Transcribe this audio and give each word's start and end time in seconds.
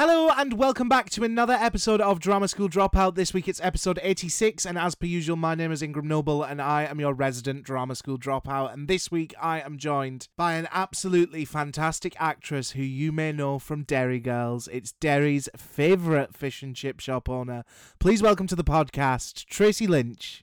Hello 0.00 0.30
and 0.34 0.54
welcome 0.54 0.88
back 0.88 1.10
to 1.10 1.24
another 1.24 1.52
episode 1.52 2.00
of 2.00 2.20
Drama 2.20 2.48
School 2.48 2.70
Dropout. 2.70 3.16
This 3.16 3.34
week 3.34 3.46
it's 3.46 3.60
episode 3.60 4.00
86, 4.02 4.64
and 4.64 4.78
as 4.78 4.94
per 4.94 5.04
usual, 5.04 5.36
my 5.36 5.54
name 5.54 5.70
is 5.70 5.82
Ingram 5.82 6.08
Noble 6.08 6.42
and 6.42 6.62
I 6.62 6.84
am 6.84 7.00
your 7.00 7.12
resident 7.12 7.64
Drama 7.64 7.94
School 7.94 8.16
Dropout. 8.16 8.72
And 8.72 8.88
this 8.88 9.10
week 9.10 9.34
I 9.38 9.60
am 9.60 9.76
joined 9.76 10.28
by 10.38 10.54
an 10.54 10.68
absolutely 10.72 11.44
fantastic 11.44 12.16
actress 12.18 12.70
who 12.70 12.82
you 12.82 13.12
may 13.12 13.30
know 13.30 13.58
from 13.58 13.82
Derry 13.82 14.20
Girls. 14.20 14.68
It's 14.68 14.92
Derry's 14.92 15.50
favourite 15.54 16.34
fish 16.34 16.62
and 16.62 16.74
chip 16.74 16.98
shop 16.98 17.28
owner. 17.28 17.66
Please 17.98 18.22
welcome 18.22 18.46
to 18.46 18.56
the 18.56 18.64
podcast, 18.64 19.44
Tracy 19.48 19.86
Lynch. 19.86 20.42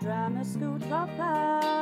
Drama 0.00 0.42
school 0.42 0.78
dropout. 0.78 1.81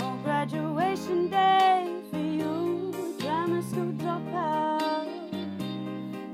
No 0.00 0.18
graduation 0.24 1.28
day 1.28 2.00
for 2.10 2.16
you. 2.16 3.16
Drama 3.20 3.62
school 3.62 3.92
dropout. 3.92 5.10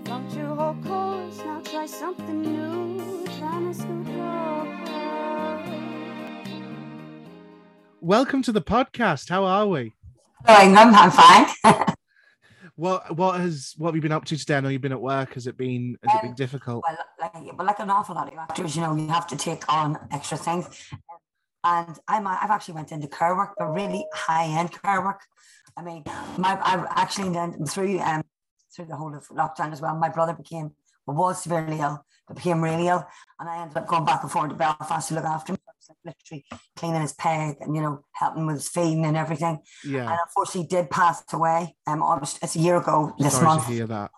Flunked 0.05 0.35
your 0.37 0.55
whole 0.55 0.77
course, 0.85 1.39
now 1.39 1.61
try 1.65 1.85
something 1.87 2.43
new. 2.43 3.27
Drama 3.39 3.75
school 3.75 4.05
dropout. 4.05 5.67
Welcome 8.01 8.43
to 8.43 8.53
the 8.53 8.63
podcast. 8.63 9.29
How 9.31 9.43
are 9.45 9.67
we? 9.67 9.93
Hello, 10.47 10.63
Ingram. 10.63 10.95
I'm 10.95 11.11
fine. 11.11 11.47
What 12.79 13.17
what 13.17 13.41
has 13.41 13.73
what 13.79 13.89
have 13.89 13.95
you 13.97 14.03
been 14.03 14.13
up 14.13 14.27
to 14.27 14.37
today? 14.37 14.57
I 14.57 14.61
know 14.61 14.69
you've 14.69 14.83
been 14.83 14.93
at 14.93 15.01
work. 15.01 15.33
Has 15.33 15.47
it 15.47 15.57
been 15.57 15.97
has 16.05 16.15
it 16.17 16.21
been 16.21 16.31
Um, 16.33 16.37
difficult? 16.37 16.85
well, 16.87 16.99
like, 17.19 17.33
but 17.57 17.65
like 17.65 17.79
an 17.79 17.89
awful 17.89 18.15
lot 18.15 18.31
of 18.31 18.39
actors, 18.39 18.77
you 18.77 18.83
know, 18.83 18.95
you 18.95 19.09
have 19.09 19.27
to 19.29 19.37
take 19.37 19.65
on 19.73 19.97
extra 20.13 20.37
things. 20.37 20.69
And 21.67 21.99
I'm 22.07 22.27
I've 22.29 22.51
actually 22.51 22.75
went 22.75 22.93
into 22.93 23.09
care 23.09 23.35
work, 23.35 23.55
but 23.59 23.67
really 23.73 24.07
high 24.15 24.47
end 24.47 24.71
care 24.81 25.03
work. 25.03 25.21
I 25.77 25.83
mean, 25.83 26.05
my 26.39 26.59
I've 26.63 26.87
actually 26.91 27.31
then 27.31 27.67
through 27.67 27.99
um 27.99 28.23
through 28.75 28.87
the 28.87 28.97
whole 28.97 29.15
of 29.15 29.27
lockdown 29.29 29.73
as 29.73 29.81
well. 29.81 29.97
My 29.97 30.09
brother 30.09 30.33
became 30.33 30.71
well, 31.07 31.17
was 31.17 31.43
severely 31.43 31.81
ill, 31.81 32.05
but 32.29 32.37
became 32.37 32.63
really 32.63 32.87
ill, 32.87 33.05
and 33.41 33.49
I 33.49 33.63
ended 33.63 33.77
up 33.77 33.89
going 33.89 34.05
back 34.05 34.23
and 34.23 34.31
forth 34.31 34.51
to 34.51 34.55
Belfast 34.55 35.09
to 35.09 35.15
look 35.15 35.25
after 35.25 35.55
him. 35.55 35.59
I 35.69 35.73
was 35.77 35.89
like 36.05 36.15
literally 36.15 36.45
cleaning 36.77 37.03
his 37.03 37.15
peg 37.15 37.57
and 37.61 37.75
you 37.75 37.83
know 37.83 38.05
helping 38.13 38.47
with 38.47 38.57
his 38.57 38.69
feeding 38.69 39.05
and 39.05 39.17
everything. 39.17 39.59
Yeah. 39.85 40.09
And 40.11 40.19
unfortunately, 40.25 40.63
he 40.63 40.67
did 40.69 40.89
pass 40.91 41.25
away. 41.33 41.75
Um, 41.89 42.01
almost 42.01 42.39
it's 42.43 42.55
a 42.55 42.61
year 42.61 42.77
ago 42.77 43.13
this 43.19 43.35
Sorry 43.35 43.45
month. 43.45 43.67
to 43.67 43.73
hear 43.73 43.87
that. 43.89 44.13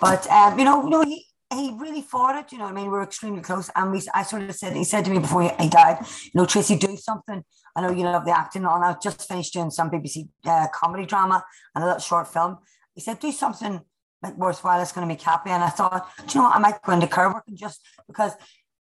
But 0.00 0.26
um, 0.30 0.58
you 0.58 0.64
know, 0.64 0.84
you 0.84 0.90
know, 0.90 1.02
he 1.02 1.26
he 1.54 1.72
really 1.78 2.02
fought 2.02 2.36
it. 2.36 2.52
You 2.52 2.58
know, 2.58 2.64
what 2.64 2.72
I 2.72 2.76
mean, 2.76 2.90
we 2.90 2.98
are 2.98 3.02
extremely 3.02 3.40
close, 3.40 3.70
and 3.74 3.92
we. 3.92 4.02
I 4.12 4.22
sort 4.22 4.42
of 4.42 4.54
said, 4.54 4.76
he 4.76 4.84
said 4.84 5.04
to 5.04 5.10
me 5.10 5.18
before 5.18 5.42
he, 5.42 5.68
died, 5.68 5.98
you 6.24 6.30
know, 6.34 6.46
Tracy, 6.46 6.76
do 6.76 6.96
something. 6.96 7.42
I 7.76 7.80
know 7.82 7.90
you 7.90 8.04
love 8.04 8.24
the 8.24 8.36
acting, 8.36 8.62
and 8.62 8.68
all. 8.68 8.82
I 8.82 8.94
just 9.02 9.26
finished 9.28 9.52
doing 9.52 9.70
some 9.70 9.90
BBC 9.90 10.28
uh, 10.46 10.66
comedy 10.72 11.06
drama 11.06 11.44
and 11.74 11.82
a 11.84 11.86
little 11.86 12.00
short 12.00 12.28
film. 12.28 12.58
He 12.94 13.00
said, 13.00 13.18
do 13.18 13.32
something 13.32 13.80
like 14.22 14.36
worthwhile. 14.36 14.80
It's 14.80 14.92
going 14.92 15.06
to 15.06 15.12
make 15.12 15.22
happy. 15.22 15.50
And 15.50 15.62
I 15.64 15.68
thought, 15.70 16.08
do 16.18 16.24
you 16.34 16.40
know 16.40 16.48
what? 16.48 16.56
I 16.56 16.58
might 16.60 16.80
go 16.82 16.92
into 16.92 17.06
care 17.08 17.28
work 17.32 17.44
and 17.48 17.56
just 17.58 17.80
because. 18.06 18.32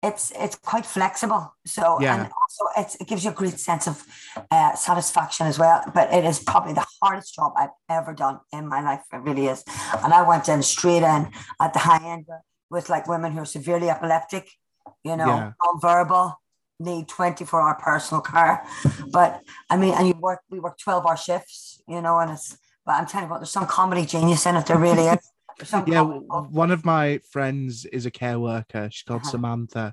It's 0.03 0.33
it's 0.35 0.57
quite 0.57 0.87
flexible, 0.87 1.55
so 1.67 2.01
Yeah. 2.01 2.15
and 2.15 2.23
also 2.25 2.65
it's, 2.81 2.95
it 2.95 3.07
gives 3.07 3.23
you 3.23 3.33
a 3.33 3.35
great 3.35 3.61
sense 3.61 3.87
of 3.87 4.03
uh, 4.51 4.75
satisfaction 4.75 5.47
as 5.47 5.59
well. 5.59 5.83
But 5.93 6.11
it 6.11 6.25
is 6.25 6.39
probably 6.39 6.73
the 6.73 6.87
hardest 7.03 7.35
job 7.35 7.53
I've 7.55 7.69
ever 7.91 8.15
done 8.15 8.41
in 8.51 8.67
my 8.67 8.81
life. 8.81 9.03
It 9.13 9.19
really 9.19 9.49
is. 9.49 9.63
And 10.03 10.15
I 10.15 10.23
went 10.27 10.49
in 10.49 10.63
straight 10.63 11.03
in 11.03 11.31
at 11.61 11.75
the 11.75 11.81
high 11.81 12.03
end 12.03 12.25
with 12.71 12.89
like 12.89 13.09
women 13.09 13.33
who 13.33 13.41
are 13.41 13.47
severely 13.47 13.91
epileptic, 13.91 14.51
you 15.05 15.17
know, 15.17 15.27
Yeah. 15.27 15.53
nonverbal, 15.63 16.35
need 16.79 17.09
24 17.09 17.61
hour 17.61 17.75
personal 17.75 18.23
care. 18.23 18.65
But 19.13 19.43
I 19.69 19.77
mean, 19.77 19.95
and 19.95 20.07
you 20.09 20.15
work, 20.15 20.41
we 20.51 20.61
work 20.61 20.79
12 20.79 21.07
hour 21.07 21.17
shifts, 21.17 21.83
you 21.89 22.01
know, 22.01 22.19
and 22.19 22.31
it's, 22.33 22.57
but 22.87 22.93
I'm 22.93 23.07
telling 23.07 23.27
you 23.27 23.31
what, 23.31 23.39
there's 23.41 23.51
some 23.51 23.67
comedy 23.67 24.07
genius 24.07 24.47
in 24.47 24.57
it. 24.57 24.67
There 24.67 24.79
really 24.79 25.07
is. 25.07 25.31
Some 25.65 25.85
Yeah, 25.87 26.03
one 26.05 26.71
of 26.71 26.85
my 26.87 27.21
friends 27.31 27.85
is 27.87 28.07
a 28.07 28.11
care 28.11 28.39
worker. 28.39 28.89
She's 28.91 29.03
called 29.03 29.23
Uh-huh. 29.23 29.31
Samantha, 29.33 29.93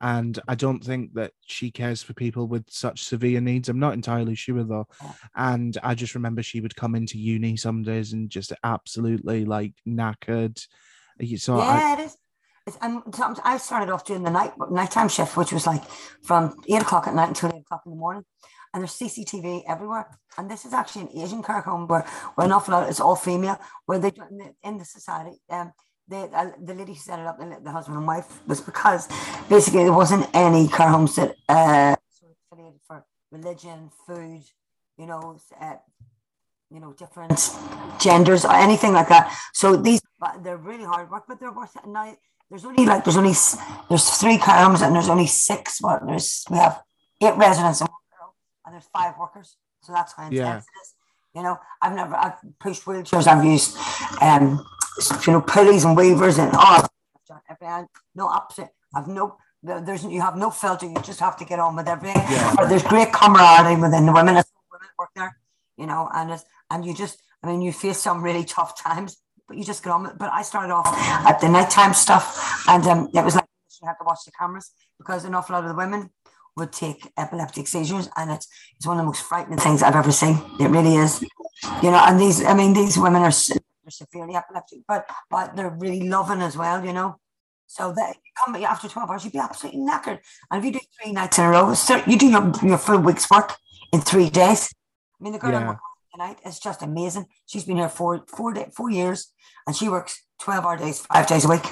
and 0.00 0.38
I 0.46 0.54
don't 0.54 0.84
think 0.84 1.14
that 1.14 1.32
she 1.44 1.72
cares 1.72 2.04
for 2.04 2.14
people 2.14 2.46
with 2.46 2.64
such 2.68 3.02
severe 3.02 3.40
needs. 3.40 3.68
I'm 3.68 3.80
not 3.80 3.94
entirely 3.94 4.36
sure 4.36 4.62
though. 4.62 4.86
And 5.34 5.76
I 5.82 5.96
just 5.96 6.14
remember 6.14 6.44
she 6.44 6.60
would 6.60 6.76
come 6.76 6.94
into 6.94 7.18
uni 7.18 7.56
some 7.56 7.82
days 7.82 8.12
and 8.12 8.30
just 8.30 8.52
absolutely 8.62 9.44
like 9.44 9.72
knackered. 9.88 10.64
So 11.38 11.58
I, 11.58 11.78
yeah, 11.78 11.92
it 11.94 12.04
is. 12.04 12.16
It's, 12.66 12.78
I 13.44 13.56
started 13.56 13.90
off 13.90 14.04
doing 14.04 14.22
the 14.22 14.30
night 14.30 14.52
nighttime 14.70 15.08
shift, 15.08 15.36
which 15.36 15.52
was 15.52 15.66
like 15.66 15.82
from 16.22 16.54
eight 16.68 16.82
o'clock 16.82 17.06
at 17.06 17.14
night 17.14 17.28
until 17.28 17.50
eight 17.50 17.62
o'clock 17.62 17.82
in 17.86 17.92
the 17.92 17.98
morning. 17.98 18.24
And 18.74 18.82
there's 18.82 18.92
CCTV 18.92 19.62
everywhere. 19.66 20.06
And 20.36 20.50
this 20.50 20.66
is 20.66 20.74
actually 20.74 21.02
an 21.02 21.18
Asian 21.18 21.42
care 21.42 21.62
home 21.62 21.86
where, 21.86 22.02
where 22.34 22.46
an 22.46 22.52
awful 22.52 22.74
lot 22.74 22.88
it's 22.88 23.00
all 23.00 23.16
female, 23.16 23.58
where 23.86 23.98
they 23.98 24.12
in 24.62 24.76
the, 24.76 24.78
the 24.78 24.84
society. 24.84 25.40
Um, 25.48 25.72
they, 26.06 26.28
uh, 26.32 26.50
the 26.62 26.74
lady 26.74 26.92
who 26.92 26.98
set 26.98 27.18
it 27.18 27.26
up, 27.26 27.38
the, 27.38 27.58
the 27.62 27.70
husband 27.70 27.98
and 27.98 28.06
wife, 28.06 28.46
was 28.46 28.60
because 28.60 29.08
basically 29.48 29.84
there 29.84 29.92
wasn't 29.92 30.26
any 30.34 30.68
care 30.68 30.88
homes 30.88 31.16
that 31.16 31.36
uh, 31.48 31.94
sort 32.10 32.32
of 32.32 32.36
affiliated 32.50 32.80
for 32.86 33.04
religion, 33.30 33.90
food, 34.06 34.42
you 34.96 35.06
know, 35.06 35.38
uh, 35.60 35.74
you 36.70 36.80
know, 36.80 36.92
different 36.92 37.38
genders 37.98 38.44
or 38.44 38.52
anything 38.54 38.92
like 38.92 39.08
that. 39.08 39.34
So 39.54 39.76
these 39.76 40.00
but 40.20 40.42
they're 40.42 40.56
really 40.56 40.84
hard 40.84 41.10
work, 41.10 41.24
but 41.28 41.38
they're 41.40 41.52
worth 41.52 41.74
it. 41.76 41.86
Now 41.86 42.14
there's 42.50 42.64
only 42.64 42.84
like 42.86 43.04
there's 43.04 43.16
only 43.16 43.34
there's 43.88 44.08
three 44.20 44.36
homes 44.38 44.82
and 44.82 44.94
there's 44.94 45.08
only 45.08 45.26
six. 45.26 45.80
What 45.80 46.06
there's 46.06 46.44
we 46.50 46.58
have 46.58 46.82
eight 47.22 47.36
residents 47.36 47.78
care 47.80 47.88
and 48.66 48.74
there's 48.74 48.88
five 48.92 49.14
workers. 49.18 49.56
So 49.82 49.92
that's 49.92 50.12
how 50.12 50.24
intense 50.24 50.38
Yeah. 50.38 50.56
it 50.56 50.62
is. 50.82 50.94
You 51.34 51.42
know, 51.42 51.58
I've 51.80 51.94
never 51.94 52.14
I've 52.16 52.34
pushed 52.58 52.84
wheelchairs. 52.84 53.26
I've 53.26 53.44
used 53.44 53.76
um 54.20 54.64
you 55.26 55.32
know 55.32 55.40
pulleys 55.40 55.84
and 55.84 55.96
weavers 55.96 56.38
and 56.38 56.52
all. 56.54 56.82
I've 56.82 56.88
done 57.28 57.40
everything. 57.48 57.86
No 58.14 58.26
opposite. 58.26 58.70
I've 58.94 59.06
no. 59.06 59.36
There's 59.62 60.04
you 60.04 60.20
have 60.20 60.36
no 60.36 60.50
filter. 60.50 60.86
You 60.86 60.94
just 61.02 61.20
have 61.20 61.36
to 61.38 61.44
get 61.44 61.58
on 61.58 61.76
with 61.76 61.88
everything. 61.88 62.22
Yeah. 62.30 62.54
But 62.56 62.68
there's 62.68 62.82
great 62.84 63.12
camaraderie 63.12 63.80
within 63.80 64.06
the 64.06 64.12
women. 64.12 64.34
Women 64.34 64.88
work 64.98 65.10
there, 65.16 65.36
you 65.78 65.86
know, 65.86 66.08
and 66.12 66.30
it's, 66.30 66.44
and 66.70 66.84
you 66.84 66.92
just, 66.94 67.22
I 67.42 67.46
mean, 67.46 67.62
you 67.62 67.72
face 67.72 67.98
some 67.98 68.22
really 68.22 68.44
tough 68.44 68.80
times, 68.80 69.16
but 69.46 69.56
you 69.56 69.64
just 69.64 69.82
get 69.82 69.90
on. 69.90 70.14
But 70.18 70.30
I 70.32 70.42
started 70.42 70.72
off 70.72 70.86
at 71.26 71.40
the 71.40 71.48
nighttime 71.48 71.94
stuff, 71.94 72.64
and 72.68 72.84
um, 72.86 73.08
it 73.14 73.24
was 73.24 73.34
like 73.34 73.46
you 73.80 73.86
had 73.86 73.94
to 73.94 74.04
watch 74.04 74.18
the 74.26 74.32
cameras 74.32 74.72
because 74.98 75.24
an 75.24 75.34
awful 75.34 75.54
lot 75.54 75.64
of 75.64 75.70
the 75.70 75.76
women 75.76 76.10
would 76.56 76.72
take 76.72 77.10
epileptic 77.16 77.68
seizures, 77.68 78.08
and 78.16 78.30
it's 78.30 78.48
it's 78.76 78.86
one 78.86 78.98
of 78.98 79.02
the 79.02 79.06
most 79.06 79.22
frightening 79.22 79.58
things 79.58 79.82
I've 79.82 79.94
ever 79.94 80.12
seen. 80.12 80.38
It 80.60 80.68
really 80.68 80.96
is, 80.96 81.22
you 81.82 81.90
know. 81.90 82.02
And 82.06 82.20
these, 82.20 82.44
I 82.44 82.54
mean, 82.54 82.74
these 82.74 82.98
women 82.98 83.22
are 83.22 83.30
they're 83.30 83.90
severely 83.90 84.34
epileptic, 84.34 84.80
but 84.86 85.08
but 85.30 85.56
they're 85.56 85.70
really 85.78 86.08
loving 86.08 86.42
as 86.42 86.56
well, 86.56 86.84
you 86.84 86.92
know. 86.92 87.16
So 87.66 87.92
that 87.92 88.16
come 88.44 88.56
after 88.56 88.88
12 88.88 89.10
hours, 89.10 89.24
you'd 89.24 89.34
be 89.34 89.38
absolutely 89.38 89.80
knackered. 89.80 90.20
And 90.50 90.58
if 90.58 90.64
you 90.64 90.72
do 90.72 90.80
three 91.00 91.12
nights 91.12 91.38
in 91.38 91.44
a 91.44 91.50
row, 91.50 91.74
you 92.06 92.16
do 92.16 92.26
your, 92.26 92.52
your 92.62 92.78
full 92.78 92.98
week's 92.98 93.30
work 93.30 93.56
in 93.92 94.00
three 94.00 94.30
days. 94.30 94.72
I 95.20 95.24
mean, 95.24 95.32
the 95.32 95.38
girl 95.38 95.54
I'm 95.54 95.66
Yeah. 95.66 95.76
tonight 96.12 96.38
is 96.46 96.58
just 96.58 96.82
amazing. 96.82 97.26
She's 97.46 97.64
been 97.64 97.76
here 97.76 97.88
for 97.88 98.24
four 98.28 98.52
day, 98.52 98.70
four 98.74 98.90
years, 98.90 99.32
and 99.66 99.74
she 99.74 99.88
works 99.88 100.22
12 100.40 100.64
hour 100.64 100.76
days, 100.76 101.00
five 101.12 101.26
days 101.26 101.44
a 101.44 101.48
week. 101.48 101.64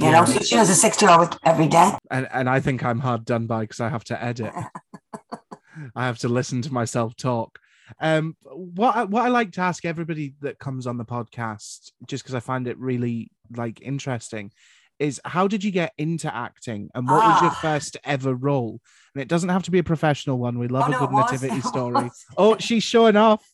You 0.00 0.06
Yeah. 0.06 0.10
know, 0.20 0.24
so 0.24 0.40
she 0.40 0.56
has 0.56 0.70
a 0.70 0.74
60 0.74 1.06
hour 1.06 1.20
week 1.26 1.38
every 1.44 1.68
day. 1.68 1.92
and 2.10 2.28
and 2.32 2.48
I 2.48 2.60
think 2.60 2.82
I'm 2.84 3.00
hard 3.00 3.24
done 3.24 3.46
by 3.46 3.62
because 3.62 3.80
I 3.80 3.88
have 3.90 4.04
to 4.04 4.22
edit. 4.22 4.52
I 5.94 6.06
have 6.06 6.18
to 6.20 6.28
listen 6.28 6.62
to 6.62 6.72
myself 6.72 7.14
talk. 7.16 7.58
Um, 8.00 8.36
what 8.44 8.96
I, 8.96 9.04
what 9.04 9.24
I 9.24 9.28
like 9.28 9.52
to 9.52 9.60
ask 9.60 9.84
everybody 9.84 10.34
that 10.40 10.58
comes 10.58 10.86
on 10.86 10.98
the 10.98 11.04
podcast, 11.04 11.90
just 12.06 12.22
because 12.22 12.34
I 12.34 12.40
find 12.40 12.66
it 12.66 12.78
really 12.78 13.30
like 13.54 13.80
interesting, 13.80 14.52
is 14.98 15.20
how 15.24 15.46
did 15.48 15.62
you 15.64 15.70
get 15.70 15.92
into 15.98 16.34
acting, 16.34 16.90
and 16.94 17.06
what 17.08 17.24
was 17.24 17.40
your 17.42 17.50
Ah. 17.50 17.58
first 17.62 17.96
ever 18.04 18.34
role? 18.34 18.80
And 19.14 19.22
it 19.22 19.28
doesn't 19.28 19.48
have 19.48 19.62
to 19.64 19.70
be 19.70 19.78
a 19.78 19.84
professional 19.84 20.38
one. 20.38 20.58
We 20.58 20.68
love 20.68 20.84
Oh, 20.84 20.86
a 20.86 20.90
no, 20.90 20.98
good 21.00 21.10
it 21.10 21.12
was. 21.12 21.32
nativity 21.32 21.60
story. 21.68 22.10
Oh, 22.36 22.56
she's 22.58 22.82
showing 22.84 23.16
off. 23.16 23.44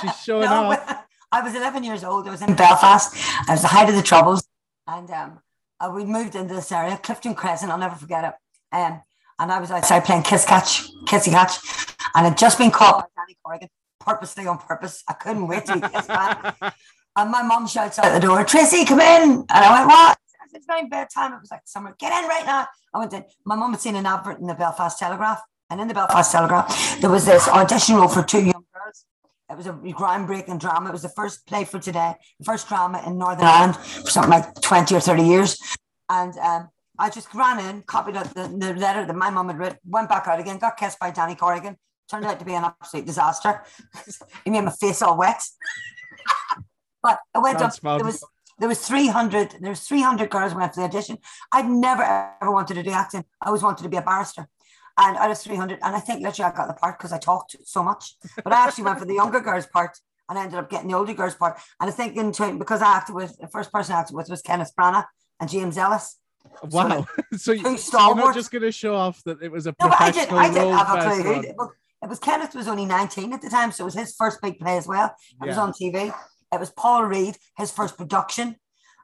She's 0.00 0.16
showing 0.24 0.48
No, 0.50 0.72
off. 0.72 1.04
I 1.30 1.42
was 1.42 1.54
11 1.54 1.84
years 1.84 2.04
old. 2.04 2.26
I 2.26 2.30
was 2.30 2.42
in 2.42 2.54
Belfast. 2.54 3.14
I 3.48 3.52
was 3.52 3.62
the 3.62 3.68
height 3.68 3.88
of 3.88 3.94
the 3.94 4.02
troubles. 4.02 4.42
And 4.86 5.10
um, 5.10 5.40
uh, 5.80 5.90
we 5.94 6.04
moved 6.04 6.34
into 6.34 6.54
this 6.54 6.72
area, 6.72 6.98
Clifton 7.02 7.34
Crescent. 7.34 7.70
I'll 7.70 7.78
never 7.78 7.94
forget 7.96 8.24
it. 8.24 8.32
Um, 8.76 9.02
and 9.38 9.52
I 9.52 9.60
was 9.60 9.70
outside 9.70 10.04
playing 10.04 10.22
kiss 10.22 10.44
catch, 10.44 10.88
kissy 11.06 11.30
catch. 11.30 11.58
And 12.14 12.26
I'd 12.26 12.38
just 12.38 12.58
been 12.58 12.70
caught 12.70 12.96
by 13.14 13.22
Danny 13.22 13.36
Corrigan, 13.44 13.68
purposely 14.00 14.46
on 14.46 14.58
purpose. 14.58 15.04
I 15.06 15.12
couldn't 15.12 15.46
wait 15.46 15.66
to 15.66 15.74
be 15.74 15.80
kissed 15.88 16.08
back. 16.08 16.56
And 17.16 17.32
my 17.32 17.42
mum 17.42 17.66
shouts 17.66 17.98
out 17.98 18.14
the 18.14 18.20
door, 18.24 18.44
Tracy, 18.44 18.84
come 18.84 19.00
in. 19.00 19.30
And 19.40 19.44
I 19.50 19.78
went, 19.78 19.88
what? 19.88 20.17
Said, 20.68 20.90
bedtime. 20.90 21.32
It 21.32 21.40
was 21.40 21.50
like 21.50 21.62
summer. 21.64 21.94
Get 21.98 22.12
in 22.12 22.28
right 22.28 22.44
now. 22.44 22.66
I 22.94 22.98
went 22.98 23.12
in. 23.12 23.24
My 23.44 23.56
mum 23.56 23.72
had 23.72 23.80
seen 23.80 23.96
an 23.96 24.06
advert 24.06 24.38
in 24.38 24.46
the 24.46 24.54
Belfast 24.54 24.98
Telegraph. 24.98 25.40
And 25.70 25.80
in 25.80 25.88
the 25.88 25.94
Belfast 25.94 26.32
Telegraph, 26.32 27.00
there 27.00 27.10
was 27.10 27.26
this 27.26 27.46
audition 27.48 27.96
role 27.96 28.08
for 28.08 28.22
two 28.22 28.38
young 28.40 28.64
girls. 28.74 29.04
It 29.50 29.56
was 29.56 29.66
a 29.66 29.72
groundbreaking 29.72 30.58
drama. 30.58 30.88
It 30.88 30.92
was 30.92 31.02
the 31.02 31.10
first 31.10 31.46
play 31.46 31.64
for 31.64 31.78
today, 31.78 32.14
the 32.38 32.44
first 32.44 32.68
drama 32.68 33.02
in 33.06 33.18
Northern 33.18 33.44
Ireland 33.44 33.76
for 33.76 34.10
something 34.10 34.30
like 34.30 34.60
20 34.62 34.94
or 34.94 35.00
30 35.00 35.22
years. 35.22 35.58
And 36.08 36.36
um, 36.38 36.68
I 36.98 37.10
just 37.10 37.34
ran 37.34 37.58
in, 37.58 37.82
copied 37.82 38.16
out 38.16 38.32
the, 38.34 38.48
the 38.48 38.74
letter 38.74 39.04
that 39.04 39.14
my 39.14 39.28
mum 39.28 39.48
had 39.48 39.58
written, 39.58 39.78
went 39.86 40.08
back 40.08 40.26
out 40.26 40.40
again, 40.40 40.58
got 40.58 40.78
kissed 40.78 40.98
by 40.98 41.10
Danny 41.10 41.34
Corrigan, 41.34 41.76
Turned 42.10 42.24
out 42.24 42.38
to 42.38 42.44
be 42.44 42.54
an 42.54 42.64
absolute 42.64 43.04
disaster. 43.04 43.62
he 44.44 44.50
made 44.50 44.62
my 44.64 44.70
face 44.70 45.02
all 45.02 45.18
wet. 45.18 45.42
but 47.02 47.18
I 47.34 47.38
went 47.38 47.58
That's 47.58 47.84
up. 47.84 47.98
There 47.98 48.06
was 48.06 48.24
there 48.58 48.68
was 48.68 48.80
300 48.86 49.56
there 49.60 49.70
was 49.70 49.80
300 49.80 50.30
girls 50.30 50.54
went 50.54 50.74
for 50.74 50.80
the 50.80 50.86
audition 50.86 51.18
i'd 51.52 51.68
never 51.68 52.02
ever 52.02 52.50
wanted 52.50 52.74
to 52.74 52.82
do 52.82 52.90
acting 52.90 53.24
i 53.40 53.46
always 53.46 53.62
wanted 53.62 53.82
to 53.82 53.88
be 53.88 53.96
a 53.96 54.02
barrister 54.02 54.48
and 54.98 55.16
out 55.16 55.30
of 55.30 55.38
300 55.38 55.78
and 55.82 55.96
i 55.96 56.00
think 56.00 56.22
literally 56.22 56.50
i 56.50 56.56
got 56.56 56.68
the 56.68 56.74
part 56.74 56.98
because 56.98 57.12
i 57.12 57.18
talked 57.18 57.56
so 57.64 57.82
much 57.82 58.16
but 58.42 58.52
i 58.52 58.66
actually 58.66 58.84
went 58.84 58.98
for 58.98 59.04
the 59.04 59.14
younger 59.14 59.40
girls 59.40 59.66
part 59.66 59.98
and 60.30 60.38
I 60.38 60.42
ended 60.42 60.58
up 60.58 60.68
getting 60.68 60.88
the 60.88 60.96
older 60.96 61.14
girls 61.14 61.34
part 61.34 61.58
and 61.80 61.88
i 61.88 61.92
think 61.92 62.16
in 62.16 62.32
turn 62.32 62.58
because 62.58 62.82
i 62.82 62.96
acted 62.96 63.14
with 63.14 63.36
the 63.38 63.48
first 63.48 63.72
person 63.72 63.94
i 63.94 64.00
acted 64.00 64.16
with 64.16 64.28
was 64.28 64.42
kenneth 64.42 64.72
branagh 64.78 65.06
and 65.40 65.48
james 65.48 65.78
ellis 65.78 66.16
Wow. 66.70 67.06
So, 67.36 67.52
you, 67.52 67.62
two 67.62 67.76
so 67.76 67.98
you're 68.06 68.16
not 68.16 68.34
just 68.34 68.50
going 68.50 68.62
to 68.62 68.72
show 68.72 68.94
off 68.94 69.22
that 69.24 69.42
it 69.42 69.52
was 69.52 69.66
a 69.66 69.74
no, 69.80 69.90
I 69.98 70.10
did. 70.10 70.28
I 70.30 70.48
didn't 70.48 70.62
role 70.64 70.76
have 70.76 70.98
a 70.98 71.22
clue. 71.22 71.32
It 71.32 71.56
was, 71.56 71.70
it 72.02 72.08
was 72.08 72.18
Kenneth 72.18 72.54
was 72.54 72.68
only 72.68 72.86
19 72.86 73.32
at 73.32 73.42
the 73.42 73.50
time, 73.50 73.70
so 73.70 73.84
it 73.84 73.86
was 73.86 73.94
his 73.94 74.14
first 74.16 74.40
big 74.40 74.58
play 74.58 74.76
as 74.76 74.86
well. 74.86 75.14
It 75.42 75.46
was 75.46 75.58
on 75.58 75.72
TV. 75.72 76.14
It 76.52 76.60
was 76.60 76.70
Paul 76.70 77.04
Reed, 77.04 77.36
his 77.56 77.70
first 77.70 77.96
production, 77.96 78.56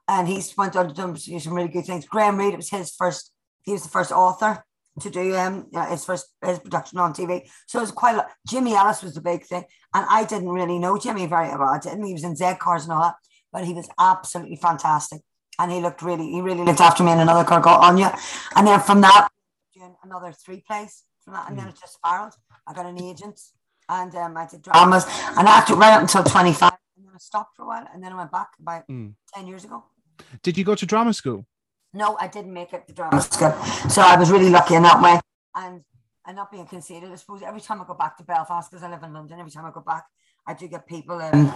and 0.09 0.29
he's 0.29 0.57
went 0.57 0.77
on 0.77 0.89
to 0.89 0.95
do 0.95 1.41
some- 1.41 1.55
really 1.55 1.69
good 1.69 1.85
things. 1.87 2.07
Graham 2.07 2.39
Reid, 2.39 2.55
it 2.55 2.57
was 2.59 2.71
his 2.71 2.95
first. 2.95 3.33
He 3.63 3.73
was 3.73 3.83
the 3.83 3.89
first 3.89 4.13
author 4.13 4.65
to 5.01 5.11
do 5.11 5.35
um 5.37 5.67
his 5.89 6.05
first 6.05 6.29
his 6.45 6.59
production 6.59 6.99
on 6.99 7.13
TV. 7.13 7.49
So 7.67 7.79
it 7.79 7.83
was 7.83 7.91
quite 7.91 8.15
a 8.15 8.19
lot. 8.19 8.31
Jimmy 8.47 8.75
Ellis 8.75 9.03
was 9.03 9.15
the 9.15 9.21
big 9.21 9.45
thing, 9.45 9.65
and 9.93 10.07
I 10.09 10.25
didn't 10.25 10.51
really 10.51 10.79
know 10.79 10.99
Jimmy 10.99 11.27
very 11.27 11.49
well. 11.49 11.69
I 11.69 11.79
didn't. 11.79 12.05
He 12.05 12.13
was 12.13 12.25
in 12.25 12.37
Z 12.37 12.55
Cars 12.61 12.85
and 12.85 12.93
all 12.93 13.03
that, 13.03 13.15
but 13.53 13.65
he 13.65 13.73
was 13.75 13.89
absolutely 13.99 14.57
fantastic, 14.57 15.23
and 15.59 15.73
he 15.73 15.81
looked 15.81 16.03
really 16.03 16.31
he 16.31 16.41
really 16.41 16.63
looked 16.65 16.81
after 16.81 17.03
me 17.03 17.13
in 17.13 17.19
another 17.19 17.45
car 17.45 17.61
called 17.61 17.83
Anya, 17.85 18.17
and 18.57 18.67
then 18.67 18.81
from 18.81 19.01
that 19.01 19.29
doing 19.75 19.97
another 20.05 20.33
three 20.33 20.61
plays 20.67 21.03
from 21.25 21.35
that, 21.35 21.49
and 21.49 21.59
then 21.59 21.69
it 21.69 21.77
just 21.81 21.95
spiraled. 21.95 22.35
I 22.67 22.73
got 22.73 22.87
an 22.87 23.03
agent, 23.03 23.41
and 23.89 24.15
um, 24.15 24.37
I 24.37 24.47
did 24.47 24.63
dramas, 24.63 25.05
and 25.37 25.49
I 25.49 25.59
acted 25.59 25.77
right 25.77 25.95
up 25.95 26.03
until 26.03 26.23
25, 26.23 26.71
and 26.71 26.73
then 26.73 26.74
I 27.15 27.19
stopped 27.19 27.57
for 27.57 27.63
a 27.63 27.67
while, 27.67 27.87
and 27.93 28.03
then 28.03 28.13
I 28.13 28.17
went 28.17 28.33
back 28.33 28.51
about 28.61 28.87
Mm. 28.89 29.15
10 29.35 29.47
years 29.47 29.65
ago. 29.65 29.85
Did 30.43 30.59
you 30.59 30.65
go 30.65 30.75
to 30.75 30.87
drama 30.87 31.13
school? 31.15 31.47
No, 31.93 32.17
I 32.21 32.27
didn't 32.27 32.53
make 32.53 32.73
it 32.73 32.87
to 32.89 32.93
drama 32.93 33.21
school, 33.21 33.53
so 33.89 34.03
I 34.03 34.17
was 34.17 34.31
really 34.31 34.51
lucky 34.51 34.75
in 34.75 34.83
that 34.83 35.01
way, 35.01 35.21
and 35.55 35.85
and 36.27 36.37
not 36.37 36.51
being 36.51 36.67
conceited. 36.67 37.13
I 37.13 37.17
suppose 37.17 37.43
every 37.43 37.61
time 37.61 37.81
I 37.83 37.85
go 37.85 37.95
back 37.95 38.17
to 38.17 38.25
Belfast, 38.25 38.71
because 38.71 38.83
I 38.83 38.89
live 38.91 39.03
in 39.03 39.13
London, 39.13 39.39
every 39.39 39.53
time 39.53 39.67
I 39.67 39.71
go 39.71 39.81
back, 39.81 40.05
I 40.47 40.55
do 40.55 40.67
get 40.69 40.87
people, 40.87 41.21
um, 41.21 41.53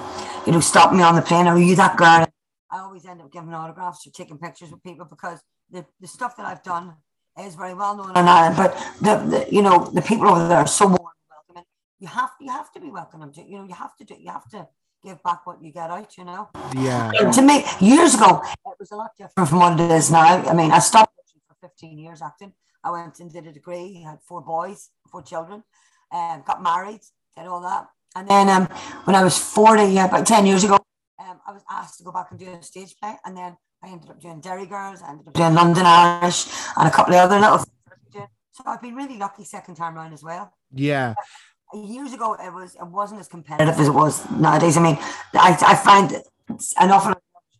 you 0.46 0.52
know, 0.52 0.60
stop 0.60 0.93
me 0.93 1.02
on 1.02 1.14
the 1.16 1.22
plane. 1.22 1.46
Are 1.46 1.58
you 1.58 1.75
that 1.76 1.96
girl? 1.96 2.26
I 2.70 2.78
always 2.78 3.06
end 3.06 3.20
up 3.22 3.32
giving 3.32 3.54
autographs 3.54 4.06
or 4.06 4.11
taking 4.11 4.37
pictures 4.38 4.70
with 4.70 4.82
people 4.82 5.06
because 5.06 5.40
the, 5.70 5.87
the 6.00 6.06
stuff 6.06 6.37
that 6.37 6.44
I've 6.46 6.62
done 6.62 6.94
is 7.40 7.54
very 7.54 7.72
well 7.75 7.96
known 7.96 8.11
in 8.11 8.28
Ireland. 8.28 8.56
But 8.56 8.72
the, 9.00 9.16
the 9.31 9.54
you 9.54 9.62
know 9.62 9.90
the 9.93 10.02
people 10.02 10.28
over 10.28 10.46
there 10.49 10.58
are 10.58 10.66
so 10.66 10.87
warm 10.87 10.99
and 10.99 11.31
welcoming. 11.31 11.64
You 11.99 12.08
have 12.08 12.31
you 12.40 12.50
have 12.52 12.70
to 12.72 12.81
be 12.81 12.90
welcoming. 12.90 13.32
To, 13.32 13.43
you 13.43 13.58
know 13.58 13.64
you 13.64 13.75
have 13.75 13.96
to 13.96 14.04
do 14.04 14.14
you 14.19 14.31
have 14.31 14.49
to 14.50 14.69
give 15.05 15.23
back 15.23 15.47
what 15.47 15.62
you 15.62 15.73
get 15.73 15.91
out. 15.91 16.17
You 16.17 16.25
know. 16.25 16.49
Yeah. 16.75 17.11
And 17.19 17.33
to 17.33 17.43
me, 17.43 17.65
years 17.81 18.15
ago, 18.15 18.43
it 18.67 18.77
was 18.79 18.91
a 18.91 18.97
lot 18.97 19.11
different 19.17 19.49
from 19.49 19.59
what 19.59 19.81
it 19.81 19.91
is 19.91 20.11
now. 20.11 20.43
I 20.45 20.55
mean, 20.55 20.71
I 20.71 20.79
stopped 20.79 21.12
for 21.49 21.69
15 21.69 21.99
years 21.99 22.23
acting. 22.23 22.53
I 22.85 22.91
went 22.91 23.19
and 23.21 23.33
did 23.33 23.47
a 23.47 23.53
degree, 23.53 24.03
had 24.03 24.19
four 24.23 24.41
boys, 24.41 24.91
four 25.11 25.23
children, 25.23 25.65
um, 26.12 26.43
got 26.47 26.62
married, 26.62 27.00
did 27.37 27.47
all 27.47 27.61
that. 27.62 27.89
And 28.17 28.29
then 28.29 28.49
um, 28.49 28.67
when 29.05 29.17
I 29.17 29.23
was 29.23 29.39
40, 29.39 29.85
yeah, 29.85 30.06
about 30.06 30.27
10 30.27 30.47
years 30.47 30.65
ago, 30.65 30.79
um, 31.19 31.41
I 31.47 31.53
was 31.53 31.62
asked 31.71 31.99
to 31.99 32.05
go 32.05 32.12
back 32.12 32.29
and 32.31 32.39
do 32.39 32.50
a 32.50 32.62
stage 32.62 32.95
play. 33.00 33.15
And 33.25 33.37
then 33.37 33.56
I 33.83 33.89
ended 33.89 34.11
up 34.11 34.21
doing 34.21 34.41
Derry 34.41 34.67
Girls, 34.67 35.03
I 35.03 35.11
ended 35.11 35.29
up 35.29 35.35
doing 35.35 35.55
London 35.55 35.85
Irish, 35.87 36.47
and 36.77 36.89
a 36.89 36.91
couple 36.91 37.15
of 37.15 37.21
other 37.21 37.39
little 37.39 37.59
things. 37.59 37.71
that 37.87 37.93
I've 37.93 38.03
been 38.05 38.21
doing. 38.21 38.29
So 38.53 38.65
I've 38.67 38.83
been 38.83 38.95
really 38.95 39.19
lucky 39.19 39.45
second 39.45 39.75
time 39.77 39.95
round 39.95 40.15
as 40.15 40.23
well 40.23 40.53
Yeah. 40.73 41.15
Years 41.75 42.12
ago 42.12 42.35
it 42.35 42.53
was 42.53 42.75
it 42.75 42.87
wasn't 42.87 43.20
as 43.20 43.29
competitive 43.29 43.79
as 43.79 43.88
it 43.88 43.94
was 43.94 44.29
nowadays. 44.31 44.76
I 44.76 44.82
mean, 44.82 44.99
I, 45.35 45.56
I 45.67 45.75
find 45.75 46.12
an 46.79 46.91
awful 46.91 47.15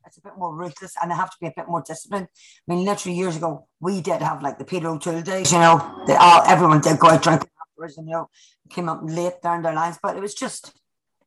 it's 0.07 0.17
a 0.17 0.23
bit 0.23 0.39
more 0.39 0.55
ruthless 0.55 0.95
and 1.03 1.13
I 1.13 1.17
have 1.17 1.31
to 1.31 1.37
be 1.39 1.49
a 1.49 1.53
bit 1.55 1.69
more 1.69 1.83
disciplined. 1.87 2.29
I 2.67 2.75
mean, 2.75 2.87
literally 2.87 3.17
years 3.17 3.37
ago, 3.37 3.67
we 3.79 4.01
did 4.01 4.23
have 4.23 4.43
like 4.43 4.59
the 4.59 4.65
Peter 4.65 4.89
O'Toole 4.89 5.21
days, 5.21 5.53
you 5.53 5.59
know, 5.59 6.03
they 6.07 6.15
all 6.15 6.43
everyone 6.47 6.81
did 6.81 6.99
go 6.99 7.09
out 7.09 7.23
drinking 7.23 7.51
afterwards 7.61 7.99
and 7.99 8.09
you 8.09 8.15
know 8.15 8.31
came 8.71 8.89
up 8.89 9.01
late 9.03 9.43
down 9.43 9.63
their 9.63 9.75
lines, 9.75 9.99
but 10.03 10.17
it 10.17 10.21
was 10.21 10.35
just 10.35 10.73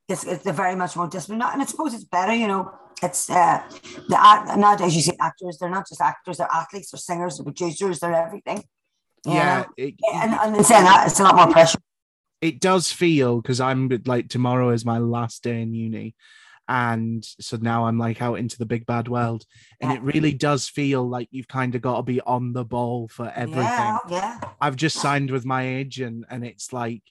it's, 0.07 0.25
it's 0.25 0.43
they're 0.43 0.53
very 0.53 0.75
much 0.75 0.95
more 0.95 1.07
disciplined. 1.07 1.43
And 1.43 1.61
I 1.61 1.65
suppose 1.65 1.93
it's 1.93 2.03
better, 2.03 2.33
you 2.33 2.47
know. 2.47 2.71
It's 3.03 3.31
uh, 3.31 3.63
the 4.09 4.55
nowadays 4.57 4.95
you 4.95 5.01
see 5.01 5.13
actors, 5.19 5.57
they're 5.59 5.69
not 5.69 5.87
just 5.89 6.01
actors, 6.01 6.37
they're 6.37 6.51
athletes, 6.51 6.91
they're 6.91 6.99
singers, 6.99 7.37
they're 7.37 7.43
producers, 7.45 7.99
they're 7.99 8.13
everything. 8.13 8.63
Yeah. 9.25 9.65
It, 9.75 9.95
And, 10.13 10.33
and 10.33 10.55
in 10.55 10.63
saying 10.63 10.83
that, 10.83 11.07
it's 11.07 11.19
a 11.19 11.23
lot 11.23 11.35
more 11.35 11.47
pressure. 11.47 11.79
It 12.41 12.59
does 12.59 12.91
feel 12.91 13.41
because 13.41 13.59
I'm 13.61 13.89
like 14.05 14.27
tomorrow 14.29 14.69
is 14.69 14.83
my 14.85 14.97
last 14.97 15.43
day 15.43 15.61
in 15.61 15.73
uni, 15.73 16.15
and 16.67 17.23
so 17.39 17.57
now 17.61 17.85
I'm 17.85 17.97
like 17.99 18.21
out 18.21 18.35
into 18.39 18.57
the 18.57 18.65
big 18.65 18.85
bad 18.85 19.07
world, 19.07 19.45
and 19.79 19.91
Yeah. 19.91 19.97
it 19.97 20.03
really 20.03 20.33
does 20.33 20.67
feel 20.67 21.07
like 21.07 21.27
you've 21.31 21.47
kind 21.47 21.75
of 21.75 21.81
got 21.81 21.97
to 21.97 22.03
be 22.03 22.21
on 22.21 22.53
the 22.53 22.65
ball 22.65 23.07
for 23.07 23.31
everything. 23.35 23.63
Yeah, 23.63 23.97
yeah. 24.09 24.39
I've 24.59 24.75
just 24.75 24.97
signed 24.99 25.31
with 25.31 25.45
my 25.45 25.67
agent, 25.67 26.25
and 26.29 26.43
it's 26.45 26.73
like 26.73 27.03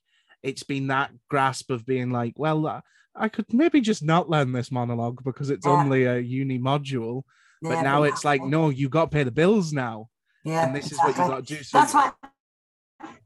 it's 0.42 0.62
been 0.62 0.86
that 0.88 1.10
grasp 1.28 1.70
of 1.70 1.84
being 1.84 2.10
like, 2.10 2.32
well, 2.38 2.66
uh, 2.66 2.80
I 3.14 3.28
could 3.28 3.52
maybe 3.52 3.80
just 3.82 4.02
not 4.02 4.30
learn 4.30 4.52
this 4.52 4.70
monologue 4.70 5.22
because 5.22 5.50
it's 5.50 5.66
Yeah. 5.66 5.72
only 5.72 6.04
a 6.04 6.18
uni 6.18 6.58
module, 6.58 7.24
but 7.60 7.82
now 7.82 8.04
it's 8.04 8.24
like, 8.24 8.42
no, 8.42 8.70
you 8.70 8.88
got 8.88 9.10
to 9.10 9.14
pay 9.14 9.22
the 9.24 9.30
bills 9.30 9.72
now, 9.72 10.08
Yeah, 10.44 10.64
and 10.66 10.74
this 10.74 10.86
is 10.92 10.98
what 10.98 11.08
you 11.08 11.10
exactly. 11.10 11.34
got 11.34 11.46
to 11.46 11.56
do. 11.56 11.62
So 11.62 11.78
That's 11.78 11.94
why. 11.94 12.12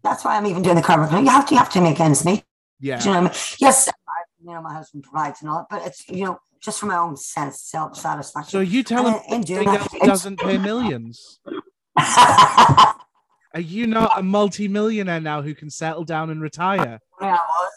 That's 0.03 0.25
why 0.25 0.37
I'm 0.37 0.47
even 0.47 0.63
doing 0.63 0.77
the 0.77 0.83
curriculum. 0.83 1.25
You 1.25 1.31
have 1.31 1.47
to, 1.47 1.55
you 1.55 1.59
have 1.59 1.71
to 1.71 1.81
make 1.81 1.99
ends 2.01 2.25
meet. 2.25 2.45
yeah, 2.81 2.99
Do 2.99 3.05
you 3.09 3.15
know 3.15 3.23
what 3.23 3.31
I 3.31 3.33
mean? 3.33 3.41
Yes, 3.59 3.89
I, 3.89 3.93
you 4.43 4.53
know, 4.53 4.63
my 4.63 4.75
husband 4.75 5.05
provides 5.05 5.41
and 5.41 5.51
all 5.51 5.59
that, 5.59 5.67
but 5.71 5.87
it's 5.87 6.09
you 6.09 6.25
know 6.25 6.39
just 6.63 6.81
for 6.81 6.87
my 6.87 6.97
own 6.97 7.17
sense 7.17 7.63
self 7.63 7.97
satisfaction. 7.97 8.51
so 8.51 8.61
you 8.61 8.83
tell 8.83 9.07
him 9.07 9.21
in 9.29 9.43
doing 9.43 9.71
Big 9.71 9.81
that, 9.81 10.01
doesn't 10.03 10.39
pay 10.39 10.59
millions. 10.59 11.41
Are 13.55 13.61
you 13.61 13.87
not 13.87 14.19
a 14.19 14.23
multi-millionaire 14.23 15.21
now 15.21 15.41
who 15.41 15.55
can 15.55 15.71
settle 15.71 16.05
down 16.05 16.31
and 16.31 16.43
retire? 16.43 16.99
Yeah, 17.21 17.29
I 17.29 17.31
was. 17.33 17.73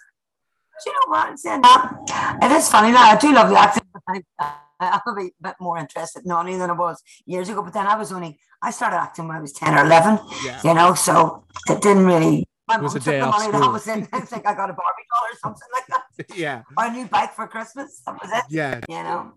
Do 0.84 0.90
you 0.90 0.96
know 0.96 1.12
what? 1.12 1.42
That 1.44 2.40
uh, 2.42 2.46
it 2.46 2.52
is 2.52 2.70
funny 2.70 2.92
now. 2.92 3.04
I 3.04 3.18
do 3.18 3.34
love 3.34 3.50
the 3.50 3.58
acting. 3.58 4.64
I, 4.80 4.90
I'm 5.06 5.14
a 5.14 5.16
bit- 5.16 5.34
bit 5.42 5.56
more 5.60 5.78
interested 5.78 6.24
in 6.24 6.30
Nani 6.30 6.56
than 6.58 6.70
I 6.70 6.74
was 6.74 7.02
years 7.26 7.50
ago. 7.50 7.62
But 7.64 7.74
then 7.74 7.88
I 7.88 7.96
was 7.98 8.12
only 8.12 8.40
I 8.62 8.72
started 8.72 8.98
acting 8.98 9.28
when 9.28 9.38
I 9.38 9.42
was 9.42 9.54
ten 9.54 9.78
or 9.78 9.86
eleven. 9.86 10.20
Yeah. 10.46 10.60
You 10.64 10.74
know, 10.74 10.94
so 10.94 11.46
it 11.70 11.82
didn't 11.82 12.06
really. 12.06 12.46
My 12.70 12.76
It 12.76 12.82
was 12.82 12.96
mum 12.96 12.98
a 12.98 13.00
took 13.06 13.14
day 13.14 13.20
the 13.22 13.26
money 13.28 13.52
that 13.52 13.58
school. 13.62 13.72
was 13.72 13.88
in. 13.88 14.08
I 14.12 14.20
think 14.20 14.46
I 14.46 14.54
got 14.54 14.70
a 14.70 14.74
Barbie 14.74 15.06
doll 15.14 15.30
or 15.32 15.38
something 15.42 15.68
like 15.74 15.88
that. 15.88 16.04
Yeah. 16.36 16.64
Or 16.78 16.86
a 16.86 16.92
new 16.92 17.06
bike 17.06 17.34
for 17.34 17.48
Christmas. 17.48 18.02
That 18.06 18.20
was 18.22 18.32
it. 18.34 18.44
Yeah. 18.50 18.82
You 18.90 19.04
know. 19.04 19.34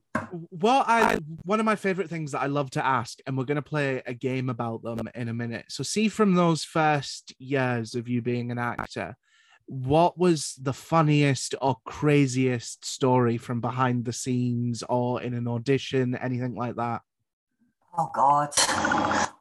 Well, 0.51 0.83
I 0.87 1.19
one 1.45 1.61
of 1.61 1.67
my 1.67 1.77
favorite 1.77 2.09
things 2.11 2.33
that 2.33 2.41
I 2.41 2.47
love 2.47 2.71
to 2.71 2.85
ask, 2.85 3.19
and 3.27 3.37
we're 3.39 3.45
gonna 3.45 3.63
play 3.63 4.03
a 4.07 4.15
game 4.15 4.49
about 4.51 4.83
them 4.83 5.09
in 5.15 5.29
a 5.29 5.35
minute. 5.35 5.67
So 5.69 5.83
see 5.85 6.09
from 6.09 6.35
those 6.35 6.65
first 6.65 7.33
years 7.39 7.95
of 7.95 8.09
you 8.09 8.21
being 8.23 8.51
an 8.51 8.59
actor, 8.59 9.15
what 9.71 10.19
was 10.19 10.57
the 10.61 10.73
funniest 10.73 11.55
or 11.63 11.77
craziest 11.85 12.85
story 12.85 13.39
from 13.39 13.61
behind 13.61 14.05
the 14.05 14.13
scenes 14.13 14.83
or 14.89 15.23
in 15.23 15.33
an 15.33 15.47
audition, 15.47 16.17
anything 16.17 16.57
like 16.57 16.75
that? 16.75 17.03
Oh 17.97 18.11
God. 18.13 18.49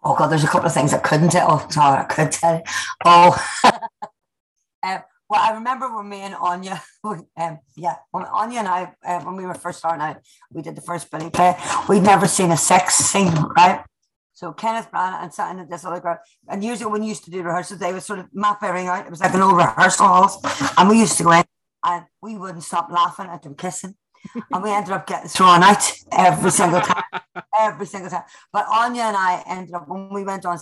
Oh 0.04 0.16
God, 0.16 0.28
there's 0.28 0.44
a 0.44 0.48
couple 0.48 0.68
of 0.68 0.74
things 0.74 0.94
I 0.94 1.00
couldn't 1.00 1.30
tell. 1.30 1.48
Oh, 1.50 1.68
sorry, 1.72 2.02
I 2.02 2.04
could 2.04 2.32
tell. 2.32 2.62
Oh. 3.04 3.44
um, 4.84 5.02
well, 5.30 5.42
I 5.42 5.54
remember 5.56 5.96
when 5.96 6.08
me 6.08 6.22
and 6.22 6.36
Anya, 6.36 6.84
um, 7.04 7.60
yeah, 7.76 7.96
when 8.12 8.26
Anya 8.26 8.60
and 8.60 8.68
I, 8.68 8.94
uh, 9.04 9.22
when 9.22 9.36
we 9.36 9.48
were 9.48 9.56
first 9.56 9.80
starting 9.80 10.04
out, 10.04 10.18
we 10.52 10.62
did 10.62 10.76
the 10.76 10.82
first 10.82 11.10
Billy 11.10 11.32
play. 11.32 11.56
We'd 11.88 12.04
never 12.04 12.28
seen 12.28 12.52
a 12.52 12.58
sex 12.58 12.94
scene, 12.94 13.34
right? 13.58 13.84
So 14.40 14.54
Kenneth 14.54 14.90
Branagh 14.90 15.24
and, 15.24 15.34
so- 15.34 15.44
and 15.44 15.70
this 15.70 15.84
other 15.84 16.00
girl, 16.00 16.18
and 16.48 16.64
usually 16.64 16.90
when 16.90 17.02
we 17.02 17.10
used 17.10 17.26
to 17.26 17.30
do 17.30 17.44
rehearsals, 17.44 17.78
they 17.82 17.92
were 17.92 18.00
sort 18.00 18.20
of 18.20 18.28
map 18.32 18.64
everything 18.64 18.88
out. 18.88 19.06
It 19.06 19.10
was 19.10 19.20
like 19.20 19.34
an 19.34 19.42
old 19.42 19.58
rehearsal 19.58 20.08
halls, 20.08 20.38
and 20.78 20.88
we 20.88 20.98
used 20.98 21.18
to 21.18 21.24
go 21.24 21.32
in, 21.34 21.44
and 21.84 22.06
we 22.22 22.38
wouldn't 22.38 22.64
stop 22.64 22.90
laughing 22.90 23.26
at 23.26 23.42
them 23.42 23.56
kissing, 23.56 23.96
and 24.50 24.64
we 24.64 24.72
ended 24.72 24.94
up 24.94 25.06
getting 25.06 25.28
thrown 25.28 25.62
out 25.62 25.84
every 26.14 26.52
single 26.52 26.80
time 26.80 27.04
every 27.60 27.86
single 27.86 28.10
time. 28.10 28.24
But 28.54 28.66
Anya 28.72 29.02
and 29.12 29.18
I 29.18 29.44
ended 29.46 29.76
up 29.76 29.90
when 29.90 30.08
we 30.14 30.24
went 30.24 30.46
on 30.46 30.58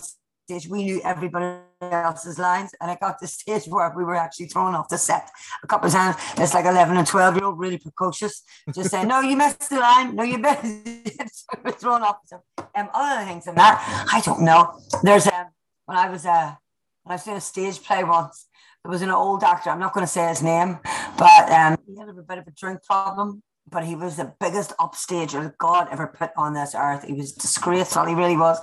stage, 0.48 0.66
we 0.68 0.84
knew 0.84 1.00
everybody 1.04 1.58
else's 1.82 2.38
lines, 2.38 2.70
and 2.80 2.90
it 2.90 2.98
got 3.00 3.18
to 3.18 3.24
the 3.24 3.28
stage 3.40 3.66
where 3.66 3.92
we 3.94 4.02
were 4.02 4.16
actually 4.16 4.46
thrown 4.46 4.74
off 4.74 4.88
the 4.88 4.96
set 4.96 5.30
a 5.62 5.66
couple 5.66 5.88
of 5.88 5.92
times. 5.92 6.16
It's 6.38 6.54
like 6.54 6.64
eleven 6.64 6.96
and 6.96 7.06
twelve 7.06 7.36
year 7.36 7.44
old, 7.44 7.58
really 7.58 7.78
precocious, 7.78 8.42
just 8.74 8.90
saying, 8.90 9.08
"No, 9.12 9.20
you 9.20 9.36
missed 9.36 9.68
the 9.68 9.80
line. 9.80 10.16
No, 10.16 10.22
you 10.22 10.38
missed." 10.48 11.44
we 11.64 11.72
thrown 11.72 12.02
off. 12.02 12.16
So, 12.24 12.42
um, 12.74 12.88
other 12.94 13.26
things 13.26 13.44
than 13.44 13.56
that, 13.56 14.06
I 14.12 14.20
don't 14.22 14.42
know. 14.42 14.80
There's 15.02 15.26
um, 15.26 15.48
when 15.84 15.98
I 15.98 16.08
was 16.08 16.24
uh, 16.24 16.54
when 17.02 17.12
I 17.12 17.14
was 17.16 17.24
doing 17.24 17.36
a 17.36 17.40
stage 17.40 17.82
play 17.82 18.02
once. 18.04 18.46
There 18.84 18.92
was 18.92 19.02
an 19.02 19.10
old 19.10 19.42
actor. 19.42 19.70
I'm 19.70 19.80
not 19.80 19.92
going 19.92 20.06
to 20.06 20.12
say 20.12 20.28
his 20.28 20.42
name, 20.42 20.78
but 21.18 21.50
um, 21.50 21.76
he 21.86 21.98
had 21.98 22.08
a 22.08 22.12
bit 22.14 22.38
of 22.38 22.46
a 22.46 22.52
drink 22.52 22.82
problem 22.84 23.42
but 23.70 23.84
he 23.84 23.94
was 23.94 24.16
the 24.16 24.32
biggest 24.40 24.72
upstager 24.78 25.56
God 25.58 25.88
ever 25.90 26.06
put 26.06 26.30
on 26.36 26.54
this 26.54 26.74
earth. 26.74 27.04
He 27.04 27.14
was 27.14 27.32
disgraceful, 27.32 28.06
he 28.06 28.14
really 28.14 28.36
was. 28.36 28.58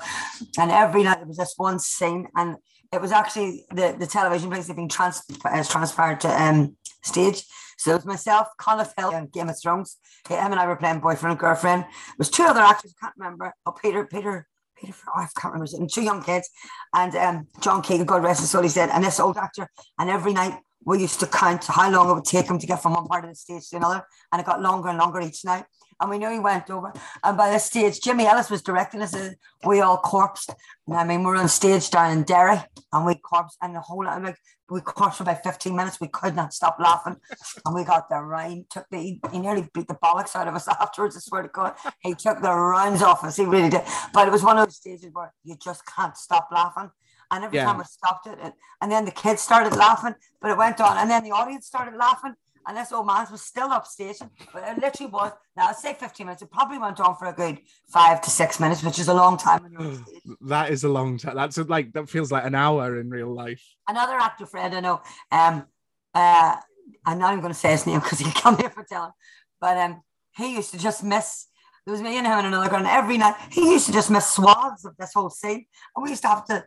And 0.58 0.72
every 0.72 1.04
night 1.04 1.18
there 1.18 1.28
was 1.28 1.38
this 1.38 1.54
one 1.58 1.80
scene, 1.80 2.28
and 2.36 2.58
it 2.92 3.02
was 3.02 3.12
actually 3.12 3.66
the, 3.72 3.96
the 3.98 4.08
television 4.08 4.50
place 4.50 4.68
had 4.68 4.76
been 4.76 4.90
trans- 4.90 5.24
uh, 5.44 5.64
transferred 5.64 6.22
to 6.22 6.42
um, 6.42 6.78
stage. 7.04 7.44
So 7.78 7.92
it 7.92 7.96
was 7.96 8.06
myself, 8.06 8.48
Conleth 8.60 8.94
Hill, 8.98 9.12
and 9.12 9.32
Game 9.32 9.50
of 9.50 9.60
Thrones. 9.62 9.98
Him 10.28 10.52
and 10.52 10.60
I 10.60 10.66
were 10.66 10.78
playing 10.78 11.02
boyfriend 11.02 11.32
and 11.32 11.40
girlfriend. 11.40 11.84
There 11.84 12.16
was 12.18 12.30
two 12.30 12.44
other 12.44 12.62
actors, 12.62 12.94
I 13.02 13.06
can't 13.06 13.18
remember. 13.18 13.54
Oh, 13.66 13.74
Peter, 13.74 14.06
Peter, 14.06 14.48
Peter, 14.78 14.94
oh, 15.10 15.20
I 15.20 15.28
can't 15.40 15.54
remember. 15.54 15.70
And 15.78 15.92
two 15.92 16.02
young 16.02 16.24
kids, 16.24 16.50
and 16.94 17.16
um, 17.16 17.48
John 17.60 17.82
Keegan, 17.82 18.06
God 18.06 18.24
rest 18.24 18.42
his 18.42 18.52
soul, 18.52 18.64
he 18.64 18.70
said, 18.70 18.90
and 18.90 19.04
this 19.04 19.20
old 19.20 19.38
actor. 19.38 19.70
And 20.00 20.10
every 20.10 20.34
night 20.34 20.58
we 20.86 21.00
used 21.00 21.20
to 21.20 21.28
count 21.28 21.66
how 21.66 21.90
long 21.90 22.10
it 22.10 22.14
would 22.14 22.26
take 22.26 22.48
him 22.48 22.60
to 22.60 22.68
get 22.68 22.82
from 22.82 22.94
one 22.94 23.08
part 23.08 23.24
of 23.24 23.32
the 23.32 23.36
stage 23.36 23.70
to 23.70 23.78
another, 23.78 24.06
and 24.32 24.40
it 24.40 24.46
got 24.46 24.62
longer 24.62 24.90
and 24.90 24.98
longer 24.98 25.20
each 25.20 25.44
night. 25.44 25.66
And 26.00 26.10
we 26.10 26.18
knew 26.18 26.30
he 26.30 26.40
went 26.40 26.70
over. 26.70 26.92
And 27.24 27.38
by 27.38 27.50
this 27.50 27.66
stage, 27.66 28.02
Jimmy 28.02 28.26
Ellis 28.26 28.50
was 28.50 28.62
directing 28.62 29.02
us. 29.02 29.16
We 29.66 29.80
all 29.80 29.98
corpsed. 29.98 30.54
And 30.88 30.98
I 30.98 31.06
mean, 31.06 31.22
we 31.22 31.28
were 31.28 31.38
on 31.38 31.48
stage 31.48 31.90
down 31.90 32.12
in 32.12 32.24
Derry, 32.24 32.60
and 32.92 33.06
we 33.06 33.16
corpsed, 33.16 33.58
and 33.62 33.76
the 33.76 33.82
whole 33.82 34.04
like 34.04 34.38
we 34.70 34.82
corpsed 34.82 35.18
for 35.18 35.24
about 35.24 35.44
15 35.44 35.76
minutes. 35.76 36.02
We 36.02 36.08
could 36.08 36.36
not 36.36 36.54
stop 36.54 36.78
laughing. 36.80 37.18
And 37.66 37.76
we 37.76 37.84
got 37.84 38.10
the 38.10 38.22
rhyme, 38.22 38.66
took 38.70 38.86
the 38.90 38.98
he, 38.98 39.22
he 39.32 39.40
nearly 39.40 39.68
beat 39.74 39.88
the 39.88 39.96
bollocks 39.96 40.36
out 40.36 40.48
of 40.48 40.56
us 40.56 40.68
afterwards. 40.82 41.16
I 41.16 41.20
swear 41.20 41.44
to 41.44 41.48
God. 41.48 41.76
He 42.02 42.14
took 42.14 42.42
the 42.42 42.54
rounds 42.54 43.02
off 43.02 43.24
us. 43.24 43.38
He 43.38 43.46
really 43.46 43.70
did. 43.70 43.82
But 44.14 44.28
it 44.28 44.32
was 44.32 44.44
one 44.44 44.58
of 44.58 44.68
those 44.68 44.78
stages 44.78 45.10
where 45.14 45.34
you 45.44 45.56
just 45.56 45.84
can't 45.86 46.18
stop 46.18 46.50
laughing. 46.52 46.92
And 47.36 47.44
every 47.44 47.58
Yeah. 47.58 47.66
time 47.66 47.82
I 47.82 47.84
stopped 47.84 48.28
it, 48.28 48.40
it, 48.40 48.54
and 48.82 48.90
then 48.90 49.04
the 49.04 49.12
kids 49.12 49.42
started 49.42 49.76
laughing, 49.76 50.16
but 50.42 50.52
it 50.52 50.58
went 50.58 50.80
on, 50.80 50.98
and 50.98 51.10
then 51.12 51.24
the 51.24 51.32
audience 51.32 51.68
started 51.68 51.96
laughing, 51.98 52.34
and 52.66 52.78
this 52.78 52.94
old 52.94 53.08
man 53.08 53.28
was 53.30 53.42
still 53.42 53.72
upstage. 53.74 54.20
But 54.54 54.64
it 54.64 54.78
literally 54.80 55.12
was, 55.12 55.34
now 55.58 55.68
I'd 55.68 55.76
say 55.76 55.94
15 55.94 56.26
minutes, 56.26 56.42
it 56.42 56.50
probably 56.50 56.78
went 56.78 57.00
on 57.02 57.16
for 57.18 57.26
a 57.28 57.34
good 57.34 57.60
five 57.90 58.22
to 58.22 58.30
six 58.30 58.60
minutes, 58.60 58.84
which 58.84 59.00
is 59.00 59.10
a 59.10 59.14
long 59.14 59.38
time. 59.38 59.62
when 59.62 59.74
you're. 59.74 60.00
That 60.42 60.72
is 60.72 60.84
a 60.84 60.90
long 60.90 61.18
time. 61.18 61.36
That's 61.36 61.58
like 61.58 61.94
that 61.94 62.10
feels 62.10 62.32
like 62.32 62.46
an 62.46 62.56
hour 62.56 63.00
in 63.00 63.10
real 63.10 63.32
life. 63.34 63.64
Another 63.88 64.14
actor 64.14 64.46
friend 64.46 64.74
I 64.74 64.80
know, 64.80 65.02
um, 65.32 65.66
uh, 66.14 66.56
I'm 67.06 67.20
not 67.20 67.32
even 67.32 67.42
going 67.42 67.54
to 67.54 67.60
say 67.60 67.72
his 67.72 67.86
name 67.86 68.00
because 68.00 68.20
he'll 68.20 68.32
come 68.46 68.58
here 68.58 68.70
for 68.70 68.84
telling, 68.84 69.12
but 69.60 69.78
um, 69.78 70.02
he 70.36 70.56
used 70.56 70.72
to 70.72 70.80
just 70.80 71.04
miss. 71.04 71.48
There 71.86 71.92
was 71.92 72.02
me 72.02 72.18
and 72.18 72.26
him 72.26 72.38
and 72.40 72.48
another 72.48 72.70
girl, 72.70 72.80
and 72.80 72.88
every 72.88 73.18
night 73.20 73.36
he 73.52 73.72
used 73.74 73.86
to 73.86 73.92
just 73.94 74.10
miss 74.10 74.26
swaths 74.32 74.86
of 74.86 74.98
this 74.98 75.14
whole 75.14 75.30
scene, 75.30 75.66
and 75.96 76.04
we 76.04 76.10
used 76.10 76.24
to 76.24 76.30
have 76.30 76.46
to 76.46 76.66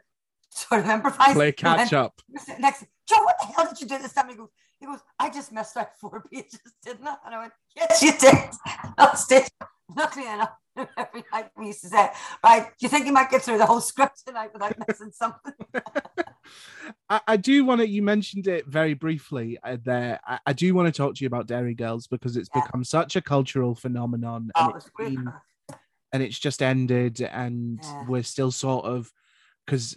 sort 0.50 0.80
of 0.82 0.90
improvise. 0.90 1.34
Play 1.34 1.52
catch 1.64 1.92
up. 1.92 2.20
Next, 2.58 2.84
Joe, 3.08 3.22
what 3.24 3.36
the 3.40 3.46
hell 3.46 3.66
did 3.68 3.80
you 3.80 3.86
do 3.86 3.98
this 3.98 4.12
time? 4.12 4.28
He 4.28 4.34
goes, 4.36 4.48
he 4.80 4.86
goes, 4.86 5.00
I 5.18 5.30
just 5.30 5.52
messed 5.52 5.76
like 5.76 5.94
four 5.96 6.24
pages, 6.32 6.60
didn't 6.84 7.06
I? 7.06 7.16
And 7.26 7.34
I 7.34 7.38
went, 7.40 7.52
yes, 7.76 8.02
you 8.02 8.12
did. 8.18 8.34
Upstage. 8.98 9.48
Luckily 9.96 10.26
enough, 10.26 10.50
every 10.98 11.24
night 11.32 11.50
we 11.56 11.68
used 11.68 11.80
to 11.80 11.88
say, 11.88 12.10
right, 12.44 12.66
do 12.66 12.72
you 12.80 12.88
think 12.90 13.06
you 13.06 13.12
might 13.12 13.30
get 13.30 13.40
through 13.42 13.56
the 13.56 13.64
whole 13.64 13.80
script 13.80 14.22
tonight 14.26 14.50
without 14.52 14.74
missing 14.86 15.10
something? 15.12 15.54
I, 17.08 17.20
I 17.26 17.36
do 17.38 17.64
want 17.64 17.80
to. 17.80 17.88
You 17.88 18.02
mentioned 18.02 18.46
it 18.48 18.66
very 18.66 18.92
briefly 18.92 19.58
uh, 19.64 19.78
there. 19.82 20.20
I, 20.26 20.38
I 20.46 20.52
do 20.52 20.74
want 20.74 20.92
to 20.92 20.96
talk 20.96 21.14
to 21.14 21.24
you 21.24 21.26
about 21.26 21.46
Derry 21.46 21.74
Girls 21.74 22.06
because 22.06 22.36
it's 22.36 22.50
Yeah. 22.54 22.60
become 22.62 22.84
such 22.84 23.16
a 23.16 23.22
cultural 23.22 23.74
phenomenon, 23.74 24.50
Oh, 24.56 24.66
and 24.66 24.76
it's 24.76 24.90
been 24.98 25.32
and 26.12 26.22
it's 26.22 26.38
just 26.38 26.62
ended 26.62 27.20
and 27.22 27.80
Yeah. 27.82 28.04
we're 28.06 28.22
still 28.22 28.50
sort 28.50 28.84
of 28.84 29.10
because 29.66 29.96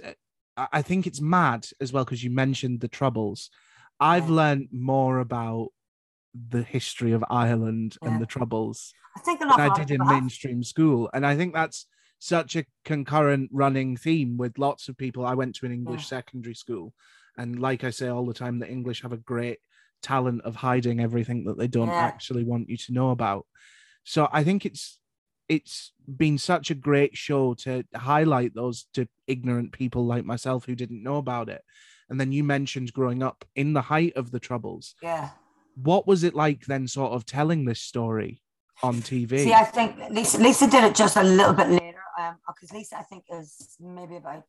i 0.72 0.82
think 0.82 1.08
it's 1.08 1.22
mad 1.22 1.66
as 1.80 1.92
well 1.94 2.04
because 2.06 2.24
you 2.24 2.30
mentioned 2.30 2.80
the 2.80 2.88
troubles 2.88 3.50
i've 4.00 4.30
Yeah. 4.30 4.36
learned 4.36 4.68
more 4.72 5.20
about 5.20 5.70
the 6.50 6.64
history 6.64 7.12
of 7.12 7.24
ireland 7.30 7.98
Yeah. 8.02 8.10
and 8.10 8.22
the 8.22 8.26
troubles 8.26 8.94
I 9.18 9.20
think 9.22 9.42
an 9.42 9.50
than 9.50 9.60
i 9.60 9.70
did 9.70 9.92
in 9.92 10.08
mainstream 10.08 10.64
school 10.64 11.10
and 11.14 11.26
i 11.26 11.36
think 11.36 11.54
that's 11.54 11.88
such 12.20 12.56
a 12.56 12.66
concurrent 12.86 13.50
running 13.52 13.98
theme 13.98 14.38
with 14.38 14.58
lots 14.58 14.88
of 14.88 14.98
people 14.98 15.26
i 15.26 15.34
went 15.34 15.56
to 15.56 15.66
an 15.66 15.72
english 15.72 16.08
secondary 16.08 16.56
school 16.56 16.94
and 17.38 17.60
like 17.60 17.84
i 17.84 17.90
say 17.90 18.08
all 18.08 18.26
the 18.26 18.34
time 18.34 18.60
the 18.60 18.70
english 18.70 19.02
have 19.02 19.12
a 19.14 19.18
great 19.18 19.60
talent 20.02 20.42
of 20.44 20.56
hiding 20.56 21.00
everything 21.00 21.44
that 21.46 21.58
they 21.58 21.68
don't 21.68 21.90
Yeah. 21.90 22.08
actually 22.08 22.44
want 22.44 22.70
you 22.70 22.78
to 22.78 22.94
know 22.94 23.12
about 23.12 23.46
so 24.04 24.30
i 24.32 24.44
think 24.44 24.66
it's 24.66 25.00
it's 25.56 25.92
been 26.24 26.38
such 26.38 26.72
a 26.72 26.76
great 26.90 27.14
show 27.26 27.44
to 27.66 27.84
highlight 28.12 28.54
those 28.56 28.78
to 28.96 29.02
ignorant 29.28 29.70
people 29.82 30.04
like 30.14 30.26
myself 30.34 30.60
who 30.66 30.76
didn't 30.82 31.04
know 31.08 31.18
about 31.26 31.48
it 31.56 31.64
and 32.10 32.20
then 32.20 32.32
you 32.32 32.44
mentioned 32.44 32.92
growing 33.00 33.22
up 33.30 33.40
in 33.62 33.74
the 33.74 33.82
height 33.94 34.14
of 34.22 34.26
the 34.32 34.40
troubles 34.48 34.96
Yeah. 35.02 35.30
what 35.92 36.04
was 36.12 36.24
it 36.24 36.36
like 36.44 36.62
then 36.66 36.88
sort 36.88 37.12
of 37.16 37.26
telling 37.26 37.62
this 37.66 37.82
story 37.92 38.42
on 38.84 38.96
tv 39.10 39.32
See, 39.44 39.54
I 39.54 39.66
think 39.78 39.92
Lisa, 40.10 40.38
Lisa 40.48 40.68
did 40.68 40.84
it 40.84 40.96
just 41.04 41.16
a 41.18 41.24
little 41.40 41.54
bit 41.54 41.70
later. 41.70 42.04
Um, 42.20 42.36
because 42.48 42.72
Lisa, 42.78 42.96
I 42.98 43.04
think, 43.04 43.24
is 43.40 43.50
maybe 43.80 44.16
about 44.24 44.44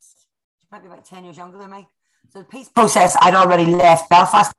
she 0.61 0.67
might 0.73 0.83
be 0.83 0.89
about 0.89 1.05
ten 1.05 1.25
years 1.25 1.37
younger 1.43 1.59
than 1.63 1.71
me. 1.71 1.83
So 2.31 2.39
the 2.41 2.45
peace 2.47 2.69
process, 2.69 3.17
I'd 3.21 3.35
already 3.43 3.67
left 3.67 4.09
Belfast, 4.09 4.51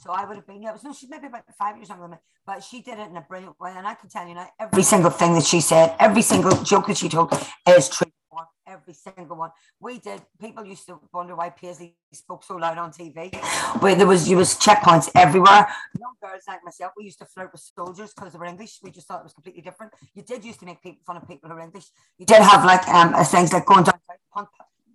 so 0.00 0.10
I 0.12 0.24
would 0.24 0.36
have 0.36 0.46
been. 0.46 0.62
Yeah, 0.62 0.76
no, 0.82 0.92
she's 0.92 1.10
maybe 1.10 1.26
about 1.26 1.44
five 1.58 1.76
years 1.76 1.88
younger 1.88 2.04
than 2.04 2.12
me, 2.12 2.16
but 2.46 2.64
she 2.64 2.80
did 2.80 2.98
it 2.98 3.08
in 3.10 3.16
a 3.16 3.20
brilliant 3.20 3.60
way. 3.60 3.72
And 3.76 3.86
I 3.86 3.94
can 3.94 4.08
tell 4.08 4.26
you 4.26 4.34
now, 4.34 4.48
every 4.58 4.82
single 4.82 5.10
thing 5.10 5.34
that 5.34 5.44
she 5.44 5.60
said, 5.60 5.94
every 5.98 6.22
single 6.22 6.56
joke 6.62 6.86
that 6.86 6.96
she 6.96 7.08
told, 7.08 7.32
is 7.68 7.88
true. 7.88 8.10
Every 8.66 8.94
single 8.94 9.36
one. 9.36 9.50
We 9.80 9.98
did. 9.98 10.22
People 10.40 10.64
used 10.64 10.86
to 10.86 11.00
wonder 11.12 11.34
why 11.34 11.50
Paisley 11.50 11.96
spoke 12.12 12.44
so 12.44 12.54
loud 12.54 12.78
on 12.78 12.92
TV. 12.92 13.34
Where 13.82 13.96
there 13.96 14.06
was, 14.06 14.28
there 14.28 14.36
was 14.36 14.54
checkpoints 14.54 15.10
everywhere 15.16 15.66
young 15.98 16.30
girls 16.30 16.42
like 16.48 16.64
myself, 16.64 16.92
we 16.96 17.04
used 17.04 17.18
to 17.18 17.24
flirt 17.24 17.52
with 17.52 17.60
soldiers 17.60 18.12
because 18.14 18.32
they 18.32 18.38
were 18.38 18.46
English. 18.46 18.78
We 18.82 18.90
just 18.90 19.06
thought 19.06 19.20
it 19.20 19.24
was 19.24 19.32
completely 19.32 19.62
different. 19.62 19.92
You 20.14 20.22
did 20.22 20.44
used 20.44 20.60
to 20.60 20.66
make 20.66 20.82
people 20.82 21.00
fun 21.06 21.16
of 21.16 21.26
people 21.28 21.48
who 21.48 21.56
were 21.56 21.60
English. 21.60 21.86
You 22.18 22.26
did 22.26 22.42
have 22.42 22.64
like 22.64 22.86
um 22.88 23.12
things 23.24 23.52
like 23.52 23.66
going 23.66 23.84
down. 23.84 24.00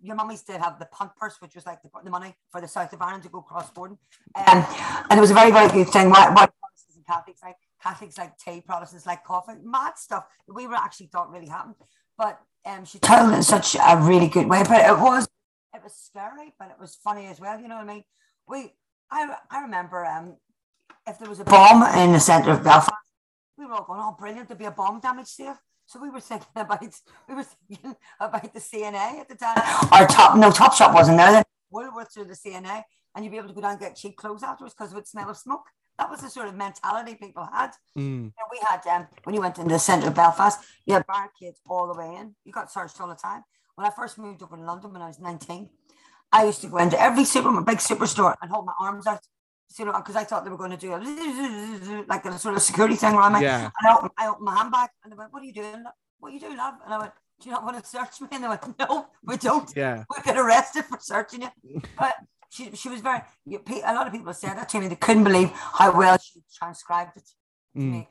Your 0.06 0.16
mummies 0.16 0.44
did 0.44 0.62
have 0.62 0.80
the 0.80 0.86
punt 0.86 1.12
purse, 1.18 1.38
which 1.40 1.56
was 1.56 1.66
like 1.66 1.82
the, 1.82 1.90
the 2.04 2.10
money 2.10 2.36
for 2.52 2.62
the 2.62 2.68
south 2.68 2.94
of 2.94 3.02
Ireland 3.02 3.24
to 3.24 3.30
go 3.30 3.42
cross 3.42 3.70
border. 3.72 3.98
Um, 4.36 4.66
and 5.10 5.18
it 5.18 5.22
was 5.22 5.32
a 5.32 5.34
very 5.34 5.52
very 5.52 5.70
good 5.70 5.90
thing. 5.90 6.10
Why, 6.10 6.30
why 6.30 6.46
Protestants 6.46 6.96
and 6.98 7.06
Catholics 7.06 7.42
like 7.44 7.58
Catholics 7.82 8.18
like 8.18 8.38
tea, 8.38 8.62
Protestants 8.62 9.06
like 9.06 9.24
coffee, 9.24 9.54
mad 9.64 9.98
stuff 9.98 10.26
we 10.48 10.68
were 10.68 10.76
actually 10.76 11.08
thought 11.08 11.32
really 11.32 11.48
happened. 11.48 11.76
But 12.18 12.40
um, 12.66 12.86
she 12.86 13.00
told 13.00 13.32
it 13.32 13.36
in 13.36 13.44
such 13.44 13.76
a 13.76 13.98
really 13.98 14.28
good 14.28 14.48
way. 14.48 14.64
But 14.68 14.86
it 14.90 14.98
was 14.98 15.28
it 15.74 15.84
was 15.84 15.94
scary, 15.94 16.54
but 16.58 16.70
it 16.70 16.80
was 16.80 16.96
funny 16.96 17.26
as 17.26 17.40
well. 17.40 17.60
You 17.60 17.68
know 17.68 17.76
what 17.76 17.90
I 17.90 17.94
mean? 17.94 18.04
We 18.48 18.74
I 19.12 19.36
I 19.50 19.62
remember 19.62 20.06
um 20.06 20.38
if 21.08 21.20
there 21.20 21.30
was 21.30 21.40
a 21.40 21.44
bomb 21.44 21.84
in 21.98 22.14
the 22.14 22.20
centre 22.20 22.52
of 22.52 22.64
Belfast, 22.64 22.92
we 23.58 23.66
were 23.66 23.74
all 23.74 23.84
going, 23.84 24.00
oh, 24.02 24.16
brilliant, 24.18 24.48
there'd 24.48 24.60
be 24.60 24.66
a 24.66 24.72
bomb 24.72 25.00
damage 25.00 25.36
there. 25.38 25.60
So 25.86 26.01
we 26.01 26.10
were 26.10 26.20
thinking 26.20 26.48
about 26.56 26.82
we 27.27 27.36
were 27.36 27.44
thinking 27.44 27.96
about 28.20 28.54
the 28.54 28.60
CNA 28.60 29.20
at 29.22 29.30
the 29.30 29.36
time. 29.36 29.62
Our 29.92 30.08
top 30.08 30.38
no 30.38 30.51
top 30.51 30.74
shop 30.74 30.94
wasn't 30.94 31.18
there 31.18 31.32
then. 31.32 31.44
Woolworths 31.74 32.18
or 32.18 32.24
the 32.25 32.34
CNA, 32.36 32.84
and 33.15 33.24
you'd 33.25 33.32
be 33.32 33.38
able 33.38 33.50
to 33.50 33.54
go 33.54 33.62
down 33.62 33.72
and 33.72 33.80
get 33.80 33.96
cheap 33.96 34.15
clothes 34.18 34.44
afterwards 34.44 34.74
because 34.74 34.92
it 34.92 34.96
would 34.96 35.08
smell 35.08 35.30
of 35.30 35.38
smoke. 35.38 35.65
That 35.98 36.10
was 36.10 36.22
the 36.22 36.30
sort 36.30 36.48
of 36.48 36.56
mentality 36.56 37.15
people 37.15 37.48
had. 37.51 37.72
Mm, 37.98 38.24
You 38.25 38.34
know, 38.38 38.48
we 38.51 38.60
had 38.68 38.86
um, 38.88 39.08
when 39.24 39.34
you 39.36 39.42
went 39.42 39.58
into 39.58 39.74
the 39.74 39.80
centre 39.80 40.08
of 40.08 40.15
Belfast, 40.15 40.60
you 40.86 40.94
had 40.94 41.06
barricades 41.08 41.60
all 41.68 41.88
the 41.92 41.98
way 41.98 42.15
in. 42.20 42.36
You 42.44 42.51
got 42.51 42.72
searched 42.72 43.00
all 43.00 43.08
the 43.08 43.15
time. 43.15 43.44
When 43.75 43.88
I 43.88 43.92
first 43.92 44.18
moved 44.18 44.42
over 44.44 44.56
to 44.58 44.63
London 44.63 44.92
when 44.94 45.01
I 45.01 45.08
was 45.08 45.20
19, 45.20 45.70
I 46.32 46.46
used 46.46 46.62
to 46.62 46.68
go 46.68 46.77
into 46.77 47.00
every 47.01 47.25
super 47.25 47.51
my 47.51 47.62
big 47.62 47.77
superstore 47.77 48.36
and 48.42 48.51
hold 48.51 48.65
my 48.65 48.74
arms 48.80 49.08
out. 49.08 49.20
You 49.78 49.86
know, 49.86 49.94
because 49.94 50.16
I 50.16 50.24
thought 50.24 50.44
they 50.46 50.50
were 50.52 50.58
going 50.58 50.72
to 50.72 50.78
do 50.78 50.94
a, 50.94 52.06
like 52.08 52.26
a 52.26 52.38
sort 52.40 52.56
of 52.56 52.62
security 52.62 52.96
thing 52.96 53.14
around 53.14 53.34
me. 53.34 53.42
yeah 53.42 53.70
And 53.80 53.90
I 53.90 53.96
opened, 53.96 54.12
I 54.18 54.28
opened 54.28 54.46
my 54.46 54.56
handbag 54.56 54.90
and 55.04 55.12
they 55.12 55.18
went, 55.18 55.34
What 55.34 55.42
are 55.42 55.46
you 55.46 55.54
doing? 55.54 55.84
What 56.20 56.30
are 56.30 56.34
you 56.34 56.40
doing, 56.40 56.56
love? 56.58 56.76
And 56.86 56.94
I 56.94 56.98
went, 57.00 57.12
Do 57.42 57.50
you 57.50 57.52
not 57.56 57.64
want 57.66 57.84
to 57.84 57.90
search 57.90 58.22
me? 58.22 58.28
And 58.32 58.44
they 58.44 58.48
went, 58.48 58.62
No, 58.80 59.08
we 59.26 59.36
don't. 59.38 59.70
yeah 59.76 60.04
We 60.16 60.22
get 60.24 60.38
arrested 60.38 60.86
for 60.86 60.98
searching 61.02 61.42
you. 61.42 61.82
But 61.98 62.14
she, 62.50 62.72
she 62.74 62.88
was 62.90 63.02
very, 63.02 63.20
you, 63.46 63.62
a 63.84 63.94
lot 63.94 64.08
of 64.08 64.14
people 64.14 64.34
said 64.34 64.56
that 64.56 64.70
to 64.70 64.80
me. 64.80 64.88
They 64.88 64.96
couldn't 64.96 65.26
believe 65.26 65.50
how 65.52 65.98
well 65.98 66.18
she 66.24 66.42
transcribed 66.58 67.18
it 67.18 67.26
to 67.26 67.32
Mm. 67.78 67.92
me. 67.92 68.08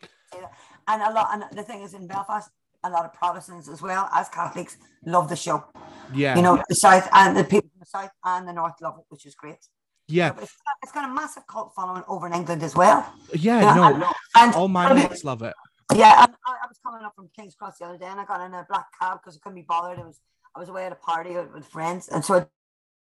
And 0.87 1.01
a 1.03 1.11
lot, 1.11 1.29
and 1.33 1.45
the 1.59 1.63
thing 1.63 1.81
is 1.81 1.95
in 1.95 2.07
Belfast, 2.07 2.51
a 2.83 2.91
lot 2.91 3.07
of 3.07 3.15
Protestants 3.15 3.67
as 3.69 3.81
well 3.81 4.11
as 4.13 4.29
Catholics 4.29 4.77
love 5.07 5.31
the 5.31 5.37
show. 5.37 5.65
yeah 6.13 6.37
You 6.37 6.43
know, 6.43 6.63
the 6.69 6.75
South 6.75 7.09
and 7.13 7.35
the 7.35 7.45
people 7.45 7.71
from 7.71 7.81
the 7.81 7.87
South 7.87 8.11
and 8.23 8.47
the 8.47 8.53
North 8.53 8.75
love 8.83 8.97
it, 8.99 9.07
which 9.09 9.25
is 9.25 9.35
great. 9.35 9.65
Yeah 10.09 10.33
But 10.33 10.43
it's, 10.45 10.53
got, 10.65 10.75
it's 10.83 10.93
got 10.93 11.09
a 11.11 11.13
massive 11.13 11.47
cult 11.47 11.73
following 11.75 12.03
over 12.09 12.27
in 12.27 12.35
England 12.35 12.63
as 12.63 12.75
well. 12.75 13.05
yeah 13.35 13.61
Yeah, 13.61 13.75
no 13.75 13.85
and- 13.95 14.05
And 14.37 14.55
all 14.55 14.69
my 14.69 14.93
mates 14.93 15.25
love 15.25 15.43
it 15.43 15.55
yeah, 15.95 16.15
I, 16.19 16.25
I 16.25 16.67
was 16.67 16.79
coming 16.85 17.05
up 17.05 17.15
from 17.15 17.29
King's 17.37 17.55
Cross 17.55 17.79
the 17.79 17.85
other 17.85 17.99
day, 17.99 18.07
and 18.07 18.19
I 18.19 18.25
got 18.25 18.41
in 18.41 18.55
a 18.55 18.65
black 18.69 18.87
cab 18.99 19.19
because 19.21 19.37
I 19.37 19.39
couldn't 19.43 19.57
be 19.57 19.67
bothered. 19.69 19.99
It 19.99 20.05
was 20.07 20.19
I 20.57 20.59
was 20.59 20.69
away 20.71 20.87
at 20.87 20.93
a 20.93 20.97
party 20.97 21.37
with, 21.37 21.67
friends, 21.67 22.09
and 22.09 22.25
so 22.25 22.35
I 22.37 22.47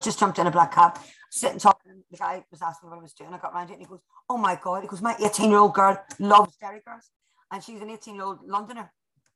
just 0.02 0.18
jumped 0.20 0.38
in 0.38 0.46
a 0.46 0.50
black 0.50 0.72
cab, 0.74 0.98
sitting 1.30 1.58
talking. 1.58 2.04
The 2.10 2.18
guy 2.18 2.44
was 2.50 2.60
asking 2.60 2.90
what 2.90 2.98
I 2.98 3.02
was 3.02 3.14
doing. 3.14 3.32
I 3.32 3.38
got 3.38 3.54
around 3.54 3.70
it, 3.70 3.72
and 3.72 3.80
he 3.80 3.86
goes, 3.86 4.00
"Oh 4.28 4.36
my 4.36 4.60
god!" 4.62 4.82
He 4.82 4.88
goes, 4.88 5.00
"My 5.00 5.16
eighteen-year-old 5.18 5.72
girl 5.74 5.98
loves 6.20 6.56
Derry 6.56 6.82
Girls, 6.86 7.10
and 7.50 7.64
she's 7.64 7.80
an 7.80 7.88
eighteen-year-old 7.88 8.40
Londoner." 8.46 8.92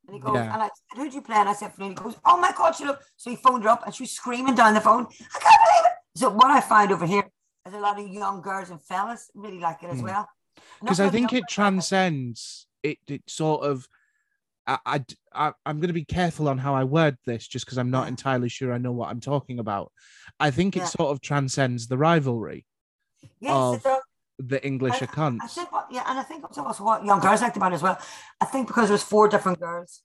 And 0.07 0.13
he 0.15 0.21
goes, 0.21 0.35
Yeah. 0.35 0.53
and 0.53 0.61
I 0.61 0.65
said, 0.67 0.97
"Who 0.97 1.09
do 1.09 1.15
you 1.15 1.21
play?" 1.23 1.37
And 1.37 1.49
I 1.49 1.53
said, 1.53 1.73
"Fionnuala." 1.75 1.89
He 1.89 1.95
goes, 1.95 2.15
"Oh 2.25 2.37
my 2.37 2.51
god, 2.55 2.75
she 2.75 2.85
look." 2.85 3.01
So 3.17 3.31
he 3.31 3.35
phoned 3.35 3.63
her 3.63 3.69
up, 3.69 3.83
and 3.85 3.93
she 3.95 4.03
was 4.03 4.11
screaming 4.11 4.53
down 4.55 4.75
the 4.75 4.81
phone, 4.81 5.07
"I 5.35 5.39
can't 5.39 5.61
believe 5.65 5.85
it!" 5.85 6.19
So 6.19 6.29
what 6.29 6.51
I 6.51 6.61
find 6.61 6.91
over 6.91 7.05
here 7.07 7.23
is 7.69 7.75
a 7.75 7.79
lot 7.79 7.99
of 7.99 8.07
young 8.07 8.41
girls 8.41 8.69
and 8.69 8.81
fellas 8.81 9.29
really 9.33 9.59
like 9.59 9.83
it 9.83 9.87
as 9.87 9.99
Mm. 9.99 10.03
well. 10.03 10.29
Because 10.81 10.99
I 10.99 11.09
think 11.09 11.33
it 11.33 11.47
transcends 11.47 12.67
it 12.83 12.97
it 13.07 13.23
sort 13.27 13.63
of 13.63 13.87
I, 14.67 14.77
I, 14.85 15.03
I 15.33 15.53
am 15.65 15.77
going 15.79 15.87
to 15.87 15.93
be 15.93 16.05
careful 16.05 16.47
on 16.47 16.57
how 16.59 16.75
I 16.75 16.83
word 16.83 17.17
this 17.25 17.47
just 17.47 17.65
because 17.65 17.77
I'm 17.77 17.89
not 17.89 18.07
entirely 18.07 18.49
sure 18.49 18.71
I 18.71 18.77
know 18.77 18.91
what 18.91 19.09
I'm 19.09 19.19
talking 19.19 19.57
about. 19.57 19.91
I 20.39 20.51
think 20.51 20.75
it 20.75 20.81
Yeah. 20.81 20.85
sort 20.85 21.09
of 21.11 21.21
transcends 21.21 21.87
the 21.87 21.97
rivalry. 21.97 22.65
Yes, 23.39 23.55
of. 23.85 24.01
The 24.41 24.65
English 24.65 25.01
are 25.01 25.05
I 25.05 25.07
cunts. 25.07 25.49
think, 25.55 25.69
what, 25.73 25.87
yeah, 25.91 26.03
and 26.07 26.17
I 26.17 26.23
think 26.23 26.45
it's 26.45 26.57
also 26.57 26.83
what 26.85 27.03
young 27.03 27.19
girls 27.19 27.41
liked 27.41 27.57
about 27.57 27.73
it 27.73 27.75
as 27.75 27.81
well. 27.81 27.99
I 28.39 28.45
think 28.45 28.67
because 28.67 28.87
there's 28.87 29.03
four 29.03 29.27
different 29.27 29.59
girls, 29.59 30.01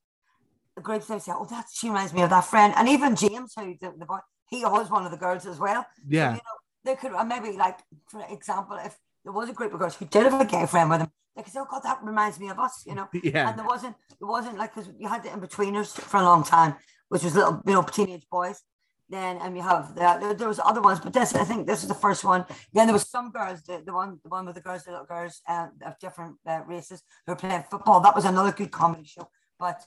the 0.75 0.83
groups 0.83 1.07
they 1.07 1.21
say, 1.21 1.31
"Oh, 1.33 1.45
that 1.51 1.67
she 1.73 1.87
reminds 1.89 2.13
me 2.13 2.23
of 2.23 2.31
that 2.31 2.45
friend," 2.45 2.75
and 2.77 2.89
even 2.89 3.15
James, 3.15 3.53
who 3.57 3.77
the, 3.81 3.93
the 3.97 4.07
boy, 4.07 4.19
he 4.49 4.65
was 4.65 4.91
one 4.91 5.05
of 5.05 5.13
the 5.13 5.17
girls 5.17 5.47
as 5.47 5.61
well. 5.61 5.83
So, 5.83 6.03
Yeah, 6.09 6.31
you 6.31 6.37
know, 6.37 6.59
they 6.85 6.97
could 6.97 7.13
maybe 7.27 7.57
like, 7.57 7.79
for 8.09 8.25
example, 8.31 8.77
if 8.83 8.97
there 9.25 9.33
was 9.33 9.49
a 9.49 9.53
group 9.53 9.73
of 9.73 9.81
girls 9.81 9.97
who 9.97 10.05
did 10.05 10.25
have 10.25 10.41
a 10.41 10.45
gay 10.45 10.67
friend 10.67 10.91
with 10.91 11.01
them, 11.01 11.11
they 11.35 11.43
could 11.43 11.53
say, 11.53 11.61
"Oh 11.61 11.67
God, 11.71 11.81
that 11.81 11.99
reminds 12.03 12.39
me 12.39 12.49
of 12.49 12.59
us," 12.59 12.85
you 12.87 12.95
know. 12.95 13.09
yeah, 13.23 13.49
And 13.49 13.59
there 13.59 13.67
wasn't, 13.67 13.97
there 14.21 14.29
wasn't 14.29 14.59
like 14.59 14.75
because 14.75 14.91
you 14.99 15.09
had 15.09 15.23
the 15.23 15.33
in 15.33 15.41
betweeners 15.41 15.93
for 15.93 16.19
a 16.19 16.23
long 16.23 16.45
time, 16.45 16.77
which 17.09 17.25
was 17.25 17.35
little, 17.35 17.63
you 17.67 17.73
know, 17.73 17.83
teenage 17.83 18.27
boys. 18.31 18.63
Then 19.09 19.39
and 19.39 19.55
you 19.57 19.63
have 19.63 19.95
that. 19.97 20.21
There, 20.21 20.35
there 20.35 20.49
was 20.49 20.61
other 20.65 20.81
ones, 20.81 21.01
but 21.01 21.13
this 21.13 21.35
I 21.35 21.45
think 21.45 21.67
this 21.67 21.83
is 21.83 21.89
the 21.89 21.95
first 21.95 22.25
one. 22.25 22.47
Then 22.73 22.87
there 22.87 22.95
was 22.95 23.09
some 23.09 23.31
girls, 23.31 23.63
the, 23.63 23.83
the 23.85 23.93
one, 23.93 24.19
the 24.23 24.31
one 24.31 24.47
with 24.47 24.55
the 24.55 24.63
girls, 24.63 24.85
the 24.85 24.93
little 24.93 25.07
girls 25.07 25.43
uh, 25.47 25.69
of 25.85 25.99
different 25.99 26.37
uh, 26.47 26.61
races 26.67 27.03
who 27.27 27.33
were 27.33 27.37
playing 27.37 27.65
football. 27.71 28.01
That 28.01 28.15
was 28.15 28.25
another 28.25 28.53
good 28.53 28.71
comedy 28.71 29.05
show. 29.05 29.29
But 29.59 29.85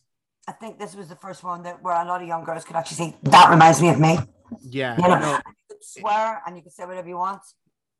I 0.47 0.51
think 0.51 0.79
this 0.79 0.95
was 0.95 1.09
the 1.09 1.15
first 1.15 1.43
one 1.43 1.63
that 1.63 1.81
where 1.81 1.95
a 1.95 2.05
lot 2.05 2.21
of 2.21 2.27
young 2.27 2.43
girls 2.43 2.63
could 2.63 2.75
actually 2.75 2.97
say 2.97 3.15
that 3.23 3.49
reminds 3.49 3.81
me 3.81 3.89
of 3.89 3.99
me. 3.99 4.19
yeah. 4.61 4.95
You 4.97 5.03
know, 5.03 5.19
no, 5.19 5.25
and 5.25 5.43
you 5.43 5.43
could 5.45 5.56
swear 5.81 6.41
and 6.45 6.55
you 6.55 6.61
can 6.63 6.71
say 6.71 6.85
whatever 6.85 7.07
you 7.07 7.17
want. 7.17 7.41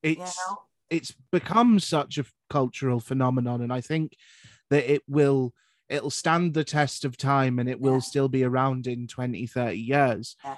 You 0.04 0.12
it's 0.12 0.38
know, 0.50 0.58
it's 0.90 1.14
become 1.32 1.80
such 1.80 2.18
a 2.18 2.26
cultural 2.50 3.00
phenomenon 3.00 3.62
and 3.62 3.74
i 3.74 3.82
think 3.82 4.16
that 4.70 4.90
it 4.90 5.02
will 5.08 5.54
it'll 5.90 6.10
stand 6.10 6.54
the 6.54 6.64
test 6.64 7.04
of 7.04 7.18
time 7.18 7.60
and 7.60 7.68
it 7.70 7.80
will 7.82 7.96
Yeah. 7.96 8.00
still 8.00 8.30
be 8.30 8.44
around 8.46 8.88
in 8.88 9.08
20 9.08 9.48
30 9.48 9.78
years 9.78 10.36
Yeah. 10.46 10.58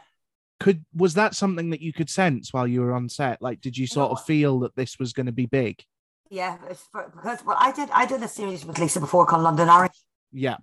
could 0.60 0.86
was 0.94 1.16
that 1.16 1.34
something 1.36 1.72
that 1.72 1.82
you 1.82 1.94
could 1.94 2.10
sense 2.10 2.54
while 2.54 2.68
you 2.68 2.82
were 2.82 2.94
on 2.94 3.10
set 3.10 3.42
like 3.42 3.60
did 3.62 3.76
you 3.78 3.88
sort 3.88 4.12
No. 4.12 4.16
of 4.18 4.24
feel 4.26 4.60
that 4.60 4.76
this 4.76 5.00
was 5.00 5.14
going 5.14 5.26
to 5.26 5.32
be 5.32 5.46
big 5.48 5.84
yeah, 6.32 6.58
for, 6.92 7.12
because 7.16 7.44
well, 7.44 7.58
I 7.60 7.72
did 7.72 7.90
I 7.92 8.06
did 8.06 8.22
a 8.22 8.28
series 8.28 8.64
with 8.64 8.78
Lisa 8.78 9.00
before 9.00 9.26
called 9.26 9.42
London 9.42 9.68
Irish. 9.68 9.98
yeah 10.32 10.58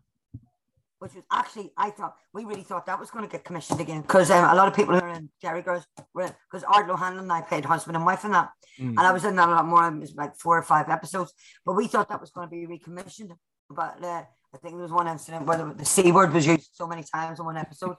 which 0.98 1.14
was 1.14 1.24
actually 1.30 1.70
I 1.76 1.90
thought 1.90 2.16
we 2.32 2.44
really 2.44 2.62
thought 2.62 2.86
that 2.86 2.98
was 2.98 3.10
going 3.10 3.24
to 3.24 3.30
get 3.30 3.44
commissioned 3.44 3.80
again 3.80 4.02
because 4.02 4.30
um, 4.30 4.44
a 4.50 4.54
lot 4.54 4.68
of 4.68 4.74
people 4.74 4.94
who 4.94 5.00
are 5.04 5.10
in 5.14 5.28
Derry 5.42 5.62
Girls 5.62 5.86
were 6.14 6.30
because 6.50 6.64
Ardal 6.64 6.94
O'Hanlon 6.94 7.24
and 7.24 7.32
I 7.32 7.42
played 7.42 7.64
husband 7.64 7.96
and 7.96 8.06
wife 8.06 8.24
in 8.24 8.32
that, 8.32 8.50
Mm. 8.78 8.88
and 8.90 9.00
I 9.00 9.12
was 9.12 9.24
in 9.24 9.36
that 9.36 9.48
a 9.48 9.52
lot 9.52 9.66
more. 9.66 9.88
It 9.88 10.00
was 10.00 10.14
like 10.14 10.36
four 10.36 10.58
or 10.58 10.62
five 10.62 10.90
episodes, 10.90 11.32
but 11.64 11.74
we 11.76 11.86
thought 11.86 12.10
that 12.10 12.20
was 12.20 12.30
going 12.30 12.46
to 12.46 12.50
be 12.50 12.66
recommissioned. 12.66 13.32
But 13.70 14.04
uh, 14.04 14.22
I 14.54 14.58
think 14.58 14.74
there 14.74 14.82
was 14.82 14.92
one 14.92 15.08
incident 15.08 15.46
where 15.46 15.56
the, 15.56 15.72
the 15.72 15.84
c 15.86 16.12
word 16.12 16.32
was 16.34 16.46
used 16.46 16.70
so 16.74 16.86
many 16.86 17.02
times 17.02 17.38
in 17.38 17.46
one 17.46 17.56
episode. 17.56 17.96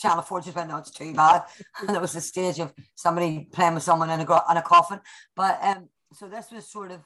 Channel 0.00 0.22
Four 0.22 0.40
just 0.40 0.56
went, 0.56 0.70
"No, 0.70 0.78
it's 0.78 0.90
too 0.90 1.12
bad," 1.12 1.42
and 1.80 1.90
there 1.90 2.00
was 2.00 2.16
a 2.16 2.22
stage 2.22 2.58
of 2.58 2.72
somebody 2.94 3.48
playing 3.52 3.74
with 3.74 3.82
someone 3.82 4.08
in 4.08 4.20
a 4.20 4.22
in 4.50 4.56
a 4.56 4.62
coffin. 4.62 5.00
But 5.36 5.58
um, 5.62 5.88
so 6.14 6.26
this 6.26 6.50
was 6.50 6.70
sort 6.70 6.90
of 6.90 7.00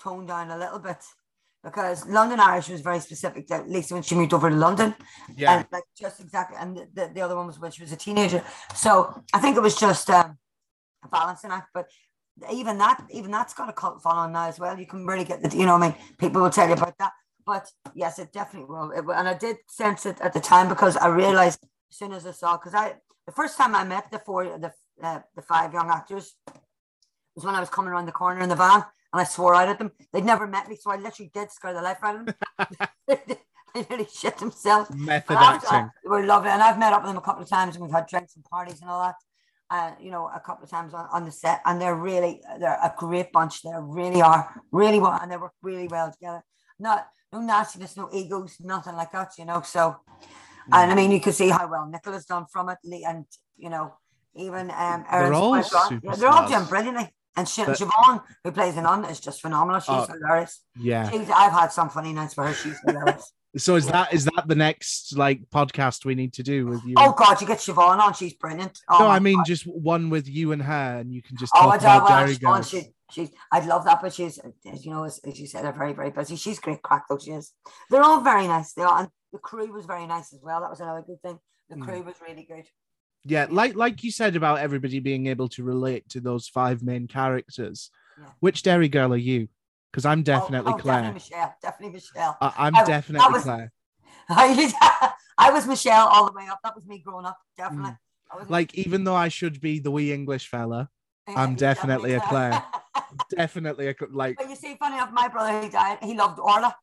toned 0.00 0.28
down 0.28 0.50
a 0.52 0.56
little 0.58 0.78
bit 0.78 0.98
because 1.66 2.06
London 2.06 2.38
Irish 2.38 2.68
was 2.68 2.80
very 2.80 3.00
specific 3.00 3.48
to 3.48 3.64
Lisa 3.66 3.94
when 3.94 4.04
she 4.04 4.14
moved 4.14 4.32
over 4.32 4.48
to 4.48 4.54
London. 4.54 4.94
yeah 5.36 5.58
And 5.58 5.66
like 5.72 5.82
just 5.98 6.20
exactly. 6.20 6.56
And 6.60 6.76
the, 6.76 6.88
the, 6.94 7.10
the 7.14 7.20
other 7.20 7.34
one 7.34 7.48
was 7.48 7.58
when 7.58 7.72
she 7.72 7.82
was 7.82 7.90
a 7.90 7.96
teenager. 7.96 8.44
So 8.76 9.20
I 9.34 9.40
think 9.40 9.56
it 9.56 9.62
was 9.68 9.76
just 9.76 10.08
um, 10.08 10.38
a 11.04 11.08
balancing 11.08 11.50
act. 11.50 11.70
But 11.74 11.86
even 12.52 12.78
that, 12.78 13.04
even 13.10 13.32
that's 13.32 13.52
got 13.52 13.68
a 13.68 13.72
cult 13.72 14.00
following 14.00 14.32
now 14.32 14.46
as 14.46 14.60
well. 14.60 14.78
You 14.78 14.86
can 14.86 15.04
really 15.04 15.24
get 15.24 15.42
the, 15.42 15.56
you 15.56 15.66
know, 15.66 15.76
what 15.76 15.82
I 15.82 15.88
mean, 15.88 15.96
people 16.18 16.40
will 16.40 16.50
tell 16.50 16.68
you 16.68 16.74
about 16.74 16.96
that. 16.98 17.12
But 17.44 17.68
yes, 17.96 18.20
it 18.20 18.32
definitely 18.32 18.68
will. 18.72 18.92
It, 18.92 19.04
and 19.12 19.26
I 19.26 19.34
did 19.34 19.56
sense 19.66 20.06
it 20.06 20.20
at 20.20 20.34
the 20.34 20.40
time 20.40 20.68
because 20.68 20.96
I 20.96 21.08
realized 21.08 21.58
as 21.90 21.96
soon 21.98 22.12
as 22.12 22.24
I 22.28 22.30
saw, 22.30 22.56
because 22.58 22.74
I, 22.74 22.94
the 23.26 23.32
first 23.32 23.58
time 23.58 23.74
I 23.74 23.82
met 23.82 24.12
the 24.12 24.20
four, 24.20 24.44
the, 24.44 24.72
uh, 25.02 25.20
the 25.34 25.42
five 25.42 25.72
young 25.72 25.90
actors 25.90 26.36
was 27.34 27.44
when 27.44 27.56
I 27.56 27.60
was 27.60 27.70
coming 27.70 27.90
around 27.90 28.06
the 28.06 28.12
corner 28.12 28.40
in 28.40 28.48
the 28.48 28.54
van 28.54 28.84
and 29.16 29.26
I 29.26 29.28
swore 29.28 29.54
out 29.54 29.68
at 29.68 29.78
them. 29.78 29.92
They'd 30.12 30.24
never 30.24 30.46
met 30.46 30.68
me, 30.68 30.76
so 30.76 30.90
I 30.90 30.96
literally 30.96 31.30
did 31.32 31.50
scare 31.50 31.72
the 31.72 31.80
life 31.80 31.98
out 32.02 32.16
of 32.16 32.26
them. 32.26 32.34
they 33.74 33.86
nearly 33.88 34.06
shit 34.12 34.36
themselves. 34.38 34.90
method 34.94 35.28
But 35.28 35.36
after- 35.38 35.66
acting 35.74 35.90
We're 36.04 36.26
lovely, 36.26 36.50
and 36.50 36.62
I've 36.62 36.78
met 36.78 36.92
up 36.92 37.02
with 37.02 37.10
them 37.10 37.16
a 37.16 37.22
couple 37.22 37.42
of 37.42 37.48
times, 37.48 37.76
and 37.76 37.84
we've 37.84 37.94
had 37.94 38.06
drinks 38.06 38.36
and 38.36 38.44
parties 38.44 38.80
and 38.80 38.90
all 38.90 39.02
that. 39.02 39.14
Uh, 39.68 39.92
you 40.00 40.10
know, 40.10 40.28
a 40.28 40.38
couple 40.38 40.62
of 40.64 40.70
times 40.70 40.94
on, 40.94 41.08
on 41.12 41.24
the 41.24 41.32
set, 41.32 41.60
and 41.64 41.80
they're 41.80 41.96
really 41.96 42.40
they're 42.60 42.78
a 42.82 42.94
great 42.96 43.32
bunch. 43.32 43.62
They 43.62 43.70
really 43.80 44.22
are 44.22 44.62
really 44.70 45.00
well, 45.00 45.18
and 45.20 45.32
they 45.32 45.36
work 45.36 45.54
really 45.62 45.88
well 45.88 46.12
together. 46.12 46.44
Not 46.78 47.08
no 47.32 47.40
nastiness, 47.40 47.96
no 47.96 48.08
egos, 48.12 48.58
nothing 48.60 48.94
like 48.94 49.10
that. 49.12 49.32
You 49.38 49.44
know, 49.44 49.62
so 49.62 49.96
and 50.72 50.92
I 50.92 50.94
mean, 50.94 51.10
you 51.10 51.20
can 51.20 51.32
see 51.32 51.48
how 51.48 51.68
well 51.68 51.86
Nicola's 51.86 52.26
done 52.26 52.46
from 52.52 52.68
it, 52.68 52.78
Lee, 52.84 53.04
and 53.04 53.24
you 53.56 53.70
know, 53.70 53.94
even 54.36 54.70
um, 54.70 55.04
Erin's 55.10 55.36
all 55.36 55.50
wife, 55.50 55.72
Ron- 55.72 56.00
yeah, 56.04 56.14
they're 56.14 56.28
all 56.28 56.48
doing 56.48 56.64
brilliantly. 56.66 57.12
And 57.36 57.48
Sh- 57.48 57.60
But- 57.66 57.76
Siobhan, 57.78 58.22
who 58.44 58.52
plays 58.52 58.74
the 58.76 58.82
nun, 58.82 59.04
is 59.04 59.20
just 59.20 59.42
phenomenal. 59.42 59.80
She's 59.80 59.90
Oh. 59.90 60.06
hilarious. 60.06 60.62
yeah 60.78 61.10
She's, 61.10 61.28
I've 61.30 61.52
had 61.52 61.68
some 61.72 61.90
funny 61.90 62.12
nights 62.12 62.34
for 62.34 62.46
her. 62.46 62.54
She's 62.54 62.78
hilarious. 62.86 63.32
so 63.58 63.74
is 63.76 63.86
that 63.86 64.12
is 64.12 64.24
that 64.26 64.44
the 64.46 64.54
next 64.54 65.16
like 65.16 65.40
podcast 65.50 66.04
we 66.04 66.14
need 66.14 66.32
to 66.34 66.42
do 66.42 66.66
with 66.66 66.82
you 66.84 66.94
oh 66.98 67.12
God, 67.12 67.40
you 67.40 67.46
get 67.46 67.58
Siobhan 67.58 67.98
on. 67.98 68.12
She's 68.14 68.34
brilliant. 68.34 68.78
Oh, 68.90 68.98
no 69.00 69.06
i 69.08 69.18
mean 69.18 69.36
God. 69.36 69.46
just 69.46 69.64
one 69.66 70.10
with 70.10 70.28
you 70.28 70.52
and 70.52 70.60
her 70.62 70.98
and 71.00 71.12
you 71.12 71.22
can 71.22 71.36
just 71.36 71.52
Oh, 71.54 71.70
I 71.70 71.78
talk 71.78 71.80
don't 71.80 71.96
about 71.96 72.08
well, 72.08 72.18
Derry 72.20 72.34
she's 72.34 72.44
on, 72.44 72.54
girls 72.54 72.68
she, 72.70 72.82
she's, 73.10 73.30
I'd 73.52 73.66
love 73.66 73.84
that, 73.86 74.00
but 74.02 74.12
she's, 74.12 74.38
as 74.72 74.84
you 74.84 74.90
know, 74.92 75.04
as, 75.04 75.20
as 75.26 75.38
you 75.40 75.46
said, 75.46 75.64
they're 75.64 75.72
very, 75.72 75.92
very 75.94 76.10
busy. 76.10 76.36
She's 76.36 76.58
great 76.58 76.82
crack, 76.82 77.04
though, 77.08 77.18
she 77.18 77.30
is. 77.30 77.52
They're 77.90 78.02
all 78.02 78.20
very 78.20 78.46
nice. 78.46 78.72
They 78.72 78.82
are, 78.82 78.98
and 79.00 79.08
the 79.32 79.38
crew 79.38 79.72
was 79.72 79.86
very 79.86 80.06
nice 80.06 80.32
as 80.34 80.40
well. 80.42 80.60
That 80.60 80.70
was 80.70 80.80
another 80.80 81.02
good 81.06 81.22
thing. 81.22 81.38
The 81.70 81.76
Mm. 81.76 81.82
crew 81.84 82.02
was 82.02 82.16
really 82.20 82.44
good. 82.48 82.66
Yeah 83.26 83.46
like 83.50 83.74
like 83.74 84.02
you 84.04 84.10
said 84.10 84.36
about 84.36 84.58
everybody 84.58 85.00
being 85.00 85.26
able 85.26 85.48
to 85.50 85.62
relate 85.64 86.08
to 86.10 86.20
those 86.20 86.48
five 86.48 86.82
main 86.82 87.06
characters 87.08 87.90
Yeah. 88.18 88.28
which 88.40 88.62
Derry 88.62 88.88
girl 88.88 89.12
are 89.12 89.16
you 89.16 89.48
because 89.90 90.04
i'm 90.06 90.22
definitely 90.22 90.72
oh, 90.72 90.76
oh, 90.76 90.78
claire 90.78 91.02
Definitely 91.02 91.14
Michelle. 91.14 91.54
Definitely 91.62 91.92
Michelle. 91.94 92.36
I, 92.40 92.52
i'm 92.58 92.76
I- 92.76 92.84
definitely 92.84 93.32
was- 93.32 93.42
claire 93.42 93.72
I 95.38 95.50
was 95.52 95.66
Michelle 95.68 96.08
all 96.08 96.26
the 96.26 96.32
way 96.32 96.46
up. 96.48 96.58
That 96.64 96.74
was 96.74 96.84
me 96.86 96.98
growing 96.98 97.26
up. 97.26 97.38
Definitely. 97.56 97.92
Mm. 98.34 98.50
like 98.50 98.74
even 98.74 99.04
though 99.04 99.14
i 99.14 99.28
should 99.28 99.60
be 99.60 99.78
the 99.78 99.90
wee 99.90 100.12
english 100.12 100.48
fella 100.48 100.88
I'm 101.28 101.50
you're 101.50 101.56
definitely 101.58 102.12
a 102.14 102.20
Claire. 102.20 102.62
definitely 103.30 103.88
a, 103.88 103.94
like 104.12 104.36
But 104.36 104.48
you 104.48 104.56
see, 104.56 104.76
funny 104.78 104.94
enough, 104.96 105.10
my 105.12 105.28
brother 105.28 105.60
he 105.62 105.68
died, 105.68 105.98
he 106.02 106.14
loved 106.14 106.38
Orla. 106.38 106.76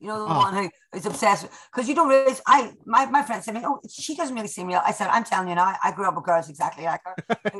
You 0.00 0.08
know, 0.08 0.18
the 0.26 0.32
Oh. 0.32 0.38
one 0.38 0.54
who 0.54 0.70
is 0.96 1.06
obsessed 1.06 1.46
because 1.70 1.88
you 1.88 1.94
don't 1.94 2.08
realize 2.08 2.40
I 2.46 2.72
my, 2.86 3.04
my 3.06 3.22
friend 3.22 3.42
said 3.44 3.52
to 3.54 3.60
me, 3.60 3.66
Oh, 3.66 3.80
she 3.88 4.16
doesn't 4.16 4.34
really 4.34 4.48
seem 4.48 4.66
real. 4.66 4.80
I 4.84 4.92
said, 4.92 5.08
I'm 5.08 5.24
telling 5.24 5.48
you 5.48 5.54
now, 5.54 5.76
I 5.84 5.92
grew 5.92 6.06
up 6.08 6.14
with 6.16 6.24
girls 6.24 6.48
exactly 6.48 6.84
like 6.84 7.02
her. 7.04 7.14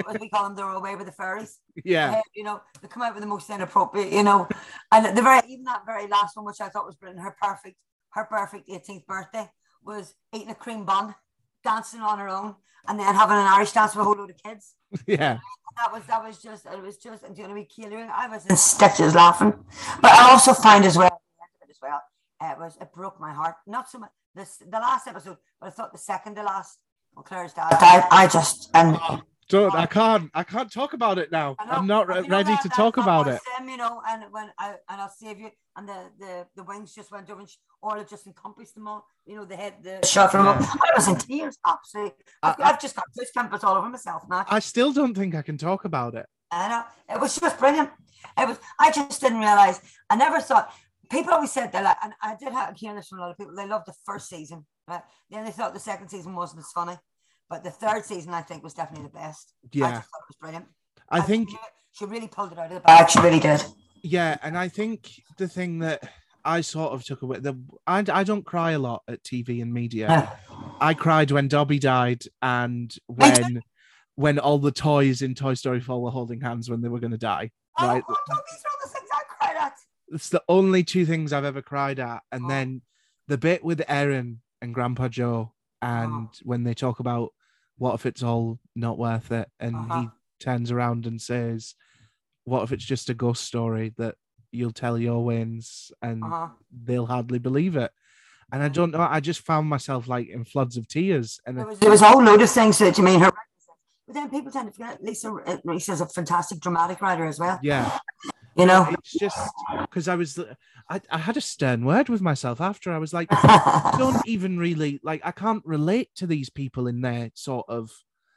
As 0.09 0.18
we 0.18 0.29
call 0.31 0.44
them, 0.44 0.55
they're 0.57 0.68
away 0.68 0.96
with 0.96 1.07
the 1.07 1.12
fairies. 1.12 1.59
yeah 1.85 2.11
Uh, 2.16 2.22
you 2.35 2.42
know, 2.42 2.61
they 2.81 2.88
come 2.88 3.03
out 3.03 3.14
with 3.14 3.22
the 3.22 3.29
most 3.29 3.48
inappropriate, 3.50 4.12
you 4.12 4.22
know. 4.22 4.48
And 4.90 5.16
the 5.16 5.22
very 5.22 5.40
even 5.48 5.64
that 5.64 5.83
very 5.87 6.07
last 6.09 6.37
one, 6.37 6.46
which 6.46 6.61
I 6.61 6.68
thought 6.70 6.87
was 6.87 6.96
brilliant, 6.96 7.22
her 7.22 7.37
perfect, 7.40 7.76
her 8.16 8.24
perfect 8.24 8.68
18th 8.68 9.07
birthday 9.07 9.46
was 9.85 10.14
eating 10.33 10.50
a 10.50 10.55
cream 10.55 10.85
bun, 10.85 11.14
dancing 11.62 12.00
on 12.00 12.18
her 12.18 12.29
own, 12.29 12.57
and 12.88 12.98
then 12.98 13.14
having 13.14 13.37
an 13.37 13.46
Irish 13.46 13.72
dance 13.72 13.94
with 13.94 14.03
a 14.03 14.05
whole 14.05 14.16
load 14.16 14.31
of 14.31 14.37
kids. 14.42 14.74
yeah 15.07 15.38
That 15.76 15.92
was 15.92 16.03
that 16.07 16.22
was 16.22 16.38
just 16.42 16.66
it 16.66 16.83
was 16.83 16.96
just 16.96 17.22
do 17.35 17.42
you 17.42 17.88
know 17.90 18.11
I 18.12 18.29
was 18.29 18.46
in 18.46 18.57
stitches 18.57 19.14
laughing. 19.14 19.53
But 20.03 20.12
I 20.12 20.31
also 20.33 20.53
find 20.53 20.85
as 20.85 20.96
well 20.96 21.07
at 21.07 21.12
the 21.12 21.42
end 21.44 21.53
of 21.62 21.68
it 21.68 21.70
as 21.70 21.79
well, 21.81 22.00
it 22.40 22.59
was 22.59 22.76
it 22.81 22.92
broke 22.92 23.20
my 23.20 23.33
heart. 23.33 23.57
Not 23.66 23.88
so 23.90 23.98
much 23.98 24.11
this 24.35 24.59
the 24.59 24.79
last 24.79 25.07
episode, 25.07 25.37
but 25.61 25.66
I 25.68 25.70
thought 25.70 25.92
the 25.92 25.98
second 25.98 26.37
to 26.37 26.42
last 26.42 26.79
when 27.14 27.24
Claire's 27.24 27.53
dad 27.53 27.70
died, 27.81 28.05
I 28.11 28.26
just 28.29 28.70
and 28.74 28.98
don't 29.48 29.74
i 29.74 29.85
can't 29.85 30.31
i 30.33 30.44
can't 30.44 30.72
talk 30.72 30.92
about 30.92 31.18
it 31.18 31.33
now 31.33 31.57
I 31.59 31.64
know, 31.64 31.72
i'm 31.72 31.87
not 31.88 32.07
re- 32.07 32.18
you 32.18 32.22
know 32.22 32.29
ready 32.29 32.50
that- 32.53 32.62
to 32.62 32.68
that- 32.68 32.76
talk 32.76 32.98
about 32.98 33.26
it 33.26 33.40
Them, 33.59 33.68
you 33.68 33.76
know, 33.76 34.00
and 34.09 34.22
when 34.31 34.48
I 34.61 34.76
and 34.88 35.00
I'll 35.00 35.09
save 35.09 35.40
you, 35.40 35.50
and 35.76 35.88
the 35.88 36.00
the 36.20 36.46
the 36.55 36.62
wings 36.62 36.94
just 36.94 37.11
went 37.11 37.29
over, 37.31 37.40
and 37.40 37.50
she, 37.50 37.57
Orla 37.83 38.05
just 38.05 38.26
encompassed 38.29 38.74
them 38.76 38.87
all. 38.87 39.07
You 39.26 39.35
know, 39.37 39.44
the 39.44 39.57
head, 39.57 39.74
the 39.83 40.07
shot 40.07 40.31
from 40.31 40.46
up. 40.46 40.61
I 40.61 40.90
was 40.94 41.09
in 41.09 41.16
tears, 41.16 41.59
absolutely. 41.66 42.12
I- 42.44 42.50
I've, 42.50 42.61
I've 42.61 42.81
just 42.81 42.94
got 42.94 43.07
goosebumps 43.18 43.64
all 43.64 43.76
over 43.76 43.88
myself 43.88 44.22
now. 44.31 44.44
i 44.48 44.61
still 44.61 44.92
don't 44.92 45.14
think 45.16 45.35
i 45.35 45.42
can 45.42 45.59
talk 45.59 45.85
about 45.85 46.14
it 46.14 46.26
I 46.53 46.68
know 46.68 46.85
it 47.14 47.20
was 47.20 47.37
just 47.37 47.59
brilliant. 47.59 47.90
It 48.38 48.46
was. 48.48 48.59
I 48.79 48.92
just 48.92 49.20
didn't 49.20 49.38
realize. 49.40 49.81
I 50.11 50.14
never 50.16 50.38
thought. 50.40 50.72
People 51.11 51.35
always 51.35 51.53
said 51.53 51.73
that, 51.73 51.83
like, 51.85 51.96
and 52.03 52.12
I 52.23 52.37
did 52.37 52.53
have 52.53 52.77
hear 52.77 52.94
this 52.94 53.09
from 53.09 53.18
a 53.18 53.23
lot 53.23 53.31
of 53.33 53.37
people. 53.37 53.55
They 53.57 53.66
loved 53.66 53.87
the 53.87 53.94
first 54.05 54.29
season, 54.29 54.64
right? 54.87 55.03
Then 55.31 55.44
they 55.44 55.51
thought 55.51 55.75
the 55.75 55.81
second 55.81 56.09
season 56.09 56.35
wasn't 56.35 56.61
as 56.61 56.70
funny, 56.73 56.96
but 57.49 57.64
the 57.64 57.70
third 57.70 58.05
season 58.05 58.33
I 58.33 58.42
think 58.42 58.62
was 58.62 58.75
definitely 58.75 59.09
the 59.09 59.18
best. 59.18 59.53
I 59.64 59.68
yeah 59.73 59.90
just 59.92 60.09
thought 60.11 60.20
it 60.20 60.29
was 60.29 60.37
brilliant. 60.40 60.66
i 61.09 61.18
And 61.18 61.27
think 61.27 61.51
she, 61.51 61.57
she 61.92 62.05
really 62.07 62.29
pulled 62.29 62.53
it 62.53 62.59
out 62.59 62.66
of 62.68 62.75
the 62.75 62.81
bag. 62.81 63.11
She 63.11 63.20
really 63.20 63.40
did. 63.40 63.62
Yeah, 64.03 64.37
and 64.42 64.57
I 64.57 64.68
think 64.68 65.11
the 65.37 65.49
thing 65.49 65.81
that 65.81 66.03
I 66.44 66.61
sort 66.62 66.92
of 66.92 67.05
took 67.05 67.23
away 67.23 67.38
the 67.40 67.55
I, 67.87 68.05
I 68.11 68.25
don't 68.25 68.46
cry 68.46 68.70
a 68.73 68.79
lot 68.79 69.03
at 69.09 69.23
TV 69.25 69.61
and 69.62 69.73
media. 69.75 70.33
I 70.81 70.94
cried 70.94 71.31
when 71.33 71.49
Dobby 71.49 71.79
died 71.79 72.23
and 72.40 72.94
when 73.07 73.62
when 74.14 74.38
all 74.38 74.59
the 74.59 74.73
toys 74.73 75.23
in 75.23 75.35
Toy 75.35 75.55
Story 75.55 75.81
4 75.81 76.01
were 76.03 76.11
holding 76.11 76.40
hands 76.40 76.70
when 76.70 76.81
they 76.83 76.88
were 76.88 77.01
going 77.01 77.11
to 77.12 77.18
die. 77.18 77.51
Oh, 77.79 77.87
Right. 77.87 78.03
oh, 78.09 78.16
It's 80.11 80.29
the 80.29 80.42
only 80.49 80.83
two 80.83 81.07
things 81.07 81.33
I've 81.33 81.44
ever 81.44 81.62
cried 81.62 81.99
at. 81.99 82.23
And 82.33 82.44
Oh. 82.44 82.49
then 82.49 82.83
the 83.29 83.38
bit 83.38 83.64
with 83.64 83.83
Erin 83.88 84.40
and 84.61 84.75
Grandpa 84.75 85.09
Joe, 85.09 85.53
and 85.81 86.29
Oh. 86.29 86.31
when 86.42 86.64
they 86.64 86.75
talk 86.75 87.01
about 87.01 87.33
what 87.79 87.94
if 87.94 88.05
it's 88.05 88.23
all 88.23 88.59
not 88.75 88.99
worth 88.99 89.33
it, 89.33 89.51
and 89.59 89.75
Uh-huh. 89.77 90.01
he 90.01 90.11
turns 90.38 90.70
around 90.70 91.07
and 91.07 91.20
says, 91.20 91.75
"What 92.44 92.62
if 92.64 92.73
it's 92.73 92.85
just 92.85 93.09
a 93.09 93.14
ghost 93.14 93.44
story 93.44 93.94
that 93.96 94.16
you'll 94.53 94.73
tell 94.73 94.99
your 94.99 95.25
wins 95.25 95.92
and 96.03 96.25
Uh-huh. 96.25 96.49
they'll 96.70 97.07
hardly 97.07 97.38
believe 97.38 97.77
it?" 97.77 97.92
And 98.53 98.62
I 98.62 98.68
don't 98.68 98.90
know. 98.90 99.01
I 99.01 99.20
just 99.20 99.40
found 99.40 99.68
myself 99.68 100.09
like 100.09 100.29
in 100.29 100.44
floods 100.44 100.77
of 100.77 100.88
tears, 100.88 101.40
and 101.46 101.57
There 101.57 101.66
was, 101.66 101.79
there 101.79 101.90
was 101.90 102.03
a 102.03 102.09
whole 102.09 102.23
load 102.23 102.42
of 102.42 102.51
things 102.51 102.79
that 102.79 102.99
you 102.99 103.05
mean 103.05 103.20
her. 103.20 103.31
But 104.07 104.14
then 104.14 104.29
people 104.29 104.51
tend 104.51 104.66
to 104.68 104.73
forget 104.73 105.03
Lisa. 105.03 105.33
uh, 105.33 105.59
Lisa's 105.64 106.01
a 106.01 106.07
fantastic 106.09 106.59
dramatic 106.59 107.01
writer 107.01 107.25
as 107.27 107.38
well. 107.38 107.61
yeah, 107.62 107.96
You 108.61 108.66
know. 108.66 108.87
it's 108.90 109.12
just 109.18 109.38
because 109.83 110.09
I 110.09 110.14
was, 110.14 110.38
I, 110.88 111.01
I 111.11 111.18
had 111.18 111.37
a 111.37 111.40
stern 111.40 111.85
word 111.85 112.09
with 112.09 112.20
myself 112.20 112.61
after. 112.61 112.92
I 112.92 112.99
was 112.99 113.12
like, 113.12 113.29
I 113.31 113.94
don't 113.99 114.27
even 114.27 114.59
really 114.59 115.01
like. 115.03 115.20
I 115.25 115.33
can't 115.33 115.64
relate 115.64 116.11
to 116.16 116.27
these 116.27 116.51
people 116.51 116.87
in 116.87 117.01
their 117.01 117.31
sort 117.35 117.66
of 117.68 117.90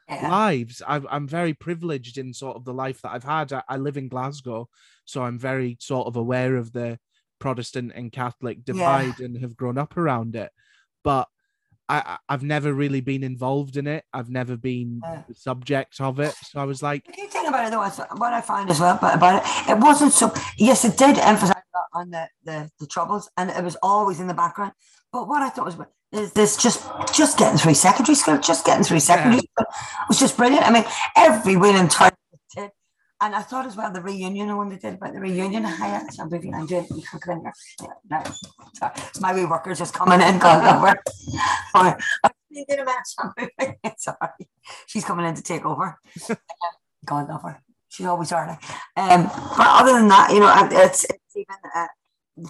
Yeah. 0.09 0.29
lives. 0.29 0.81
I've, 0.87 1.05
I'm 1.09 1.27
very 1.27 1.53
privileged 1.53 2.17
in 2.17 2.33
sort 2.33 2.57
of 2.57 2.65
the 2.65 2.73
life 2.73 3.01
that 3.01 3.11
I've 3.11 3.23
had. 3.23 3.53
I, 3.53 3.63
I 3.69 3.77
live 3.77 3.97
in 3.97 4.09
Glasgow, 4.09 4.67
so 5.05 5.23
I'm 5.23 5.39
very 5.39 5.77
sort 5.79 6.07
of 6.07 6.15
aware 6.15 6.55
of 6.57 6.71
the 6.73 6.99
Protestant 7.39 7.91
and 7.95 8.11
Catholic 8.11 8.63
divide 8.63 9.19
and 9.19 9.37
have 9.41 9.55
grown 9.57 9.77
up 9.77 9.97
around 9.97 10.35
it. 10.35 10.51
But 11.03 11.27
I, 11.93 12.17
I've 12.27 12.43
never 12.43 12.73
really 12.73 13.01
been 13.01 13.23
involved 13.23 13.77
in 13.77 13.85
it. 13.87 14.03
I've 14.13 14.29
never 14.29 14.57
been 14.57 15.01
Yeah. 15.03 15.23
the 15.27 15.35
subject 15.35 16.01
of 16.01 16.19
it. 16.19 16.33
So 16.43 16.59
I 16.59 16.63
was 16.63 16.81
like, 16.81 17.05
The 17.05 17.11
key 17.11 17.27
thing 17.27 17.47
about 17.47 17.67
it, 17.67 17.71
though, 17.71 17.79
what 18.17 18.33
I 18.33 18.41
find 18.41 18.69
as 18.69 18.79
well 18.79 18.97
but 18.99 19.15
about 19.15 19.43
it, 19.43 19.71
it 19.71 19.77
wasn't 19.79 20.13
so. 20.13 20.33
Yes, 20.57 20.85
it 20.85 20.97
did 20.97 21.17
emphasize 21.19 21.53
on 21.93 22.09
the, 22.09 22.27
the 22.43 22.69
the 22.79 22.87
troubles, 22.87 23.29
and 23.37 23.49
it 23.49 23.63
was 23.63 23.77
always 23.83 24.19
in 24.19 24.27
the 24.27 24.33
background. 24.33 24.73
But 25.11 25.27
what 25.27 25.41
I 25.41 25.49
thought 25.49 25.65
was 25.65 25.77
is 26.11 26.33
this 26.33 26.57
just 26.57 26.87
just 27.13 27.37
getting 27.37 27.57
through 27.57 27.73
secondary 27.75 28.15
school, 28.15 28.37
just 28.39 28.65
getting 28.65 28.83
through 28.83 28.99
secondary 28.99 29.39
school 29.41 29.65
was 30.07 30.19
just 30.19 30.37
brilliant. 30.37 30.65
I 30.65 30.71
mean, 30.71 30.85
every 31.15 31.55
win 31.57 31.75
and 31.75 31.89
turn 31.91 32.11
did. 32.55 32.71
And 33.23 33.33
I 33.33 33.41
thought 33.41 33.65
as 33.65 33.77
well 33.77 33.89
the 33.89 34.01
reunion 34.01 34.55
when 34.57 34.67
they 34.67 34.75
did 34.75 34.95
about 34.95 35.13
the 35.13 35.21
reunion. 35.21 35.63
Hi, 35.63 36.05
I'm 36.19 36.29
moving. 36.29 36.53
I'm 36.53 36.65
doing. 36.65 36.85
You 36.93 37.03
come 37.03 37.37
in 37.37 37.41
here. 37.41 37.53
Yeah, 37.81 37.87
no, 38.09 38.23
sorry. 38.73 38.91
It's 38.97 39.21
my 39.21 39.33
wee 39.33 39.45
workers 39.45 39.79
just 39.79 39.93
coming 39.93 40.19
in. 40.19 40.39
God 40.39 40.61
love 40.61 40.89
her. 40.89 41.01
Sorry. 41.71 41.93
I'm 42.25 42.31
doing 42.51 42.79
a 42.81 42.83
match. 42.83 43.07
I'm 43.17 43.31
moving. 43.39 43.75
Sorry, 43.97 44.49
she's 44.87 45.05
coming 45.05 45.25
in 45.25 45.35
to 45.35 45.41
take 45.41 45.65
over. 45.65 45.97
God 47.05 47.29
love 47.29 47.43
her. 47.43 47.63
She's 47.87 48.05
always 48.05 48.33
early. 48.33 48.57
Um, 48.97 49.23
but 49.23 49.67
other 49.67 49.93
than 49.93 50.09
that, 50.09 50.31
you 50.33 50.41
know, 50.41 50.53
it's, 50.83 51.05
it's 51.05 51.35
even 51.37 51.55
uh, 51.73 51.87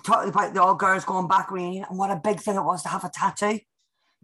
talking 0.03 0.29
about 0.29 0.55
the 0.55 0.63
all 0.63 0.73
girls 0.73 1.05
going 1.05 1.27
back 1.27 1.51
reunion 1.51 1.85
and 1.87 1.99
what 1.99 2.09
a 2.09 2.15
big 2.15 2.39
thing 2.39 2.55
it 2.55 2.63
was 2.63 2.81
to 2.81 2.89
have 2.89 3.03
a 3.03 3.11
tattoo. 3.13 3.59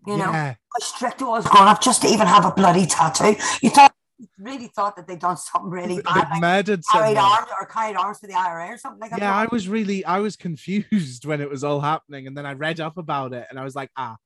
You 0.08 0.18
know, 0.18 0.32
yeah, 0.32 0.56
how 0.56 0.80
strict 0.80 1.22
it 1.22 1.26
was 1.26 1.46
growing 1.46 1.68
up 1.68 1.80
just 1.80 2.02
to 2.02 2.08
even 2.08 2.26
have 2.26 2.46
a 2.46 2.52
bloody 2.52 2.88
tattoo. 2.88 3.36
You 3.62 3.70
thought, 3.70 3.89
really 4.38 4.68
thought 4.68 4.96
that 4.96 5.08
they'd 5.08 5.20
done 5.20 5.38
something 5.38 5.70
really 5.70 6.02
bad, 6.02 6.30
like 6.30 6.42
murdered 6.42 6.82
carried 6.92 7.16
someone. 7.16 7.40
arms 7.40 7.48
or 7.60 7.66
carried 7.68 7.96
arms 7.96 8.20
for 8.20 8.28
the 8.28 8.34
IRA 8.34 8.74
or 8.74 8.78
something 8.78 9.00
like 9.00 9.12
that. 9.12 9.20
Yeah, 9.20 9.36
I 9.36 9.48
was 9.52 9.68
really, 9.68 10.04
I 10.06 10.20
was 10.20 10.36
confused 10.36 11.26
when 11.26 11.42
it 11.42 11.50
was 11.50 11.64
all 11.64 11.82
happening, 11.82 12.28
and 12.28 12.38
then 12.38 12.46
I 12.46 12.54
read 12.54 12.80
up 12.80 12.98
about 12.98 13.34
it, 13.34 13.48
and 13.50 13.60
I 13.60 13.64
was 13.64 13.76
like, 13.76 13.90
ah, 13.96 14.18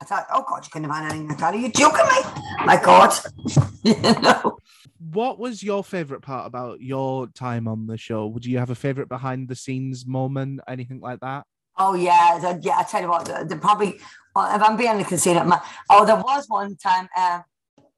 I 0.00 0.04
thought, 0.04 0.26
oh 0.32 0.44
God, 0.48 0.64
you 0.64 0.70
couldn't 0.70 0.90
have 0.90 1.02
had 1.02 1.12
anything 1.12 1.28
like 1.28 1.38
that. 1.38 1.54
Are 1.54 1.58
you 1.58 1.70
joking 1.70 2.06
me? 2.06 2.66
My 2.66 2.80
God. 2.82 3.14
you 3.84 4.00
know. 4.00 4.58
what 4.98 5.38
was 5.38 5.62
your 5.62 5.84
favorite 5.84 6.22
part 6.22 6.46
about 6.46 6.80
your 6.80 7.28
time 7.28 7.68
on 7.68 7.86
the 7.86 7.96
show? 7.96 8.26
Would 8.26 8.44
you 8.44 8.58
have 8.58 8.70
a 8.70 8.74
favorite 8.74 9.08
behind 9.08 9.46
the 9.46 9.54
scenes 9.54 10.04
moment, 10.04 10.60
anything 10.66 11.00
like 11.00 11.20
that? 11.20 11.44
Oh 11.78 11.94
yeah, 11.94 12.38
the, 12.40 12.60
yeah. 12.62 12.78
I 12.78 12.82
tell 12.82 13.00
you 13.00 13.08
what, 13.08 13.26
the, 13.26 13.44
the 13.48 13.56
probably 13.56 14.00
well, 14.34 14.54
if 14.54 14.62
I'm 14.62 14.76
being 14.76 15.04
conceited, 15.04 15.44
my, 15.46 15.60
oh, 15.90 16.06
there 16.06 16.16
was 16.16 16.46
one 16.48 16.76
time, 16.76 17.08
um, 17.16 17.44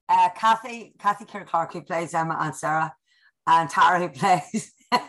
uh, 0.08 0.28
Kathy, 0.36 0.94
Kathy 0.98 1.24
Kiera 1.24 1.46
Clarke, 1.46 1.72
who 1.72 1.82
plays 1.82 2.14
Emma 2.14 2.36
and 2.40 2.54
Sarah, 2.54 2.94
and 3.46 3.68
Tara, 3.70 4.00
who 4.00 4.08
plays 4.08 4.72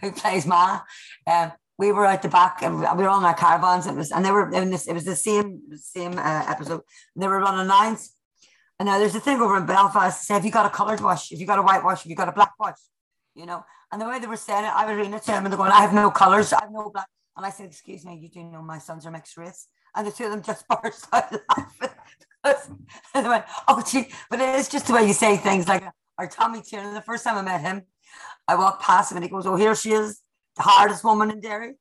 who 0.00 0.12
plays 0.12 0.46
Ma. 0.46 0.80
Um, 1.26 1.52
we 1.78 1.92
were 1.92 2.04
out 2.04 2.22
the 2.22 2.28
back, 2.28 2.62
and 2.62 2.78
we 2.78 3.04
were 3.04 3.08
on 3.08 3.24
our 3.24 3.34
caravans. 3.34 3.86
And 3.86 3.96
It 3.96 3.98
was, 3.98 4.12
and 4.12 4.24
they 4.24 4.30
were 4.30 4.52
in 4.52 4.70
this. 4.70 4.86
It 4.86 4.92
was 4.92 5.04
the 5.04 5.16
same 5.16 5.62
same 5.76 6.18
uh, 6.18 6.44
episode. 6.46 6.82
And 7.14 7.22
they 7.22 7.28
were 7.28 7.38
running 7.38 7.66
lines. 7.66 8.14
And 8.78 8.86
now 8.86 8.98
there's 8.98 9.14
a 9.14 9.20
thing 9.20 9.40
over 9.40 9.56
in 9.56 9.66
Belfast. 9.66 10.26
Say, 10.26 10.34
have 10.34 10.44
you 10.44 10.50
got 10.50 10.66
a 10.66 10.70
coloured 10.70 11.00
wash? 11.00 11.32
If 11.32 11.40
you 11.40 11.46
got 11.46 11.58
a 11.58 11.62
white 11.62 11.84
wash? 11.84 12.04
If 12.04 12.10
you 12.10 12.16
got 12.16 12.28
a 12.28 12.32
black 12.32 12.52
wash? 12.58 12.78
You 13.34 13.46
know. 13.46 13.64
And 13.92 14.00
the 14.00 14.06
way 14.06 14.18
they 14.18 14.26
were 14.26 14.36
saying 14.36 14.64
it, 14.64 14.72
I 14.72 14.86
was 14.86 14.96
reading 14.96 15.14
it 15.14 15.22
to 15.22 15.26
them, 15.28 15.44
and 15.44 15.52
they're 15.52 15.58
going, 15.58 15.72
"I 15.72 15.80
have 15.80 15.94
no 15.94 16.10
colours. 16.10 16.52
I 16.52 16.60
have 16.62 16.70
no 16.70 16.90
black." 16.90 17.08
And 17.36 17.46
I 17.46 17.50
said, 17.50 17.66
"Excuse 17.66 18.04
me, 18.04 18.16
you 18.16 18.28
do 18.28 18.44
know 18.44 18.62
my 18.62 18.78
sons 18.78 19.06
are 19.06 19.10
mixed 19.10 19.36
race." 19.36 19.66
And 19.94 20.06
the 20.06 20.12
two 20.12 20.24
of 20.24 20.30
them 20.30 20.42
just 20.42 20.66
burst 20.82 21.08
out 21.12 21.32
laughing. 21.32 21.96
Because- 22.42 22.70
and 23.14 23.44
"Oh, 23.68 23.82
gee!" 23.86 24.08
But 24.30 24.40
it 24.40 24.54
is 24.56 24.68
just 24.68 24.86
the 24.86 24.94
way 24.94 25.06
you 25.06 25.12
say 25.12 25.36
things. 25.36 25.68
Like 25.68 25.84
our 26.18 26.26
Tommy 26.26 26.62
Tiernan. 26.62 26.94
The 26.94 27.02
first 27.02 27.24
time 27.24 27.36
I 27.36 27.42
met 27.42 27.60
him, 27.60 27.82
I 28.48 28.54
walked 28.56 28.82
past 28.82 29.10
him, 29.12 29.16
and 29.18 29.24
he 29.24 29.30
goes, 29.30 29.46
"Oh, 29.46 29.56
here 29.56 29.74
she 29.74 29.92
is, 29.92 30.20
the 30.56 30.62
hardest 30.62 31.04
woman 31.04 31.30
in 31.30 31.40
Derry." 31.40 31.74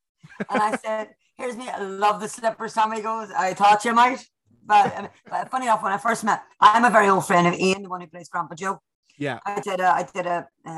And 0.49 0.61
I 0.61 0.75
said, 0.77 1.09
"Here's 1.37 1.55
me. 1.55 1.69
I 1.69 1.79
love 1.81 2.19
the 2.21 2.27
slippers." 2.27 2.73
Tommy 2.73 3.01
goes, 3.01 3.29
"I 3.31 3.53
thought 3.53 3.85
you 3.85 3.93
might." 3.93 4.25
But, 4.65 5.11
but 5.27 5.49
funny 5.49 5.65
enough, 5.65 5.81
when 5.81 5.91
I 5.91 5.97
first 5.97 6.23
met, 6.23 6.43
I'm 6.59 6.85
a 6.85 6.91
very 6.91 7.09
old 7.09 7.25
friend 7.25 7.47
of 7.47 7.55
Ian, 7.55 7.81
the 7.81 7.89
one 7.89 8.01
who 8.01 8.07
plays 8.07 8.29
Grandpa 8.29 8.53
Joe. 8.53 8.79
Yeah. 9.17 9.39
I 9.43 9.59
did 9.61 9.79
a, 9.79 9.87
I 9.87 10.03
did 10.03 10.27
a, 10.27 10.47
a, 10.63 10.69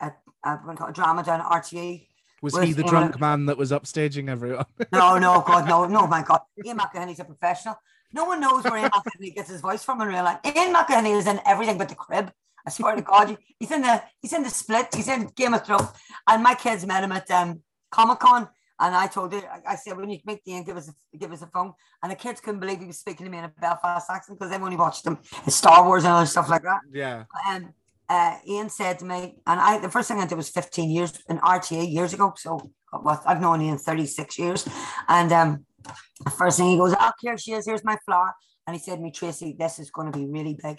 a, 0.00 0.12
a, 0.44 0.50
what 0.58 0.66
do 0.66 0.70
you 0.70 0.76
call 0.76 0.86
it, 0.86 0.90
a 0.90 0.92
drama 0.92 1.24
down 1.24 1.40
at 1.40 1.46
RTE. 1.46 2.06
Was 2.40 2.56
he 2.58 2.72
the 2.72 2.84
drunk 2.84 3.16
a- 3.16 3.18
man 3.18 3.46
that 3.46 3.58
was 3.58 3.72
upstaging 3.72 4.28
everyone? 4.28 4.66
No, 4.92 5.18
no, 5.18 5.42
God, 5.44 5.68
no, 5.68 5.86
no, 5.98 6.06
my 6.06 6.22
God. 6.22 6.40
Ian 6.64 6.78
McElhinney's 6.78 7.18
a 7.18 7.24
professional. 7.24 7.74
No 8.12 8.24
one 8.24 8.40
knows 8.40 8.64
where 8.64 8.78
Ian 8.78 8.90
McElhinney 8.90 9.34
gets 9.34 9.50
his 9.50 9.60
voice 9.60 9.82
from 9.82 10.00
in 10.02 10.08
real 10.08 10.24
life. 10.24 10.38
Ian 10.44 10.74
McElhinney 10.74 11.16
is 11.16 11.26
in 11.26 11.40
everything 11.46 11.78
but 11.78 11.88
the 11.88 11.94
crib. 11.94 12.30
I 12.66 12.70
swear 12.70 12.94
to 12.94 13.02
God, 13.02 13.36
he's 13.58 13.70
in 13.70 13.82
the 13.82 14.02
he's 14.20 14.32
in 14.32 14.42
the 14.42 14.50
split. 14.50 14.94
He's 14.94 15.08
in 15.08 15.26
Game 15.34 15.54
of 15.54 15.64
Thrones. 15.64 15.88
And 16.28 16.42
my 16.42 16.54
kids 16.54 16.86
met 16.86 17.02
him 17.02 17.12
at 17.12 17.28
um, 17.30 17.62
Comic 17.90 18.20
Con, 18.20 18.48
and 18.78 18.94
I 18.94 19.08
told 19.08 19.32
her, 19.32 19.40
I, 19.40 19.72
I 19.72 19.76
said, 19.76 19.96
"We 19.96 20.06
need 20.06 20.18
to 20.18 20.26
meet 20.26 20.40
Ian. 20.46 20.62
Give 20.62 20.76
us 20.76 20.88
a, 20.88 21.16
give 21.16 21.32
us 21.32 21.42
a 21.42 21.48
phone." 21.48 21.72
And 22.02 22.12
the 22.12 22.16
kids 22.16 22.40
couldn't 22.40 22.60
believe 22.60 22.78
he 22.78 22.86
was 22.86 22.98
speaking 22.98 23.26
to 23.26 23.32
me 23.32 23.38
in 23.38 23.44
a 23.44 23.52
Belfast 23.60 24.08
accent 24.08 24.38
because 24.38 24.52
they've 24.52 24.62
only 24.62 24.76
watched 24.76 25.04
him 25.06 25.18
in 25.44 25.50
Star 25.50 25.84
Wars 25.84 26.04
and 26.04 26.12
other 26.12 26.26
stuff 26.26 26.48
like 26.48 26.62
that. 26.62 26.80
yeah. 26.92 27.24
And 27.48 27.70
uh, 28.08 28.36
Ian 28.46 28.68
said 28.68 28.98
to 29.00 29.04
me, 29.04 29.38
and 29.46 29.60
I 29.60 29.78
the 29.78 29.90
first 29.90 30.06
thing 30.06 30.18
I 30.18 30.26
did 30.26 30.36
was 30.36 30.50
15 30.50 30.88
years 30.88 31.12
in 31.28 31.38
RTE 31.38 31.92
years 31.92 32.14
ago. 32.14 32.34
So 32.36 32.70
well, 32.92 33.22
I've 33.26 33.40
known 33.40 33.60
Ian 33.60 33.78
36 33.78 34.38
years. 34.38 34.68
And 35.08 35.32
um, 35.32 35.66
the 36.24 36.30
first 36.30 36.58
thing 36.58 36.68
he 36.70 36.76
goes, 36.76 36.94
Oh, 36.98 37.12
here 37.20 37.36
she 37.38 37.52
is, 37.52 37.66
here's 37.66 37.84
my 37.84 37.96
flower. 38.04 38.32
And 38.66 38.76
he 38.76 38.80
said 38.82 38.96
to 38.96 39.00
me, 39.02 39.10
Tracy, 39.10 39.56
this 39.58 39.78
is 39.78 39.90
going 39.90 40.10
to 40.12 40.16
be 40.18 40.26
really 40.26 40.56
big. 40.62 40.78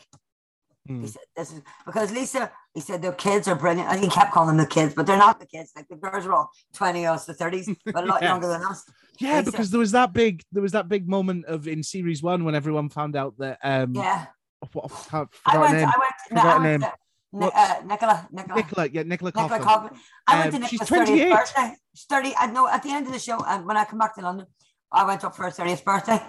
Hmm. 0.87 1.01
He 1.01 1.07
said, 1.07 1.21
This 1.35 1.51
is 1.53 1.61
because 1.85 2.11
Lisa, 2.11 2.51
he 2.73 2.81
said 2.81 3.01
their 3.01 3.13
kids 3.13 3.47
are 3.47 3.55
brilliant. 3.55 3.89
And 3.89 4.01
he 4.01 4.09
kept 4.09 4.31
calling 4.33 4.57
them 4.57 4.65
the 4.65 4.65
kids, 4.71 4.93
but 4.93 5.05
they're 5.05 5.17
not 5.17 5.39
the 5.39 5.45
kids. 5.45 5.71
Like 5.75 5.87
the 5.87 5.95
girls 5.95 6.25
are 6.25 6.33
all 6.33 6.49
20 6.73 7.05
us, 7.05 7.25
the 7.25 7.33
30s, 7.33 7.75
but 7.85 8.03
a 8.03 8.07
lot 8.07 8.21
Yes. 8.21 8.29
younger 8.29 8.47
than 8.47 8.63
us. 8.63 8.83
Yeah, 9.19 9.39
Lisa- 9.39 9.51
because 9.51 9.69
there 9.71 9.79
was 9.79 9.91
that 9.91 10.11
big, 10.13 10.43
there 10.51 10.61
was 10.61 10.71
that 10.73 10.89
big 10.89 11.07
moment 11.07 11.45
of 11.45 11.67
in 11.67 11.83
series 11.83 12.21
one 12.23 12.43
when 12.45 12.55
everyone 12.55 12.89
found 12.89 13.15
out 13.15 13.37
that 13.37 13.59
um, 13.63 13.93
Yeah. 13.95 14.25
what, 14.73 14.91
I 15.13 15.25
I 15.45 15.57
went, 15.57 15.73
name. 15.73 15.87
I 15.87 15.99
went, 15.99 16.13
no, 16.31 16.41
I 16.41 16.57
went 16.57 16.63
name. 16.63 16.79
to 16.81 16.93
Ni- 17.35 17.39
What's- 17.39 17.55
uh, 17.57 17.81
Nicola, 17.85 18.27
Nicola. 18.31 18.55
Nicola, 18.57 18.89
yeah, 18.91 19.03
Nicola 19.03 19.31
Nicola. 19.35 19.59
Coughlan. 19.59 19.97
I 20.27 20.39
went 20.39 20.51
to 20.51 20.57
Um, 20.57 20.61
Nicola's 20.63 20.89
30th 21.09 21.31
birthday. 21.31 21.75
She's 21.95 22.05
30. 22.05 22.33
I 22.37 22.45
know 22.47 22.67
at 22.67 22.83
the 22.83 22.89
end 22.91 23.07
of 23.07 23.13
the 23.13 23.19
show, 23.19 23.39
and 23.47 23.65
when 23.65 23.75
I 23.77 23.85
come 23.85 23.99
back 23.99 24.13
to 24.15 24.21
London, 24.21 24.45
I 24.93 25.05
went 25.05 25.23
up 25.23 25.35
for 25.35 25.43
her 25.43 25.49
30th 25.51 25.83
birthday. 25.83 26.21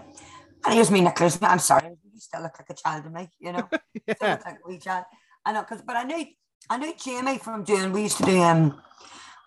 And 0.64 0.74
here's 0.74 0.90
me, 0.90 1.02
Nicholas. 1.02 1.38
I'm 1.42 1.58
sorry, 1.58 1.88
you 1.88 2.20
still 2.20 2.42
look 2.42 2.58
like 2.58 2.70
a 2.70 2.74
child 2.74 3.04
to 3.04 3.10
me, 3.10 3.28
you 3.38 3.52
know. 3.52 3.68
Still 3.70 4.16
Yeah, 4.22 4.32
look 4.32 4.46
like 4.46 4.58
a 4.64 4.68
wee 4.68 4.78
child. 4.78 5.04
I 5.44 5.52
know, 5.52 5.60
because 5.60 5.82
but 5.82 5.96
I 5.96 6.04
knew 6.04 6.24
I 6.70 6.78
knew 6.78 6.94
Jamie 6.96 7.38
from 7.38 7.64
doing. 7.64 7.92
We 7.92 8.02
used 8.04 8.16
to 8.18 8.24
do 8.24 8.40
um, 8.40 8.80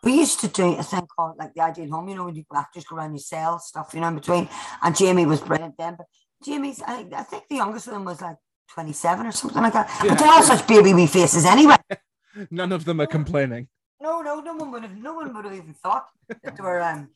we 0.03 0.13
used 0.13 0.39
to 0.41 0.47
do 0.47 0.75
a 0.77 0.83
thing 0.83 1.07
called 1.15 1.37
like 1.39 1.53
the 1.55 1.61
Ideal 1.61 1.89
Home. 1.89 2.09
You 2.09 2.15
know, 2.15 2.25
when 2.25 2.35
you 2.35 2.45
actors 2.55 2.85
go 2.85 2.97
around, 2.97 3.13
you 3.13 3.19
sell 3.19 3.57
stuff, 3.59 3.91
you 3.93 4.01
know, 4.01 4.09
in 4.09 4.15
between. 4.15 4.47
And 4.83 4.95
Jamie 4.95 5.25
was 5.25 5.41
brilliant 5.41 5.75
then. 5.77 5.95
But 5.97 6.05
Jamie's, 6.45 6.81
I 6.83 6.97
think, 6.97 7.13
I 7.13 7.23
think 7.23 7.43
the 7.49 7.55
youngest 7.55 7.87
of 7.87 7.93
them 7.93 8.05
was 8.05 8.21
like 8.21 8.37
27 8.73 9.25
or 9.25 9.31
something 9.31 9.63
like 9.63 9.73
that. 9.73 9.89
Yeah. 10.03 10.09
But 10.11 10.19
they're 10.19 10.29
all 10.31 10.43
such 10.43 10.67
baby 10.67 10.93
wee 10.93 11.07
faces 11.07 11.45
anyway. 11.45 11.77
none 12.51 12.71
of 12.71 12.85
them 12.85 13.01
are 13.01 13.07
complaining. 13.07 13.67
No, 13.99 14.21
no, 14.21 14.39
no 14.41 14.53
one 14.53 14.71
would 14.71 14.83
have, 14.83 14.95
no 14.95 15.15
one 15.15 15.33
would 15.33 15.45
have 15.45 15.53
even 15.55 15.73
thought 15.73 16.05
that 16.29 16.55
they 16.55 16.61
were 16.61 16.81
um, 16.81 17.09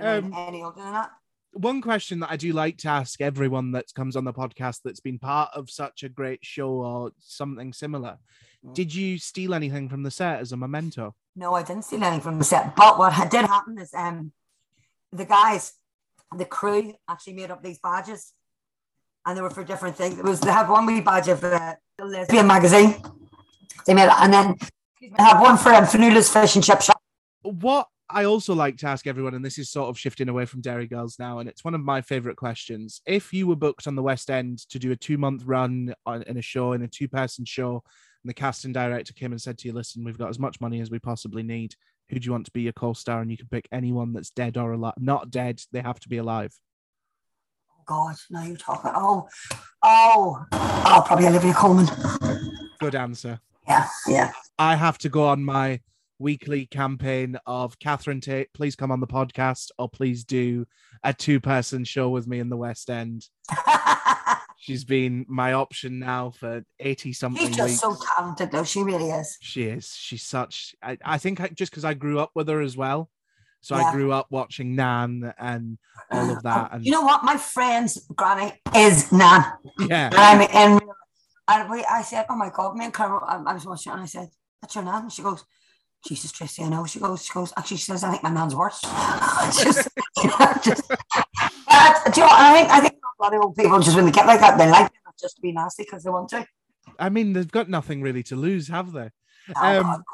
Um, 0.00 0.32
any 0.36 0.62
older 0.62 0.80
than 0.80 0.92
that. 0.92 1.10
One 1.54 1.80
question 1.80 2.18
that 2.20 2.30
I 2.30 2.36
do 2.36 2.52
like 2.52 2.78
to 2.78 2.88
ask 2.88 3.20
everyone 3.20 3.72
that 3.72 3.94
comes 3.94 4.16
on 4.16 4.24
the 4.24 4.32
podcast 4.32 4.80
that's 4.84 5.00
been 5.00 5.20
part 5.20 5.50
of 5.54 5.70
such 5.70 6.02
a 6.02 6.08
great 6.08 6.44
show 6.44 6.70
or 6.70 7.12
something 7.20 7.72
similar. 7.72 8.18
Mm. 8.66 8.74
Did 8.74 8.94
you 8.94 9.18
steal 9.18 9.54
anything 9.54 9.88
from 9.88 10.02
the 10.02 10.10
set 10.10 10.40
as 10.40 10.50
a 10.50 10.56
memento? 10.56 11.14
No, 11.36 11.54
I 11.54 11.62
didn't 11.62 11.84
steal 11.84 12.02
anything 12.02 12.22
from 12.22 12.38
the 12.38 12.44
set. 12.44 12.74
But 12.74 12.98
what 12.98 13.12
did 13.30 13.46
happen 13.46 13.78
is 13.78 13.94
um, 13.94 14.32
the 15.12 15.24
guys, 15.24 15.74
the 16.36 16.44
crew 16.44 16.94
actually 17.08 17.34
made 17.34 17.52
up 17.52 17.62
these 17.62 17.78
badges, 17.78 18.32
and 19.24 19.38
they 19.38 19.42
were 19.42 19.50
for 19.50 19.64
different 19.64 19.96
things. 19.96 20.18
It 20.18 20.24
was 20.24 20.40
they 20.40 20.50
have 20.50 20.68
one 20.68 20.86
wee 20.86 21.00
badge 21.00 21.28
of 21.28 21.42
uh, 21.44 21.76
the 21.98 22.04
lesbian 22.04 22.48
magazine. 22.48 22.96
They 23.86 23.94
made 23.94 24.06
it, 24.06 24.18
and 24.18 24.32
then 24.32 24.56
they 25.00 25.22
have 25.22 25.40
one 25.40 25.56
for 25.56 25.72
um, 25.72 25.86
Fionnuala's 25.86 26.28
Fish 26.28 26.56
and 26.56 26.64
Chip 26.64 26.82
Shop. 26.82 27.00
What 27.42 27.88
I 28.10 28.24
also 28.24 28.54
like 28.54 28.76
to 28.78 28.86
ask 28.86 29.06
everyone, 29.06 29.34
and 29.34 29.44
this 29.44 29.58
is 29.58 29.70
sort 29.70 29.88
of 29.88 29.98
shifting 29.98 30.28
away 30.28 30.44
from 30.44 30.60
Derry 30.60 30.86
Girls 30.86 31.18
now, 31.18 31.38
and 31.38 31.48
it's 31.48 31.64
one 31.64 31.74
of 31.74 31.80
my 31.80 32.02
favorite 32.02 32.36
questions. 32.36 33.00
If 33.06 33.32
you 33.32 33.46
were 33.46 33.56
booked 33.56 33.86
on 33.86 33.96
the 33.96 34.02
West 34.02 34.30
End 34.30 34.58
to 34.68 34.78
do 34.78 34.92
a 34.92 34.96
two 34.96 35.16
month 35.16 35.44
run 35.46 35.94
on, 36.04 36.22
in 36.24 36.36
a 36.36 36.42
show, 36.42 36.72
in 36.72 36.82
a 36.82 36.88
two 36.88 37.08
person 37.08 37.44
show, 37.46 37.82
and 38.22 38.28
the 38.28 38.34
casting 38.34 38.72
director 38.72 39.14
came 39.14 39.32
and 39.32 39.40
said 39.40 39.56
to 39.58 39.68
you, 39.68 39.74
Listen, 39.74 40.04
we've 40.04 40.18
got 40.18 40.28
as 40.28 40.38
much 40.38 40.60
money 40.60 40.80
as 40.80 40.90
we 40.90 40.98
possibly 40.98 41.42
need. 41.42 41.74
Who 42.10 42.18
do 42.18 42.26
you 42.26 42.32
want 42.32 42.44
to 42.46 42.52
be 42.52 42.62
your 42.62 42.74
co 42.74 42.92
star? 42.92 43.22
And 43.22 43.30
you 43.30 43.38
can 43.38 43.48
pick 43.48 43.66
anyone 43.72 44.12
that's 44.12 44.30
dead 44.30 44.58
or 44.58 44.72
alive. 44.72 44.94
Not 44.98 45.30
dead, 45.30 45.62
they 45.72 45.80
have 45.80 46.00
to 46.00 46.08
be 46.08 46.18
alive. 46.18 46.52
God, 47.86 48.16
now 48.30 48.44
you're 48.44 48.56
talking. 48.56 48.92
Oh, 48.94 49.28
oh, 49.82 50.44
oh, 50.52 51.02
probably 51.06 51.26
Olivia 51.26 51.54
Colman. 51.54 51.86
Good 52.80 52.94
answer. 52.94 53.40
Yeah, 53.66 53.88
yeah. 54.06 54.32
I 54.58 54.74
have 54.76 54.98
to 54.98 55.08
go 55.08 55.26
on 55.26 55.44
my 55.44 55.80
weekly 56.18 56.66
campaign 56.66 57.36
of 57.46 57.78
Catherine 57.78 58.20
Tate, 58.20 58.52
please 58.54 58.76
come 58.76 58.90
on 58.90 59.00
the 59.00 59.06
podcast 59.06 59.70
or 59.78 59.88
please 59.88 60.24
do 60.24 60.66
a 61.02 61.12
two 61.12 61.40
person 61.40 61.84
show 61.84 62.08
with 62.10 62.26
me 62.26 62.38
in 62.40 62.48
the 62.48 62.56
West 62.56 62.88
End. 62.90 63.26
She's 64.58 64.84
been 64.84 65.26
my 65.28 65.52
option 65.52 65.98
now 65.98 66.30
for 66.30 66.64
80 66.80 67.12
something 67.12 67.46
She's 67.48 67.56
just 67.56 67.68
weeks. 67.68 67.80
so 67.80 67.96
talented, 68.16 68.50
though. 68.50 68.64
She 68.64 68.82
really 68.82 69.10
is. 69.10 69.36
She 69.42 69.64
is. 69.64 69.94
She's 69.94 70.22
such. 70.22 70.74
I, 70.82 70.96
I 71.04 71.18
think 71.18 71.40
I, 71.40 71.48
just 71.48 71.70
because 71.70 71.84
I 71.84 71.92
grew 71.92 72.18
up 72.18 72.30
with 72.34 72.48
her 72.48 72.62
as 72.62 72.74
well. 72.76 73.10
So 73.60 73.74
I 73.74 73.92
grew 73.92 74.12
up 74.12 74.26
watching 74.30 74.74
Nan 74.74 75.32
and 75.38 75.78
all 76.10 76.30
of 76.30 76.42
that. 76.42 76.70
And 76.72 76.84
You 76.84 76.92
know 76.92 77.00
what? 77.02 77.24
My 77.24 77.36
friend's 77.36 78.06
granny 78.14 78.52
is 78.76 79.10
Nan. 79.12 79.42
yeah, 79.80 80.06
And 80.06 80.14
I'm 80.14 80.40
in. 80.76 80.80
And 81.48 81.70
we, 81.70 81.84
I 81.84 82.00
said, 82.02 82.24
"Oh 82.30 82.36
my 82.36 82.50
God!" 82.50 82.74
Me 82.76 82.86
and 82.86 82.94
Carol, 82.94 83.20
I, 83.26 83.36
I 83.36 83.52
was 83.54 83.66
watching, 83.66 83.92
and 83.92 84.00
I 84.02 84.06
said, 84.06 84.28
"That's 84.62 84.74
your 84.74 84.84
nan." 84.84 85.10
She 85.10 85.22
goes, 85.22 85.44
"Jesus, 86.06 86.32
Tracy, 86.32 86.62
I 86.62 86.68
know." 86.68 86.86
She 86.86 86.98
goes, 86.98 87.24
"She 87.24 87.32
goes." 87.32 87.52
Actually, 87.56 87.78
she 87.78 87.84
says, 87.84 88.04
"I 88.04 88.10
think 88.10 88.22
my 88.22 88.30
nan's 88.30 88.54
worse." 88.54 88.80
just, 89.62 89.88
you 90.22 90.28
know, 90.28 90.54
just. 90.62 90.88
But, 90.88 92.16
you 92.16 92.22
know? 92.22 92.28
I 92.30 92.52
think 92.54 92.70
I 92.70 92.80
think 92.80 92.94
a 92.94 93.22
lot 93.22 93.34
of 93.34 93.42
old 93.42 93.56
people 93.56 93.80
just 93.80 93.96
when 93.96 94.04
they 94.06 94.12
get 94.12 94.26
like 94.26 94.40
that, 94.40 94.58
they 94.58 94.68
like 94.68 94.86
it, 94.86 94.92
just 95.20 95.36
to 95.36 95.42
be 95.42 95.52
nasty 95.52 95.84
because 95.84 96.04
they 96.04 96.10
want 96.10 96.28
to. 96.30 96.46
I 96.98 97.08
mean, 97.08 97.32
they've 97.32 97.50
got 97.50 97.68
nothing 97.68 98.02
really 98.02 98.22
to 98.24 98.36
lose, 98.36 98.68
have 98.68 98.92
they? 98.92 99.10
Oh, 99.56 99.80
Um, 99.80 100.04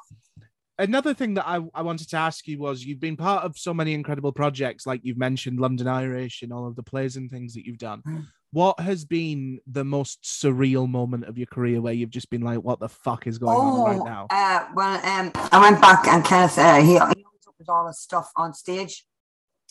another 0.78 1.14
thing 1.14 1.34
that 1.34 1.46
I, 1.46 1.60
I 1.74 1.82
wanted 1.82 2.08
to 2.10 2.16
ask 2.16 2.46
you 2.46 2.58
was 2.58 2.84
you've 2.84 3.00
been 3.00 3.16
part 3.16 3.44
of 3.44 3.58
so 3.58 3.74
many 3.74 3.92
incredible 3.92 4.32
projects, 4.32 4.86
like 4.86 5.00
you've 5.02 5.18
mentioned 5.18 5.60
London 5.60 5.88
Irish 5.88 6.42
and 6.42 6.52
all 6.52 6.66
of 6.66 6.76
the 6.76 6.82
plays 6.82 7.16
and 7.16 7.30
things 7.30 7.54
that 7.54 7.66
you've 7.66 7.78
done. 7.78 8.02
What 8.52 8.80
has 8.80 9.04
been 9.04 9.60
the 9.66 9.84
most 9.84 10.22
surreal 10.22 10.88
moment 10.88 11.24
of 11.24 11.38
your 11.38 11.46
career 11.46 11.80
where 11.80 11.92
you've 11.92 12.10
just 12.10 12.30
been 12.30 12.42
like, 12.42 12.58
what 12.58 12.80
the 12.80 12.88
fuck 12.88 13.26
is 13.28 13.38
going 13.38 13.56
on 13.56 13.98
right 13.98 14.04
now? 14.04 14.26
Uh, 14.28 14.66
well, 14.74 15.06
um, 15.06 15.30
I 15.52 15.60
went 15.60 15.80
back 15.80 16.08
and 16.08 16.24
Kenneth, 16.24 16.58
uh, 16.58 16.80
he, 16.80 16.92
he 16.92 16.98
always 16.98 17.24
took 17.44 17.68
all 17.68 17.86
his 17.86 18.00
stuff 18.00 18.32
on 18.36 18.52
stage 18.52 19.04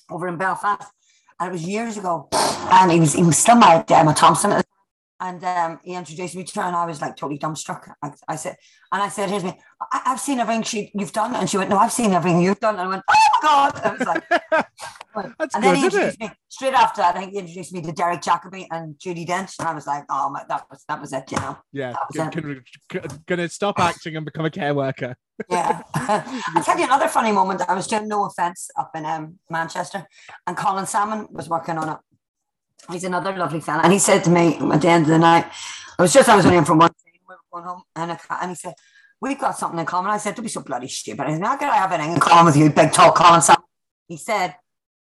over 0.09 0.27
in 0.27 0.37
Belfast, 0.37 0.91
and 1.39 1.49
it 1.49 1.51
was 1.51 1.63
years 1.63 1.97
ago, 1.97 2.27
and 2.33 2.91
he 2.91 2.99
was 2.99 3.13
he 3.13 3.23
was 3.23 3.37
still 3.37 3.55
married 3.55 3.87
to 3.87 3.97
Emma 3.97 4.13
Thompson, 4.13 4.51
the 4.51 4.55
time. 4.55 4.63
and 5.19 5.43
um, 5.43 5.79
he 5.83 5.93
introduced 5.93 6.35
me 6.35 6.43
to 6.43 6.61
her, 6.61 6.67
and 6.67 6.75
I 6.75 6.85
was 6.85 7.01
like 7.01 7.15
totally 7.15 7.39
dumbstruck. 7.39 7.91
I, 8.01 8.11
I 8.27 8.35
said, 8.35 8.57
and 8.91 9.01
I 9.01 9.09
said, 9.09 9.29
"Here's 9.29 9.43
me. 9.43 9.59
I, 9.91 10.01
I've 10.07 10.19
seen 10.19 10.39
everything 10.39 10.63
she, 10.63 10.91
you've 10.93 11.13
done," 11.13 11.35
and 11.35 11.49
she 11.49 11.57
went, 11.57 11.69
"No, 11.69 11.77
I've 11.77 11.91
seen 11.91 12.11
everything 12.11 12.41
you've 12.41 12.59
done." 12.59 12.75
And 12.75 12.83
I 12.83 12.87
went, 12.87 13.03
"Oh 13.09 13.15
my 13.15 13.47
god!" 13.47 13.81
I 13.83 13.91
was 13.91 14.07
like, 14.07 14.23
That's 15.15 15.55
and 15.55 15.63
then 15.63 15.73
good, 15.75 15.79
he 15.79 15.87
isn't 15.87 15.99
it? 15.99 16.03
introduced 16.03 16.19
me 16.19 16.29
straight 16.49 16.73
after 16.73 17.01
that. 17.01 17.15
I 17.15 17.19
think 17.19 17.33
he 17.33 17.39
introduced 17.39 17.73
me 17.73 17.81
to 17.81 17.91
Derek 17.91 18.21
Jacobi 18.21 18.67
and 18.69 18.95
Judi 18.95 19.25
Dench, 19.27 19.57
and 19.59 19.67
I 19.67 19.73
was 19.73 19.87
like, 19.87 20.03
"Oh 20.09 20.29
my, 20.29 20.43
that 20.47 20.65
was 20.69 20.83
that 20.87 21.01
was 21.01 21.13
it," 21.13 21.31
you 21.31 21.37
know. 21.39 21.57
Yeah, 21.71 21.95
gonna, 22.15 22.61
gonna- 22.89 23.19
gonna 23.25 23.49
stop 23.49 23.79
acting 23.79 24.15
and 24.15 24.25
become 24.25 24.45
a 24.45 24.51
care 24.51 24.73
worker. 24.73 25.15
Yeah. 25.49 25.81
I'll 25.95 26.63
tell 26.65 26.77
you 26.77 26.83
another 26.83 27.07
funny 27.07 27.31
moment. 27.31 27.61
I 27.67 27.73
was 27.73 27.87
doing 27.87 28.09
no 28.09 28.25
offense 28.25 28.69
up 28.77 28.91
in 28.93 29.05
um, 29.05 29.39
Manchester, 29.49 30.05
and 30.45 30.57
Colin 30.57 30.85
Salmon 30.85 31.27
was 31.31 31.47
working 31.47 31.77
on 31.77 31.87
it. 31.87 31.97
He's 32.91 33.05
another 33.05 33.33
lovely 33.37 33.61
fella. 33.61 33.83
And 33.83 33.93
he 33.93 33.99
said 33.99 34.25
to 34.25 34.29
me 34.29 34.57
at 34.57 34.81
the 34.81 34.89
end 34.89 35.05
of 35.05 35.11
the 35.11 35.17
night, 35.17 35.45
I 35.97 36.01
was 36.01 36.11
just, 36.11 36.27
I 36.27 36.35
was 36.35 36.45
only 36.45 36.57
in 36.57 36.65
from 36.65 36.79
one 36.79 36.91
thing, 36.91 37.13
we 37.25 37.33
were 37.35 37.39
going 37.53 37.63
home, 37.63 37.83
and, 37.95 38.11
I, 38.11 38.17
and 38.41 38.51
he 38.51 38.55
said, 38.55 38.73
We've 39.21 39.39
got 39.39 39.57
something 39.57 39.79
in 39.79 39.85
common. 39.85 40.11
I 40.11 40.17
said, 40.17 40.35
Don't 40.35 40.43
be 40.43 40.49
so 40.49 40.59
bloody 40.61 40.89
stupid. 40.89 41.21
I 41.25 41.31
said, 41.33 41.41
How 41.41 41.55
can 41.55 41.69
I 41.69 41.75
have 41.77 41.91
anything 41.93 42.15
in 42.15 42.19
common 42.19 42.45
with 42.45 42.57
you, 42.57 42.69
big 42.69 42.91
tall 42.91 43.13
Colin 43.13 43.41
Salmon? 43.41 43.63
He 44.09 44.17
said, 44.17 44.55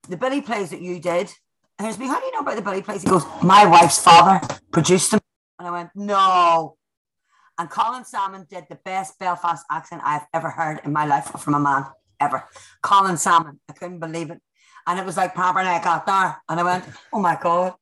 The 0.08 0.16
Billy 0.16 0.40
plays 0.40 0.70
that 0.70 0.80
you 0.80 1.00
did. 1.00 1.32
And 1.78 1.86
here's 1.86 1.98
me, 1.98 2.06
How 2.06 2.18
do 2.18 2.26
you 2.26 2.32
know 2.32 2.40
about 2.40 2.56
the 2.56 2.62
Billy 2.62 2.82
plays? 2.82 3.02
He 3.02 3.08
goes, 3.08 3.24
My 3.42 3.66
wife's 3.66 4.02
father 4.02 4.40
produced 4.72 5.12
them. 5.12 5.20
And 5.58 5.68
I 5.68 5.70
went, 5.70 5.90
No. 5.94 6.76
And 7.58 7.68
Colin 7.68 8.04
Salmon 8.04 8.46
did 8.48 8.66
the 8.70 8.76
best 8.76 9.18
Belfast 9.18 9.64
accent 9.70 10.02
I've 10.04 10.26
ever 10.32 10.48
heard 10.48 10.80
in 10.84 10.92
my 10.92 11.06
life 11.06 11.26
from 11.40 11.54
a 11.54 11.60
man, 11.60 11.86
ever. 12.20 12.44
Colin 12.82 13.16
Salmon. 13.16 13.58
I 13.68 13.72
couldn't 13.72 13.98
believe 13.98 14.30
it. 14.30 14.40
And 14.86 14.98
it 14.98 15.04
was 15.04 15.16
like 15.16 15.34
proper 15.34 15.62
neck 15.62 15.84
out 15.84 16.06
there. 16.06 16.40
And 16.48 16.60
I 16.60 16.62
went, 16.62 16.84
oh 17.12 17.20
my 17.20 17.36
God. 17.40 17.74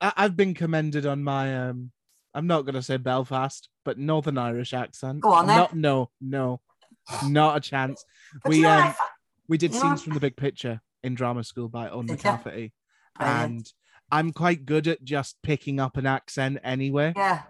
I, 0.00 0.12
I've 0.16 0.36
been 0.36 0.54
commended 0.54 1.06
on 1.06 1.22
my 1.22 1.68
um. 1.68 1.90
I'm 2.34 2.46
not 2.46 2.66
gonna 2.66 2.82
say 2.82 2.98
Belfast, 2.98 3.68
but 3.84 3.98
Northern 3.98 4.36
Irish 4.36 4.74
accent. 4.74 5.20
Go 5.20 5.32
on 5.32 5.46
then. 5.46 5.56
Not, 5.56 5.74
no, 5.74 6.10
no, 6.20 6.60
not 7.24 7.56
a 7.56 7.60
chance. 7.60 8.04
But 8.42 8.50
we 8.50 8.56
you 8.56 8.62
know 8.62 8.76
what 8.76 8.84
I 8.84 8.88
um, 8.88 8.94
we 9.48 9.58
did 9.58 9.72
you 9.72 9.80
know 9.80 9.86
scenes 9.86 10.02
from 10.02 10.12
the 10.12 10.20
big 10.20 10.36
picture 10.36 10.82
in 11.06 11.14
drama 11.14 11.44
school 11.44 11.68
by 11.68 11.88
Owen? 11.88 12.08
McCafferty, 12.08 12.72
and 13.18 13.66
I'm 14.10 14.32
quite 14.32 14.66
good 14.66 14.86
at 14.88 15.02
just 15.02 15.36
picking 15.42 15.80
up 15.80 15.96
an 15.96 16.06
accent 16.06 16.58
anyway. 16.62 17.12
yeah. 17.16 17.42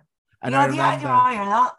And 0.42 0.52
you 0.52 0.58
I 0.58 0.66
know, 0.66 0.72
the 0.72 0.80
idea 0.80 1.08
remember, 1.08 1.08
are 1.08 1.34
you're 1.34 1.44
not. 1.46 1.76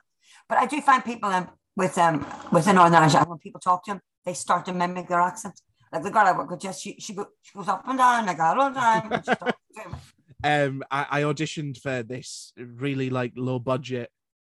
But 0.49 0.57
I 0.57 0.65
do 0.65 0.81
find 0.81 1.03
people 1.03 1.29
um, 1.29 1.49
with 1.75 1.97
um 1.97 2.25
with 2.51 2.65
the 2.65 2.73
Northern 2.73 2.95
Irish, 2.95 3.15
and 3.15 3.27
when 3.27 3.37
people 3.37 3.61
talk 3.61 3.85
to 3.85 3.91
them, 3.91 4.01
they 4.25 4.33
start 4.33 4.65
to 4.65 4.73
mimic 4.73 5.07
their 5.07 5.21
accent. 5.21 5.61
Like 5.91 6.03
the 6.03 6.11
girl 6.11 6.25
I 6.25 6.37
work 6.37 6.49
with, 6.49 6.59
just 6.59 6.81
she, 6.81 6.97
she, 6.99 7.13
go, 7.13 7.27
she 7.41 7.57
goes 7.57 7.67
up 7.69 7.87
and 7.87 7.97
down 7.97 8.25
like 8.25 8.39
all 8.39 8.69
the 8.69 8.77
time. 8.77 9.11
and 9.11 9.23
she 9.23 9.35
talks 9.35 9.57
to 9.75 9.81
him. 9.81 9.95
um, 10.43 10.83
I, 10.91 11.05
I 11.09 11.21
auditioned 11.21 11.77
for 11.79 12.03
this 12.03 12.51
really 12.57 13.09
like 13.09 13.33
low 13.35 13.59
budget 13.59 14.11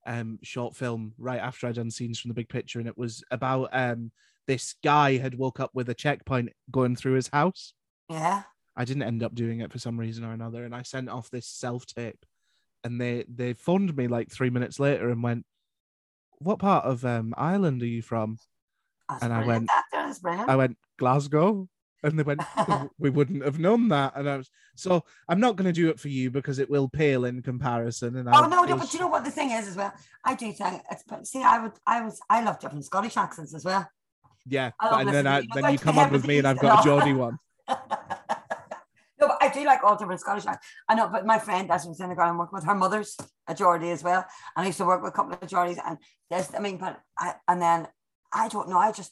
um 0.07 0.39
short 0.41 0.75
film 0.75 1.13
right 1.17 1.39
after 1.39 1.67
I'd 1.67 1.75
done 1.75 1.91
scenes 1.91 2.19
from 2.19 2.29
the 2.29 2.35
big 2.35 2.49
picture, 2.49 2.79
and 2.79 2.87
it 2.87 2.97
was 2.97 3.23
about 3.31 3.69
um 3.73 4.11
this 4.49 4.73
guy 4.83 5.17
had 5.17 5.35
woke 5.35 5.59
up 5.59 5.69
with 5.75 5.87
a 5.89 5.93
checkpoint 5.93 6.49
going 6.71 6.95
through 6.95 7.13
his 7.13 7.27
house. 7.29 7.73
yeah. 8.09 8.41
I 8.75 8.85
didn't 8.85 9.03
end 9.03 9.23
up 9.23 9.35
doing 9.35 9.59
it 9.59 9.71
for 9.73 9.77
some 9.79 9.99
reason 9.99 10.23
or 10.23 10.31
another, 10.31 10.63
and 10.63 10.73
I 10.73 10.83
sent 10.83 11.09
off 11.09 11.29
this 11.29 11.45
self 11.47 11.85
tape, 11.85 12.25
and 12.83 12.99
they 12.99 13.25
they 13.27 13.51
phoned 13.53 13.95
me 13.95 14.07
like 14.07 14.31
three 14.31 14.49
minutes 14.49 14.79
later 14.79 15.09
and 15.09 15.21
went, 15.21 15.45
"What 16.37 16.59
part 16.59 16.85
of 16.85 17.03
um 17.03 17.33
Ireland 17.37 17.81
are 17.83 17.87
you 17.87 18.01
from?" 18.01 18.37
That's 19.09 19.23
And 19.23 19.33
I 19.33 19.45
went- 19.45 19.67
That, 19.67 19.83
that 19.91 20.09
is 20.09 20.19
brilliant. 20.19 20.49
I 20.49 20.55
went 20.55 20.77
Glasgow, 20.97 21.67
and 22.03 22.17
they 22.17 22.23
went, 22.23 22.41
"Oh, 22.57 22.89
"We 22.97 23.09
wouldn't 23.09 23.43
have 23.43 23.59
known 23.59 23.89
that." 23.89 24.13
And 24.15 24.29
I 24.29 24.37
was 24.37 24.49
so 24.75 25.03
I'm 25.27 25.41
not 25.41 25.57
going 25.57 25.65
to 25.73 25.81
do 25.81 25.89
it 25.89 25.99
for 25.99 26.07
you 26.07 26.31
because 26.31 26.57
it 26.57 26.69
will 26.69 26.87
pale 26.87 27.25
in 27.25 27.41
comparison. 27.41 28.15
And 28.15 28.29
Oh 28.29 28.31
I, 28.31 28.47
no, 28.47 28.63
no, 28.63 28.77
but 28.77 28.93
you 28.93 29.01
know 29.01 29.07
what 29.07 29.25
the 29.25 29.31
thing 29.31 29.51
is 29.51 29.67
as 29.67 29.75
well. 29.75 29.93
I 30.23 30.35
do 30.35 30.53
think 30.53 30.83
it's. 30.89 31.03
But 31.05 31.27
see, 31.27 31.43
I 31.43 31.59
would, 31.61 31.73
I 31.85 32.01
was, 32.01 32.21
I 32.29 32.41
love 32.43 32.59
different 32.59 32.85
Scottish 32.85 33.17
accents 33.17 33.53
as 33.53 33.65
well. 33.65 33.85
Yeah, 34.45 34.71
I 34.79 34.89
but- 34.89 34.91
love 34.91 35.01
and 35.01 35.09
then 35.15 35.27
I 35.27 35.39
you. 35.39 35.47
then 35.53 35.63
Like 35.63 35.73
you 35.73 35.79
come 35.79 35.99
up 35.99 36.11
with 36.11 36.27
me, 36.27 36.37
and 36.39 36.47
I've 36.47 36.59
got 36.59 36.79
a. 36.79 36.83
Geordie 36.83 37.13
one. 37.13 37.37
no, 37.69 37.75
but 39.19 39.37
I 39.41 39.49
do 39.53 39.63
like 39.65 39.83
all 39.83 39.95
different 39.95 40.21
Scottish 40.21 40.45
accents. 40.45 40.67
I 40.87 40.95
know, 40.95 41.09
but 41.09 41.25
my 41.25 41.39
friend 41.39 41.69
as 41.71 41.85
was 41.85 41.99
in 41.99 42.09
the 42.09 42.15
ground 42.15 42.37
working 42.39 42.55
with 42.55 42.65
her 42.65 42.75
mother's 42.75 43.15
a 43.47 43.53
Geordie 43.55 43.91
as 43.91 44.03
well, 44.03 44.25
and 44.55 44.63
I 44.63 44.67
used 44.67 44.77
to 44.79 44.85
work 44.85 45.01
with 45.01 45.13
a 45.13 45.15
couple 45.15 45.33
of 45.33 45.39
Geordies, 45.41 45.79
and 45.85 45.97
this, 46.29 46.51
I 46.55 46.59
mean, 46.59 46.77
but 46.77 46.99
I, 47.17 47.35
and 47.47 47.61
then 47.61 47.87
I 48.33 48.47
don't 48.49 48.69
know, 48.69 48.77
I 48.77 48.91
just. 48.91 49.11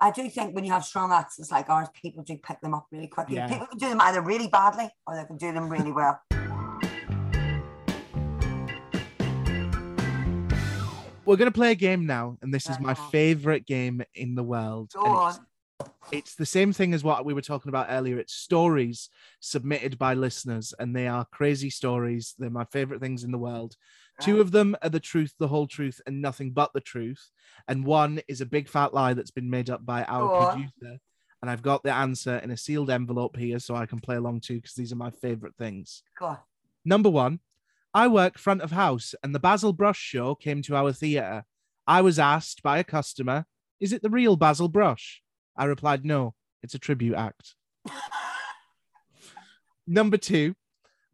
I 0.00 0.10
do 0.10 0.28
think 0.28 0.52
when 0.52 0.64
you 0.64 0.72
have 0.72 0.84
strong 0.84 1.12
accents 1.12 1.52
like 1.52 1.70
ours, 1.70 1.86
people 2.02 2.24
do 2.24 2.36
pick 2.36 2.60
them 2.60 2.74
up 2.74 2.88
really 2.90 3.06
quickly. 3.06 3.36
Yeah. 3.36 3.46
People 3.46 3.66
can 3.68 3.78
do 3.78 3.88
them 3.88 4.00
either 4.00 4.20
really 4.20 4.48
badly 4.48 4.90
or 5.06 5.14
they 5.14 5.24
can 5.24 5.36
do 5.36 5.52
them 5.52 5.68
really 5.68 5.92
well. 5.92 6.20
We're 11.26 11.36
gonna 11.36 11.50
play 11.50 11.72
a 11.72 11.76
game 11.76 12.06
now, 12.06 12.38
and 12.40 12.54
this 12.54 12.70
is 12.70 12.78
my 12.78 12.92
Uh-huh. 12.92 13.10
favorite 13.10 13.66
game 13.66 14.02
in 14.14 14.34
the 14.36 14.44
world. 14.44 14.92
Go 14.94 15.00
on. 15.04 15.30
it's- 15.32 15.40
it's 16.12 16.34
the 16.36 16.46
same 16.46 16.72
thing 16.72 16.94
as 16.94 17.02
what 17.02 17.24
we 17.24 17.34
were 17.34 17.42
talking 17.42 17.68
about 17.68 17.88
earlier. 17.90 18.16
It's 18.18 18.32
stories 18.32 19.10
submitted 19.40 19.98
by 19.98 20.14
listeners, 20.14 20.72
and 20.78 20.94
they 20.94 21.08
are 21.08 21.24
crazy 21.26 21.68
stories. 21.68 22.34
They're 22.38 22.48
my 22.48 22.64
favorite 22.64 23.00
things 23.00 23.24
in 23.24 23.32
the 23.32 23.38
world. 23.38 23.76
Two 24.20 24.40
of 24.40 24.52
them 24.52 24.76
are 24.82 24.88
the 24.88 25.00
truth, 25.00 25.34
the 25.38 25.48
whole 25.48 25.66
truth, 25.66 26.00
and 26.06 26.22
nothing 26.22 26.52
but 26.52 26.72
the 26.72 26.80
truth. 26.80 27.30
And 27.68 27.84
one 27.84 28.20
is 28.28 28.40
a 28.40 28.46
big 28.46 28.68
fat 28.68 28.94
lie 28.94 29.12
that's 29.14 29.32
been 29.32 29.50
made 29.50 29.68
up 29.68 29.84
by 29.84 30.04
our 30.04 30.28
Go 30.28 30.34
on. 30.34 30.52
producer. 30.70 31.00
And 31.42 31.50
I've 31.50 31.62
got 31.62 31.82
the 31.82 31.92
answer 31.92 32.38
in 32.38 32.50
a 32.52 32.56
sealed 32.56 32.88
envelope 32.88 33.36
here 33.36 33.58
so 33.58 33.74
I 33.74 33.84
can 33.86 33.98
play 34.00 34.16
along 34.16 34.40
too, 34.42 34.54
because 34.56 34.74
these 34.74 34.92
are 34.92 34.96
my 34.96 35.10
favorite 35.10 35.56
things. 35.56 36.02
Go 36.18 36.26
on. 36.26 36.38
Number 36.84 37.10
one, 37.10 37.40
I 37.96 38.08
work 38.08 38.36
front 38.36 38.60
of 38.60 38.72
house 38.72 39.14
and 39.22 39.34
the 39.34 39.40
Basil 39.40 39.72
Brush 39.72 39.98
show 39.98 40.34
came 40.34 40.60
to 40.64 40.76
our 40.76 40.92
theatre. 40.92 41.46
I 41.86 42.02
was 42.02 42.18
asked 42.18 42.62
by 42.62 42.76
a 42.76 42.84
customer, 42.84 43.46
Is 43.80 43.94
it 43.94 44.02
the 44.02 44.10
real 44.10 44.36
Basil 44.36 44.68
Brush? 44.68 45.22
I 45.56 45.64
replied, 45.64 46.04
No, 46.04 46.34
it's 46.62 46.74
a 46.74 46.78
tribute 46.78 47.14
act. 47.14 47.54
Number 49.86 50.18
two, 50.18 50.52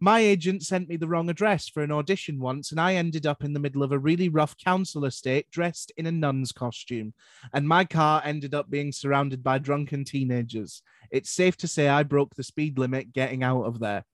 My 0.00 0.18
agent 0.18 0.64
sent 0.64 0.88
me 0.88 0.96
the 0.96 1.06
wrong 1.06 1.30
address 1.30 1.68
for 1.68 1.84
an 1.84 1.92
audition 1.92 2.40
once, 2.40 2.72
and 2.72 2.80
I 2.80 2.96
ended 2.96 3.28
up 3.28 3.44
in 3.44 3.52
the 3.52 3.60
middle 3.60 3.84
of 3.84 3.92
a 3.92 3.98
really 4.00 4.28
rough 4.28 4.56
council 4.56 5.04
estate 5.04 5.48
dressed 5.52 5.92
in 5.96 6.06
a 6.06 6.10
nun's 6.10 6.50
costume. 6.50 7.14
And 7.52 7.68
my 7.68 7.84
car 7.84 8.22
ended 8.24 8.56
up 8.56 8.68
being 8.68 8.90
surrounded 8.90 9.44
by 9.44 9.58
drunken 9.58 10.04
teenagers. 10.04 10.82
It's 11.12 11.30
safe 11.30 11.56
to 11.58 11.68
say 11.68 11.88
I 11.88 12.02
broke 12.02 12.34
the 12.34 12.42
speed 12.42 12.76
limit 12.76 13.12
getting 13.12 13.44
out 13.44 13.66
of 13.66 13.78
there. 13.78 14.04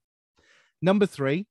Number 0.82 1.06
three, 1.06 1.46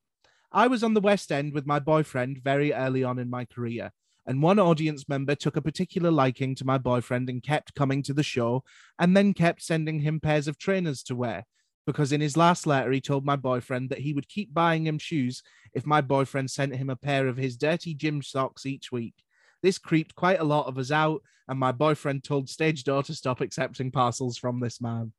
I 0.52 0.66
was 0.66 0.82
on 0.82 0.94
the 0.94 1.00
West 1.00 1.30
End 1.30 1.52
with 1.52 1.66
my 1.66 1.78
boyfriend 1.78 2.38
very 2.42 2.72
early 2.72 3.04
on 3.04 3.18
in 3.18 3.28
my 3.28 3.44
career. 3.44 3.92
And 4.26 4.42
one 4.42 4.58
audience 4.58 5.08
member 5.08 5.34
took 5.34 5.56
a 5.56 5.62
particular 5.62 6.10
liking 6.10 6.54
to 6.56 6.66
my 6.66 6.78
boyfriend 6.78 7.30
and 7.30 7.42
kept 7.42 7.74
coming 7.74 8.02
to 8.04 8.12
the 8.12 8.22
show, 8.22 8.62
and 8.98 9.16
then 9.16 9.32
kept 9.32 9.62
sending 9.62 10.00
him 10.00 10.20
pairs 10.20 10.48
of 10.48 10.58
trainers 10.58 11.02
to 11.04 11.16
wear 11.16 11.44
because 11.88 12.12
in 12.12 12.20
his 12.20 12.36
last 12.36 12.66
letter, 12.66 12.92
he 12.92 13.00
told 13.00 13.24
my 13.24 13.34
boyfriend 13.34 13.88
that 13.88 14.00
he 14.00 14.12
would 14.12 14.28
keep 14.28 14.52
buying 14.52 14.86
him 14.86 14.98
shoes 14.98 15.42
if 15.72 15.86
my 15.86 16.02
boyfriend 16.02 16.50
sent 16.50 16.76
him 16.76 16.90
a 16.90 16.96
pair 16.96 17.26
of 17.28 17.38
his 17.38 17.56
dirty 17.56 17.94
gym 17.94 18.20
socks 18.20 18.66
each 18.66 18.92
week. 18.92 19.14
This 19.62 19.78
creeped 19.78 20.14
quite 20.14 20.38
a 20.38 20.44
lot 20.44 20.66
of 20.66 20.76
us 20.76 20.90
out, 20.90 21.22
and 21.48 21.58
my 21.58 21.72
boyfriend 21.72 22.24
told 22.24 22.50
stage 22.50 22.84
door 22.84 23.02
to 23.04 23.14
stop 23.14 23.40
accepting 23.40 23.90
parcels 23.90 24.36
from 24.36 24.60
this 24.60 24.82
man. 24.82 25.14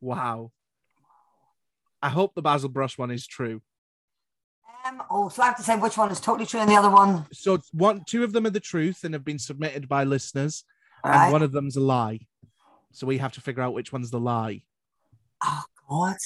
Wow. 0.00 0.50
I 2.02 2.08
hope 2.08 2.34
the 2.34 2.42
Basil 2.42 2.70
Brush 2.70 2.98
one 2.98 3.12
is 3.12 3.24
true. 3.24 3.62
Um, 4.86 5.02
oh, 5.10 5.28
so 5.28 5.42
I 5.42 5.46
have 5.46 5.56
to 5.56 5.62
say 5.62 5.76
which 5.76 5.96
one 5.96 6.10
is 6.10 6.20
totally 6.20 6.46
true 6.46 6.60
and 6.60 6.68
the 6.68 6.76
other 6.76 6.90
one. 6.90 7.26
So 7.32 7.58
one, 7.72 8.04
two 8.06 8.22
of 8.22 8.32
them 8.32 8.46
are 8.46 8.50
the 8.50 8.60
truth 8.60 9.04
and 9.04 9.14
have 9.14 9.24
been 9.24 9.38
submitted 9.38 9.88
by 9.88 10.04
listeners, 10.04 10.64
All 11.02 11.10
and 11.10 11.20
right. 11.20 11.32
one 11.32 11.42
of 11.42 11.52
them's 11.52 11.76
a 11.76 11.80
lie. 11.80 12.20
So 12.92 13.06
we 13.06 13.18
have 13.18 13.32
to 13.32 13.40
figure 13.40 13.62
out 13.62 13.72
which 13.74 13.92
one's 13.92 14.10
the 14.10 14.20
lie. 14.20 14.62
Oh 15.42 15.62
God. 15.88 16.16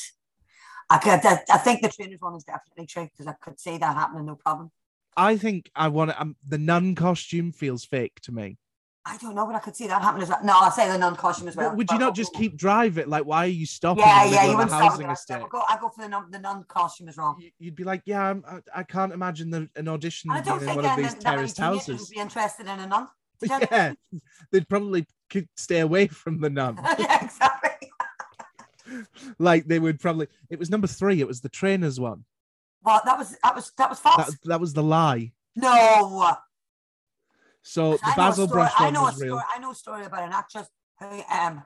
I 0.90 0.98
could. 0.98 1.24
I, 1.24 1.40
I 1.52 1.58
think 1.58 1.82
the 1.82 1.88
trainers 1.88 2.20
one 2.20 2.34
is 2.34 2.44
definitely 2.44 2.86
true 2.86 3.08
because 3.12 3.26
I 3.26 3.34
could 3.40 3.60
see 3.60 3.78
that 3.78 3.94
happening, 3.94 4.26
no 4.26 4.36
problem. 4.36 4.70
I 5.16 5.36
think 5.36 5.70
I 5.74 5.88
want 5.88 6.10
to. 6.10 6.20
Um, 6.20 6.36
the 6.46 6.58
nun 6.58 6.94
costume 6.94 7.52
feels 7.52 7.84
fake 7.84 8.20
to 8.22 8.32
me. 8.32 8.56
I 9.10 9.16
don't 9.16 9.34
know, 9.34 9.46
but 9.46 9.54
I 9.54 9.58
could 9.60 9.74
see 9.74 9.86
that 9.86 10.02
happening 10.02 10.24
as 10.24 10.28
well. 10.28 10.40
No, 10.44 10.54
I'll 10.56 10.70
say 10.70 10.86
the 10.88 10.98
non 10.98 11.16
costume 11.16 11.48
as 11.48 11.56
well. 11.56 11.74
Would 11.74 11.90
you 11.90 11.98
But- 11.98 12.04
not 12.04 12.14
just 12.14 12.32
keep 12.34 12.56
driving? 12.56 13.08
Like, 13.08 13.24
why 13.24 13.44
are 13.44 13.48
you 13.48 13.64
stopping? 13.66 14.04
Yeah, 14.04 14.24
yeah, 14.24 14.44
you 14.44 14.56
wouldn't 14.56 14.70
stop. 14.70 15.40
I 15.40 15.48
go, 15.48 15.62
I 15.68 15.78
go 15.80 15.88
for 15.88 16.02
the 16.02 16.08
non, 16.08 16.30
the 16.30 16.38
non 16.38 16.64
costume 16.64 17.08
is 17.08 17.16
wrong. 17.16 17.36
You- 17.40 17.50
You'd 17.58 17.74
be 17.74 17.84
like, 17.84 18.02
yeah, 18.04 18.22
I'm, 18.22 18.44
I, 18.46 18.80
I 18.80 18.82
can't 18.82 19.12
imagine 19.12 19.50
the, 19.50 19.68
an 19.76 19.88
audition 19.88 20.30
I 20.30 20.40
don't 20.40 20.60
in 20.60 20.66
think 20.66 20.76
one 20.76 20.84
of 20.84 20.96
these 20.96 21.14
that 21.14 21.20
terraced 21.22 21.58
houses. 21.58 22.00
would 22.00 22.10
be 22.14 22.20
interested 22.20 22.66
in 22.66 22.78
a 22.78 22.86
nun. 22.86 23.08
yeah, 23.42 23.92
they'd 24.52 24.68
probably 24.68 25.06
could 25.30 25.48
stay 25.56 25.80
away 25.80 26.08
from 26.08 26.40
the 26.40 26.50
nun. 26.50 26.78
yeah, 26.98 27.24
exactly. 27.24 27.70
like 29.38 29.66
they 29.66 29.78
would 29.78 30.00
probably. 30.00 30.26
It 30.50 30.58
was 30.58 30.70
number 30.70 30.86
three. 30.86 31.20
It 31.20 31.28
was 31.28 31.40
the 31.40 31.48
trainers 31.48 32.00
one. 32.00 32.24
Well, 32.82 33.00
that 33.04 33.18
was 33.18 33.36
that 33.42 33.54
was 33.54 33.72
that 33.78 33.90
was 33.90 33.98
false. 33.98 34.26
That 34.26 34.36
that 34.44 34.60
was 34.60 34.72
the 34.72 34.82
lie. 34.82 35.32
no. 35.56 36.36
So 37.74 37.92
the 37.92 37.98
I 38.02 38.08
know 38.08 38.12
a 38.12 38.16
Basil 38.16 38.46
story- 38.46 38.56
Brush 38.60 38.72
I 38.78 38.90
know 38.90 39.06
a 39.06 39.12
story. 39.12 39.28
real. 39.28 39.42
I 39.54 39.58
know 39.58 39.70
a 39.72 39.74
story 39.74 40.04
about 40.06 40.22
an 40.22 40.32
actress 40.32 40.68
who 41.00 41.22
um 41.30 41.62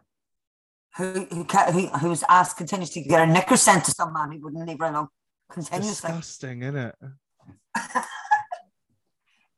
who 0.97 1.27
who 1.31 1.45
who, 1.45 1.87
who 2.01 2.09
was 2.09 2.25
asked 2.29 2.57
continuously 2.57 3.03
to 3.05 3.09
get 3.09 3.23
a 3.23 3.27
knickers 3.33 3.63
sent 3.63 3.85
to 3.85 3.93
some 3.93 4.13
man 4.13 4.33
who 4.33 4.41
wouldn't 4.41 4.67
leave 4.69 4.81
her 4.81 4.87
alone 4.87 5.09
continuously. 5.49 6.09
Disgusting, 6.09 6.63
isn't 6.65 6.77
it? 6.77 6.95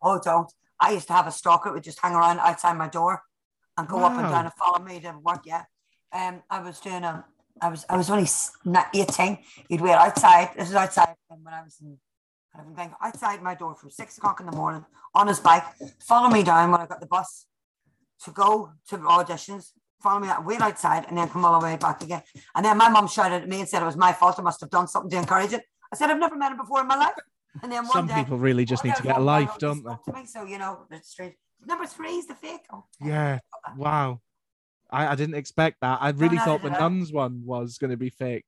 Oh, 0.07 0.21
don't. 0.23 0.53
I 0.79 0.91
used 0.93 1.07
to 1.07 1.15
have 1.15 1.27
a 1.27 1.31
stalker 1.33 1.71
who 1.71 1.77
would 1.77 1.83
just 1.83 1.99
hang 1.99 2.13
around 2.15 2.39
outside 2.39 2.77
my 2.77 2.89
door 2.89 3.23
and 3.79 3.89
go 3.89 4.01
up 4.05 4.13
and 4.13 4.29
down 4.29 4.45
and 4.45 4.53
follow 4.53 4.79
me 4.85 5.01
to 5.01 5.15
work. 5.23 5.45
Yeah. 5.47 5.63
Um, 6.13 6.43
I 6.51 6.61
was 6.61 6.79
doing 6.79 7.05
a, 7.05 7.25
I 7.63 7.69
was, 7.71 7.87
I 7.89 7.97
was 7.97 8.11
only 8.11 8.29
18. 8.95 9.39
He'd 9.71 9.81
wait 9.81 9.93
outside. 9.95 10.51
This 10.59 10.69
is 10.69 10.75
outside 10.75 11.15
when 11.29 11.55
I 11.55 11.63
was 11.63 11.79
in, 11.81 11.97
I 12.55 12.63
was 12.63 12.79
in- 12.79 12.95
outside 13.01 13.43
my 13.43 13.55
door 13.55 13.75
from 13.75 13.91
six 13.91 14.17
o'clock 14.19 14.41
in 14.41 14.47
the 14.47 14.53
morning 14.53 14.85
on 15.15 15.27
his 15.27 15.41
bike, 15.41 15.65
follow 16.01 16.29
me 16.29 16.43
down 16.43 16.71
when 16.71 16.81
I 16.81 16.87
got 16.87 17.01
the 17.01 17.07
bus 17.07 17.47
to 18.25 18.31
go 18.31 18.73
to 18.89 18.99
auditions, 18.99 19.73
follow 20.01 20.21
me 20.21 20.29
out, 20.29 20.45
wait 20.45 20.61
outside, 20.61 21.05
and 21.09 21.17
then 21.19 21.29
come 21.29 21.45
all 21.45 21.59
the 21.59 21.65
way 21.65 21.77
back 21.77 22.03
again. 22.03 22.23
And 22.55 22.65
then 22.65 22.77
my 22.77 22.89
mum 22.89 23.09
shouted 23.09 23.43
at 23.43 23.49
me 23.49 23.61
and 23.61 23.69
said 23.69 23.83
it 23.83 23.87
was 23.87 23.97
my 23.97 24.13
fault. 24.13 24.39
I 24.39 24.43
must 24.43 24.61
have 24.61 24.71
done 24.71 24.87
something 24.87 25.11
to 25.11 25.17
encourage 25.19 25.53
it. 25.53 25.63
I 25.93 25.97
said, 25.97 26.11
I've 26.11 26.19
never 26.19 26.37
met 26.37 26.53
him 26.53 26.59
before 26.59 26.81
in 26.81 26.87
my 26.87 26.97
life. 26.97 27.15
And 27.63 27.71
then 27.71 27.85
one 27.85 27.93
Some 27.93 28.07
day, 28.09 28.15
people 28.15 28.39
really 28.39 28.65
just 28.65 28.85
need 28.85 28.97
to 28.97 29.03
get 29.03 29.17
a 29.17 29.21
life, 29.21 29.59
don't 29.59 29.85
they? 29.85 30.25
So 30.25 30.45
you 30.45 30.59
know, 30.59 30.87
it's 30.91 31.11
straight. 31.11 31.35
Number 31.65 31.87
three 31.87 32.17
is 32.17 32.27
the 32.27 32.35
fake. 32.35 32.63
Oh, 32.73 32.85
Yeah. 33.01 33.39
Wow. 33.77 34.21
I, 34.91 35.09
I 35.09 35.15
didn't 35.15 35.37
expect 35.37 35.79
that. 35.81 35.99
I 36.01 36.11
really 36.11 36.37
no, 36.37 36.45
thought 36.45 36.63
the 36.63 36.71
nuns 36.71 37.13
one 37.13 37.43
was 37.45 37.79
going 37.79 37.91
to 37.91 37.97
be 37.97 38.11
fake. 38.11 38.45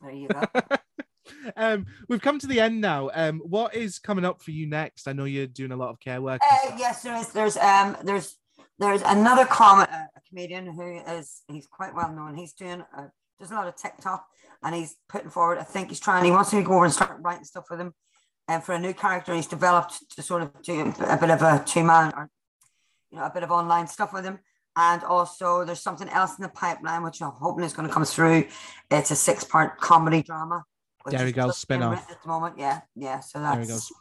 There 0.00 0.10
you 0.10 0.28
go. 0.28 0.42
um, 1.56 1.86
we've 2.08 2.20
come 2.20 2.38
to 2.38 2.46
the 2.46 2.60
end 2.60 2.80
now. 2.80 3.10
Um, 3.14 3.40
what 3.40 3.74
is 3.74 3.98
coming 3.98 4.24
up 4.24 4.42
for 4.42 4.50
you 4.50 4.66
next? 4.66 5.08
I 5.08 5.12
know 5.12 5.24
you're 5.24 5.46
doing 5.46 5.72
a 5.72 5.76
lot 5.76 5.90
of 5.90 6.00
care 6.00 6.20
work. 6.20 6.40
Uh, 6.42 6.76
yes, 6.78 7.02
there 7.02 7.16
is. 7.16 7.28
There's 7.28 7.56
um, 7.56 7.96
there's 8.04 8.36
there's 8.78 9.02
another 9.02 9.44
comic, 9.44 9.90
uh, 9.92 10.04
a 10.16 10.20
comedian 10.28 10.66
who 10.66 10.98
is 10.98 11.42
he's 11.48 11.66
quite 11.66 11.94
well 11.94 12.12
known. 12.12 12.36
He's 12.36 12.52
doing 12.52 12.82
uh, 12.96 13.08
does 13.38 13.50
a 13.50 13.54
lot 13.54 13.68
of 13.68 13.76
TikTok, 13.76 14.26
and 14.62 14.74
he's 14.74 14.96
putting 15.08 15.30
forward. 15.30 15.58
I 15.58 15.64
think 15.64 15.88
he's 15.88 16.00
trying. 16.00 16.24
He 16.24 16.30
wants 16.30 16.52
me 16.52 16.60
to 16.60 16.66
go 16.66 16.74
over 16.74 16.84
and 16.84 16.94
start 16.94 17.18
writing 17.20 17.44
stuff 17.44 17.66
with 17.70 17.80
him, 17.80 17.94
and 18.48 18.62
for 18.62 18.74
a 18.74 18.78
new 18.78 18.94
character, 18.94 19.34
he's 19.34 19.46
developed 19.46 20.10
to 20.16 20.22
sort 20.22 20.42
of 20.42 20.62
do 20.62 20.92
a 21.00 21.16
bit 21.16 21.30
of 21.30 21.42
a 21.42 21.62
two 21.66 21.84
man 21.84 22.12
or 22.16 22.30
you 23.10 23.18
know 23.18 23.24
a 23.24 23.30
bit 23.30 23.42
of 23.42 23.50
online 23.50 23.86
stuff 23.86 24.12
with 24.12 24.24
him. 24.24 24.38
And 24.74 25.02
also, 25.04 25.64
there's 25.64 25.80
something 25.80 26.08
else 26.08 26.38
in 26.38 26.42
the 26.42 26.48
pipeline 26.48 27.02
which 27.02 27.20
I'm 27.20 27.32
hoping 27.32 27.64
is 27.64 27.74
going 27.74 27.86
to 27.86 27.92
come 27.92 28.06
through. 28.06 28.46
It's 28.90 29.10
a 29.10 29.16
six 29.16 29.44
part 29.44 29.78
comedy 29.78 30.22
drama. 30.22 30.64
Is 31.10 31.32
Girls 31.32 31.58
spin-off. 31.58 32.10
At 32.10 32.22
the 32.22 32.28
moment, 32.28 32.58
yeah, 32.58 32.80
yeah. 32.94 33.20
So 33.20 33.40
that's 33.40 33.92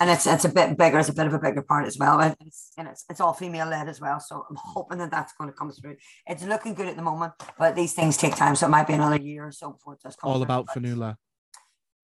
and 0.00 0.10
it's 0.10 0.26
it's 0.26 0.44
a 0.44 0.48
bit 0.48 0.76
bigger. 0.76 0.98
It's 0.98 1.08
a 1.08 1.14
bit 1.14 1.26
of 1.26 1.34
a 1.34 1.38
bigger 1.38 1.62
part 1.62 1.86
as 1.86 1.96
well. 1.98 2.20
And 2.20 2.36
it's 2.40 2.72
and 2.76 2.88
it's, 2.88 3.04
it's 3.08 3.20
all 3.20 3.32
female 3.32 3.68
led 3.68 3.88
as 3.88 4.00
well. 4.00 4.18
So 4.20 4.44
I'm 4.48 4.56
hoping 4.58 4.98
that 4.98 5.10
that's 5.10 5.32
going 5.34 5.50
to 5.50 5.56
come 5.56 5.70
through. 5.70 5.96
It's 6.26 6.42
looking 6.44 6.74
good 6.74 6.88
at 6.88 6.96
the 6.96 7.02
moment, 7.02 7.32
but 7.58 7.76
these 7.76 7.92
things 7.92 8.16
take 8.16 8.36
time. 8.36 8.56
So 8.56 8.66
it 8.66 8.70
might 8.70 8.86
be 8.86 8.94
another 8.94 9.20
year 9.20 9.46
or 9.46 9.52
so 9.52 9.70
before 9.70 9.94
it 9.94 10.00
does 10.02 10.16
come. 10.16 10.30
All 10.30 10.36
through. 10.36 10.44
about 10.44 10.66
Fionnuala. 10.68 11.16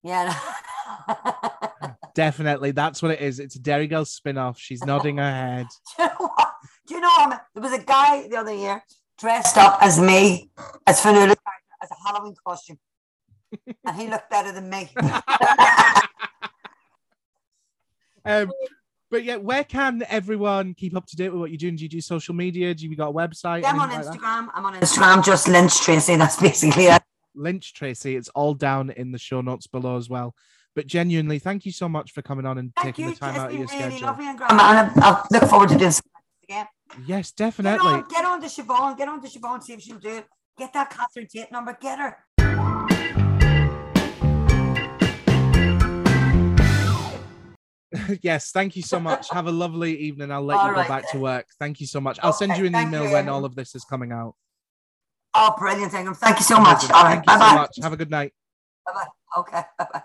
Yeah. 0.03 0.33
Definitely, 2.15 2.71
that's 2.71 3.01
what 3.01 3.11
it 3.11 3.21
is. 3.21 3.39
It's 3.39 3.55
a 3.55 3.59
Derry 3.59 3.87
Girl 3.87 4.03
spin-off. 4.03 4.59
She's 4.59 4.83
nodding 4.83 5.17
her 5.17 5.31
head. 5.31 5.67
Do 5.97 6.03
you 6.03 6.09
know 6.09 6.27
what? 6.27 6.51
Do 6.87 6.95
you 6.95 7.01
know 7.01 7.15
um, 7.21 7.33
there 7.53 7.63
was 7.63 7.73
a 7.73 7.83
guy 7.83 8.27
the 8.27 8.37
other 8.37 8.53
year 8.53 8.83
dressed 9.19 9.57
up 9.57 9.77
as 9.81 9.99
me 9.99 10.49
as 10.87 10.99
Fionnuala 10.99 11.35
as 11.81 11.91
a 11.91 11.95
Halloween 12.07 12.35
costume, 12.45 12.79
and 13.85 13.95
he 14.01 14.07
looked 14.07 14.29
better 14.29 14.51
than 14.51 14.69
me. 14.69 14.89
Um, 18.23 18.51
but 19.09 19.23
yeah, 19.23 19.37
where 19.37 19.63
can 19.63 20.03
everyone 20.07 20.73
keep 20.75 20.95
up 20.95 21.05
to 21.07 21.15
date 21.15 21.29
with 21.29 21.39
what 21.39 21.49
you're 21.49 21.57
doing? 21.57 21.75
Do 21.75 21.83
you 21.83 21.89
do 21.89 21.99
social 22.01 22.35
media? 22.35 22.73
Do 22.73 22.87
you 22.87 22.95
got 22.95 23.09
a 23.09 23.13
website? 23.13 23.63
Yeah, 23.63 23.71
I'm 23.71 23.79
on 23.79 23.89
like 23.89 24.03
that? 24.05 24.13
Instagram. 24.13 24.47
I'm 24.53 24.65
on 24.65 24.73
Instagram. 24.75 25.25
Just 25.25 25.47
Lynch 25.47 25.81
Tracy. 25.81 26.15
That's 26.17 26.39
basically 26.39 26.83
it. 26.85 27.01
Lynch 27.35 27.73
Tracy. 27.73 28.15
It's 28.15 28.29
all 28.29 28.53
down 28.53 28.91
in 28.91 29.11
the 29.11 29.17
show 29.17 29.41
notes 29.41 29.67
below 29.67 29.97
as 29.97 30.07
well. 30.09 30.35
But 30.75 30.87
genuinely, 30.87 31.39
thank 31.39 31.65
you 31.65 31.71
so 31.71 31.89
much 31.89 32.11
for 32.11 32.21
coming 32.21 32.45
on 32.45 32.57
and 32.57 32.71
Thank 32.75 32.95
taking 32.95 33.09
you. 33.09 33.15
the 33.15 33.19
time 33.19 33.31
It's 33.31 33.39
out 33.39 33.49
of 33.51 33.57
your 33.57 33.65
really 33.67 33.77
schedule. 33.97 34.07
lovely 34.07 34.27
and 34.27 34.39
and 34.39 34.61
I, 34.61 34.91
I 34.97 35.25
look 35.31 35.43
forward 35.49 35.69
to 35.69 35.77
doing 35.77 35.91
again. 36.43 36.67
Yes, 37.05 37.31
Get 37.31 37.45
definitely. 37.45 37.87
on, 37.87 38.05
get 38.07 38.23
on 38.23 38.39
to 38.41 38.47
Siobhan, 38.47 38.97
get 38.97 39.07
on 39.09 39.21
to 39.21 39.27
Siobhan, 39.27 39.63
see 39.63 39.73
if 39.73 39.81
she'll 39.81 39.97
do 39.97 40.09
it. 40.17 40.27
Get 40.57 40.71
that 40.73 40.89
Catherine 40.91 41.27
Tate 41.27 41.51
number, 41.51 41.75
get 41.81 41.97
her. 41.99 42.17
yes, 48.21 48.51
thank 48.51 48.75
you 48.75 48.81
so 48.81 48.99
much. 48.99 49.29
Have 49.31 49.47
a 49.47 49.51
lovely 49.51 49.97
evening. 49.97 50.31
I'll 50.31 50.43
let 50.43 50.59
All 50.59 50.67
you 50.67 50.73
go 50.73 50.79
right 50.81 50.87
back 50.87 51.11
to 51.11 51.19
work. 51.19 51.47
Thank 51.59 51.81
you 51.81 51.87
so 51.87 51.99
much. 51.99 52.19
I'll 52.23 52.33
send 52.33 52.57
you 52.57 52.65
an 52.65 52.75
email 52.75 53.05
you, 53.05 53.11
when 53.11 53.29
all 53.29 53.45
of 53.45 53.55
this 53.55 53.75
is 53.75 53.83
coming 53.83 54.11
out. 54.11 54.35
Oh, 55.33 55.53
brilliant, 55.57 55.93
Ingham. 55.93 56.13
Thank 56.13 56.39
you 56.39 56.45
so 56.45 56.59
much. 56.59 56.89
All 56.89 57.03
right, 57.03 57.13
Thank 57.15 57.25
you 57.25 57.27
bye 57.27 57.33
so 57.33 57.39
bye. 57.39 57.55
much. 57.55 57.77
Have 57.81 57.93
a 57.93 57.97
good 57.97 58.11
night. 58.11 58.33
Bye 58.85 58.93
bye. 58.93 59.39
Okay, 59.39 59.61
bye 59.77 60.03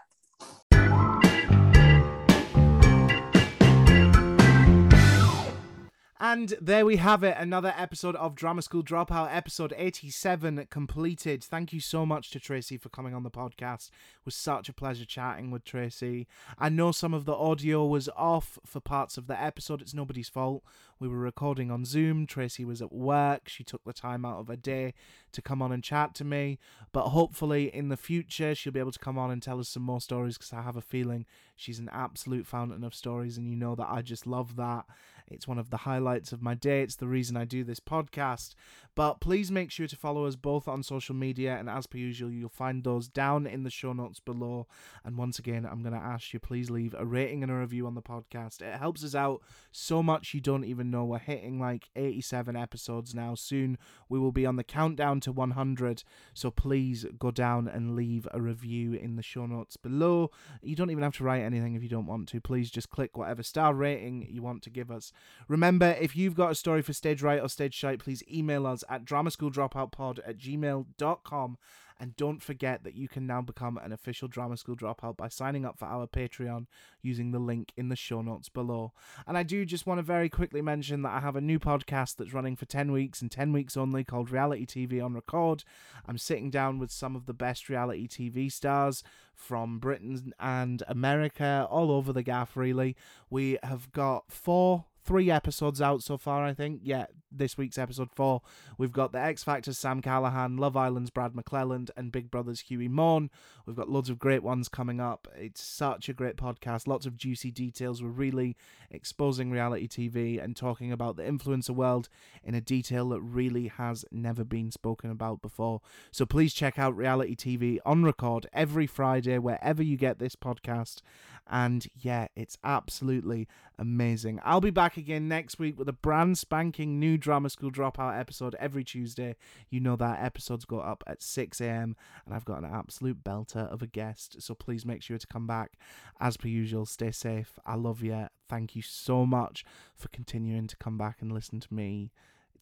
And 6.19 6.55
there 6.63 6.87
we 6.87 6.97
have 6.97 7.23
it, 7.23 7.37
another 7.39 7.75
episode 7.77 8.17
of 8.17 8.35
Drama 8.35 8.63
School 8.63 8.83
Dropout, 8.83 9.29
episode 9.31 9.75
87 9.77 10.67
completed. 10.71 11.45
Thank 11.45 11.75
you 11.75 11.81
so 11.81 12.07
much 12.07 12.31
to 12.31 12.41
Tracy 12.41 12.79
for 12.79 12.89
coming 12.89 13.13
on 13.13 13.23
the 13.23 13.31
podcast. 13.31 13.91
It 13.91 14.25
was 14.25 14.35
such 14.35 14.71
a 14.71 14.73
pleasure 14.73 15.05
chatting 15.05 15.51
with 15.51 15.65
Tracy. 15.65 16.27
I 16.59 16.71
know 16.71 16.91
some 16.91 17.13
of 17.13 17.27
the 17.27 17.35
audio 17.35 17.85
was 17.85 18.09
off 18.17 18.59
for 18.65 18.81
parts 18.81 19.19
of 19.19 19.27
the 19.27 19.39
episode. 19.39 19.83
It's 19.83 19.93
nobody's 19.93 20.31
fault. 20.31 20.63
We 20.99 21.09
were 21.09 21.19
recording 21.19 21.71
on 21.71 21.85
Zoom. 21.85 22.27
Tracy 22.27 22.65
was 22.65 22.81
at 22.81 22.91
work. 22.91 23.51
She 23.51 23.63
took 23.63 23.85
the 23.85 23.93
time 23.93 24.25
out 24.25 24.39
of 24.39 24.49
her 24.49 24.57
day 24.57 24.95
to 25.33 25.43
come 25.43 25.61
on 25.61 25.71
and 25.71 25.85
chat 25.85 26.15
to 26.15 26.25
me. 26.25 26.59
But 26.91 27.09
hopefully, 27.09 27.75
in 27.75 27.91
the 27.91 27.99
future, 27.99 28.55
she'll 28.55 28.73
be 28.73 28.81
able 28.81 28.93
to 28.93 28.99
come 28.99 29.19
on 29.19 29.31
and 29.31 29.43
tell 29.43 29.61
us 29.61 29.69
some 29.69 29.83
more 29.83 30.01
stories 30.01 30.39
because 30.39 30.55
I 30.55 30.63
have 30.63 30.77
a 30.77 30.81
feeling 30.81 31.27
she's 31.55 31.79
an 31.79 31.91
absolute 31.93 32.47
fountain 32.47 32.83
of 32.83 32.95
stories. 32.95 33.37
And 33.37 33.47
you 33.47 33.57
know 33.57 33.75
that 33.75 33.89
I 33.91 34.01
just 34.01 34.27
love 34.27 34.57
that. 34.57 34.87
It's 35.29 35.49
one 35.49 35.59
of 35.59 35.71
the 35.71 35.79
highlights 35.79 36.33
of 36.33 36.41
my 36.41 36.55
day. 36.55 36.83
It's 36.83 36.97
the 36.97 37.09
reason 37.09 37.37
I 37.37 37.45
do 37.45 37.65
this 37.65 37.81
podcast. 37.81 38.55
But 38.95 39.21
please 39.21 39.51
make 39.51 39.71
sure 39.71 39.89
to 39.89 39.97
follow 39.97 40.25
us 40.25 40.37
both 40.37 40.69
on 40.69 40.83
social 40.83 41.15
media. 41.15 41.57
And 41.59 41.69
as 41.69 41.87
per 41.87 41.99
usual, 41.99 42.31
you'll 42.31 42.49
find 42.49 42.85
those 42.85 43.09
down 43.09 43.47
in 43.47 43.65
the 43.65 43.71
show 43.71 43.93
notes 43.93 44.21
below. 44.21 44.67
And 45.05 45.19
once 45.19 45.39
again, 45.39 45.67
I'm 45.67 45.83
going 45.83 45.95
to 45.95 45.99
ask 45.99 46.33
you 46.33 46.39
please 46.39 46.71
leave 46.71 46.95
a 46.97 47.05
rating 47.05 47.43
and 47.43 47.51
a 47.51 47.57
review 47.57 47.87
on 47.87 47.97
the 47.97 48.03
podcast. 48.03 48.63
It 48.63 48.79
helps 48.79 49.05
us 49.05 49.15
out 49.15 49.43
so 49.73 50.03
much 50.03 50.33
you 50.33 50.41
don't 50.41 50.65
even 50.65 50.86
know. 50.91 51.05
We're 51.05 51.19
hitting 51.19 51.61
like 51.61 51.89
87 51.97 52.57
episodes 52.57 53.15
now. 53.15 53.35
Soon 53.35 53.79
we 54.09 54.19
will 54.19 54.33
be 54.33 54.47
on 54.47 54.57
the 54.57 54.65
countdown 54.65 55.21
to 55.21 55.33
100. 55.33 56.03
So 56.35 56.51
please 56.51 57.07
go 57.19 57.31
down 57.31 57.69
and 57.69 57.97
leave 57.97 58.27
a 58.33 58.41
review 58.41 58.93
in 58.93 59.17
the 59.17 59.23
show 59.23 59.47
notes 59.47 59.77
below. 59.77 60.31
You 60.63 60.77
don't 60.77 60.91
even 60.91 61.03
have 61.03 61.17
to 61.17 61.25
write 61.25 61.43
anything 61.43 61.75
if 61.75 61.83
you 61.83 61.89
don't 61.89 62.07
want 62.07 62.29
to. 62.29 62.41
Please 62.41 62.71
just 62.71 62.91
click 62.91 63.17
whatever 63.17 63.43
star 63.43 63.75
rating 63.75 64.27
you 64.31 64.43
want 64.43 64.63
to 64.63 64.71
give 64.71 64.91
us. 64.91 65.13
Remember, 65.49 65.97
if 66.01 66.17
you've 66.17 66.35
got 66.35 66.51
a 66.53 66.55
story 66.55 66.83
for 66.83 66.93
Stage 66.93 67.23
Right 67.23 67.41
or 67.41 67.49
Stage 67.49 67.75
Shite, 67.75 67.99
please 67.99 68.23
email 68.33 68.67
us 68.67 68.85
at 68.89 69.05
dramaschool.dropoutpod 69.05 70.21
at 70.27 70.39
gmail.com. 70.39 71.59
And 71.99 72.15
don't 72.17 72.43
forget 72.43 72.85
that 72.85 72.95
you 72.95 73.09
can 73.09 73.27
now 73.27 73.41
become 73.41 73.79
an 73.79 73.93
official 73.93 74.29
Drama 74.29 74.57
School 74.57 74.77
Dropout 74.77 75.17
by 75.17 75.29
signing 75.29 75.65
up 75.65 75.79
for 75.79 75.87
our 75.87 76.07
Patreon 76.07 76.67
using 77.01 77.31
the 77.31 77.39
link 77.39 77.73
in 77.77 77.89
the 77.89 77.97
show 77.97 78.21
notes 78.21 78.49
below. 78.49 78.93
And 79.27 79.39
I 79.39 79.43
do 79.43 79.65
just 79.65 79.87
want 79.87 79.99
to 79.99 80.03
very 80.03 80.29
quickly 80.29 80.61
mention 80.61 81.03
that 81.03 81.13
I 81.13 81.21
have 81.21 81.37
a 81.37 81.41
new 81.41 81.59
podcast 81.59 82.17
that's 82.17 82.35
running 82.35 82.57
for 82.57 82.67
10 82.67 82.93
weeks 82.93 83.23
and 83.23 83.31
10 83.31 83.53
weeks 83.53 83.77
only 83.77 84.05
called 84.05 84.31
Reality 84.31 84.67
TV 84.67 85.03
on 85.03 85.15
Record. 85.15 85.65
I'm 86.07 86.19
sitting 86.19 86.51
down 86.51 86.79
with 86.79 86.91
some 86.91 87.17
of 87.17 87.27
the 87.27 87.35
best 87.35 87.69
reality 87.69 88.07
TV 88.07 88.53
stars 88.53 89.03
from 89.35 89.79
Britain 89.79 90.35
and 90.39 90.83
America, 90.89 91.67
all 91.71 91.91
over 91.91 92.13
the 92.13 92.23
gaff, 92.23 92.57
really. 92.57 92.97
We 93.31 93.59
have 93.63 93.93
got 93.93 94.31
four 94.31 94.85
three 95.07 95.31
episodes 95.31 95.81
out 95.81 96.03
so 96.03 96.19
far, 96.19 96.45
I 96.45 96.53
think. 96.53 96.81
Yeah, 96.83 97.07
this 97.31 97.57
week's 97.57 97.79
episode 97.79 98.11
four. 98.11 98.43
We've 98.77 98.93
got 98.93 99.13
the 99.13 99.21
X 99.21 99.45
Factor's 99.45 99.79
Sam 99.79 100.03
Callahan, 100.03 100.57
Love 100.57 100.77
Island's 100.77 101.11
Brad 101.11 101.33
McClelland, 101.33 101.91
and 101.97 102.11
Big 102.11 102.31
Brother's 102.31 102.61
Hughie 102.61 102.89
Maughan. 102.89 103.31
We've 103.65 103.77
got 103.77 103.89
loads 103.89 104.11
of 104.11 104.19
great 104.19 104.43
ones 104.43 104.69
coming 104.69 105.01
up. 105.01 105.29
It's 105.37 105.63
such 105.63 106.09
a 106.09 106.13
great 106.13 106.37
podcast. 106.37 106.89
Lots 106.89 107.07
of 107.07 107.17
juicy 107.17 107.51
details. 107.51 108.03
We're 108.03 108.09
really 108.09 108.57
exposing 108.91 109.51
reality 109.51 109.87
TV 109.87 110.43
and 110.43 110.57
talking 110.57 110.91
about 110.91 111.17
the 111.17 111.23
influencer 111.23 111.71
world 111.71 112.09
in 112.43 112.55
a 112.55 112.61
detail 112.61 113.09
that 113.11 113.21
really 113.21 113.69
has 113.69 114.05
never 114.11 114.45
been 114.45 114.71
spoken 114.71 115.11
about 115.11 115.41
before. 115.41 115.81
So 116.11 116.27
please 116.27 116.53
check 116.53 116.79
out 116.79 116.97
reality 116.97 117.37
TV 117.37 117.79
on 117.87 118.03
record 118.03 118.49
every 118.53 118.87
Friday, 118.87 119.39
wherever 119.39 119.83
you 119.83 119.97
get 119.97 120.19
this 120.19 120.37
podcast. 120.37 121.01
And 121.49 121.87
yeah, 121.95 122.27
it's 122.35 122.59
absolutely 122.65 123.47
amazing. 123.79 124.41
I'll 124.45 124.61
be 124.61 124.71
back 124.71 124.97
again 124.97 125.29
next 125.29 125.59
week 125.59 125.79
with 125.79 125.89
a 125.89 125.93
brand 125.93 126.39
spanking 126.39 126.99
new 126.99 127.17
Drama 127.17 127.51
School 127.51 127.71
Dropout 127.71 128.19
episode 128.19 128.55
every 128.59 128.85
Tuesday. 128.85 129.37
You 129.71 129.81
know 129.81 129.97
that 129.97 130.23
episodes 130.25 130.65
go 130.65 130.81
up 130.81 131.05
at 131.07 131.23
6 131.23 131.61
a.m. 131.61 131.97
and 132.25 132.35
I've 132.35 132.45
got 132.45 132.59
an 132.59 132.71
absolute 132.71 133.23
belter 133.23 133.71
of 133.73 133.83
a 133.83 133.87
guest. 133.87 134.41
So 134.41 134.55
please 134.55 134.85
make 134.85 135.03
sure 135.03 135.19
to 135.19 135.27
come 135.27 135.47
back. 135.47 135.79
As 136.21 136.37
per 136.37 136.49
usual, 136.49 136.87
stay 136.87 137.11
safe. 137.11 137.59
I 137.67 137.75
love 137.75 138.03
you. 138.03 138.29
Thank 138.49 138.77
you 138.77 138.83
so 138.83 139.27
much 139.27 139.65
for 139.95 140.09
continuing 140.09 140.67
to 140.69 140.77
come 140.77 140.97
back 140.97 141.19
and 141.21 141.33
listen 141.33 141.61
to 141.61 141.75
me 141.75 142.13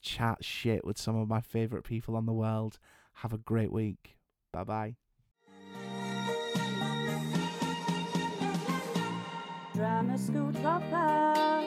chat 0.04 0.44
shit 0.44 0.84
with 0.84 0.98
some 0.98 1.16
of 1.16 1.28
my 1.28 1.40
favorite 1.40 1.82
people 1.82 2.14
on 2.14 2.26
the 2.26 2.32
world. 2.32 2.78
Have 3.14 3.32
a 3.32 3.38
great 3.38 3.72
week. 3.72 4.16
Bye 4.52 4.64
bye. 4.64 4.96
Drama 9.74 10.16
school 10.16 10.52
dropout. 10.52 11.66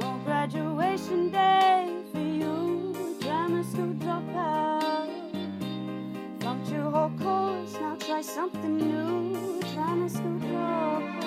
No 0.00 0.18
graduation 0.24 1.30
day 1.30 1.86
for 2.10 2.18
you. 2.18 3.18
Drama 3.20 3.62
school 3.62 3.92
dropout. 4.00 5.10
Flunked 6.40 6.70
your 6.72 6.90
whole 6.90 7.12
course, 7.20 7.74
now 7.74 7.96
try 7.96 8.22
something 8.22 8.78
new. 8.78 9.60
Drama 9.74 10.08
school 10.08 10.38
dropout. 10.40 11.19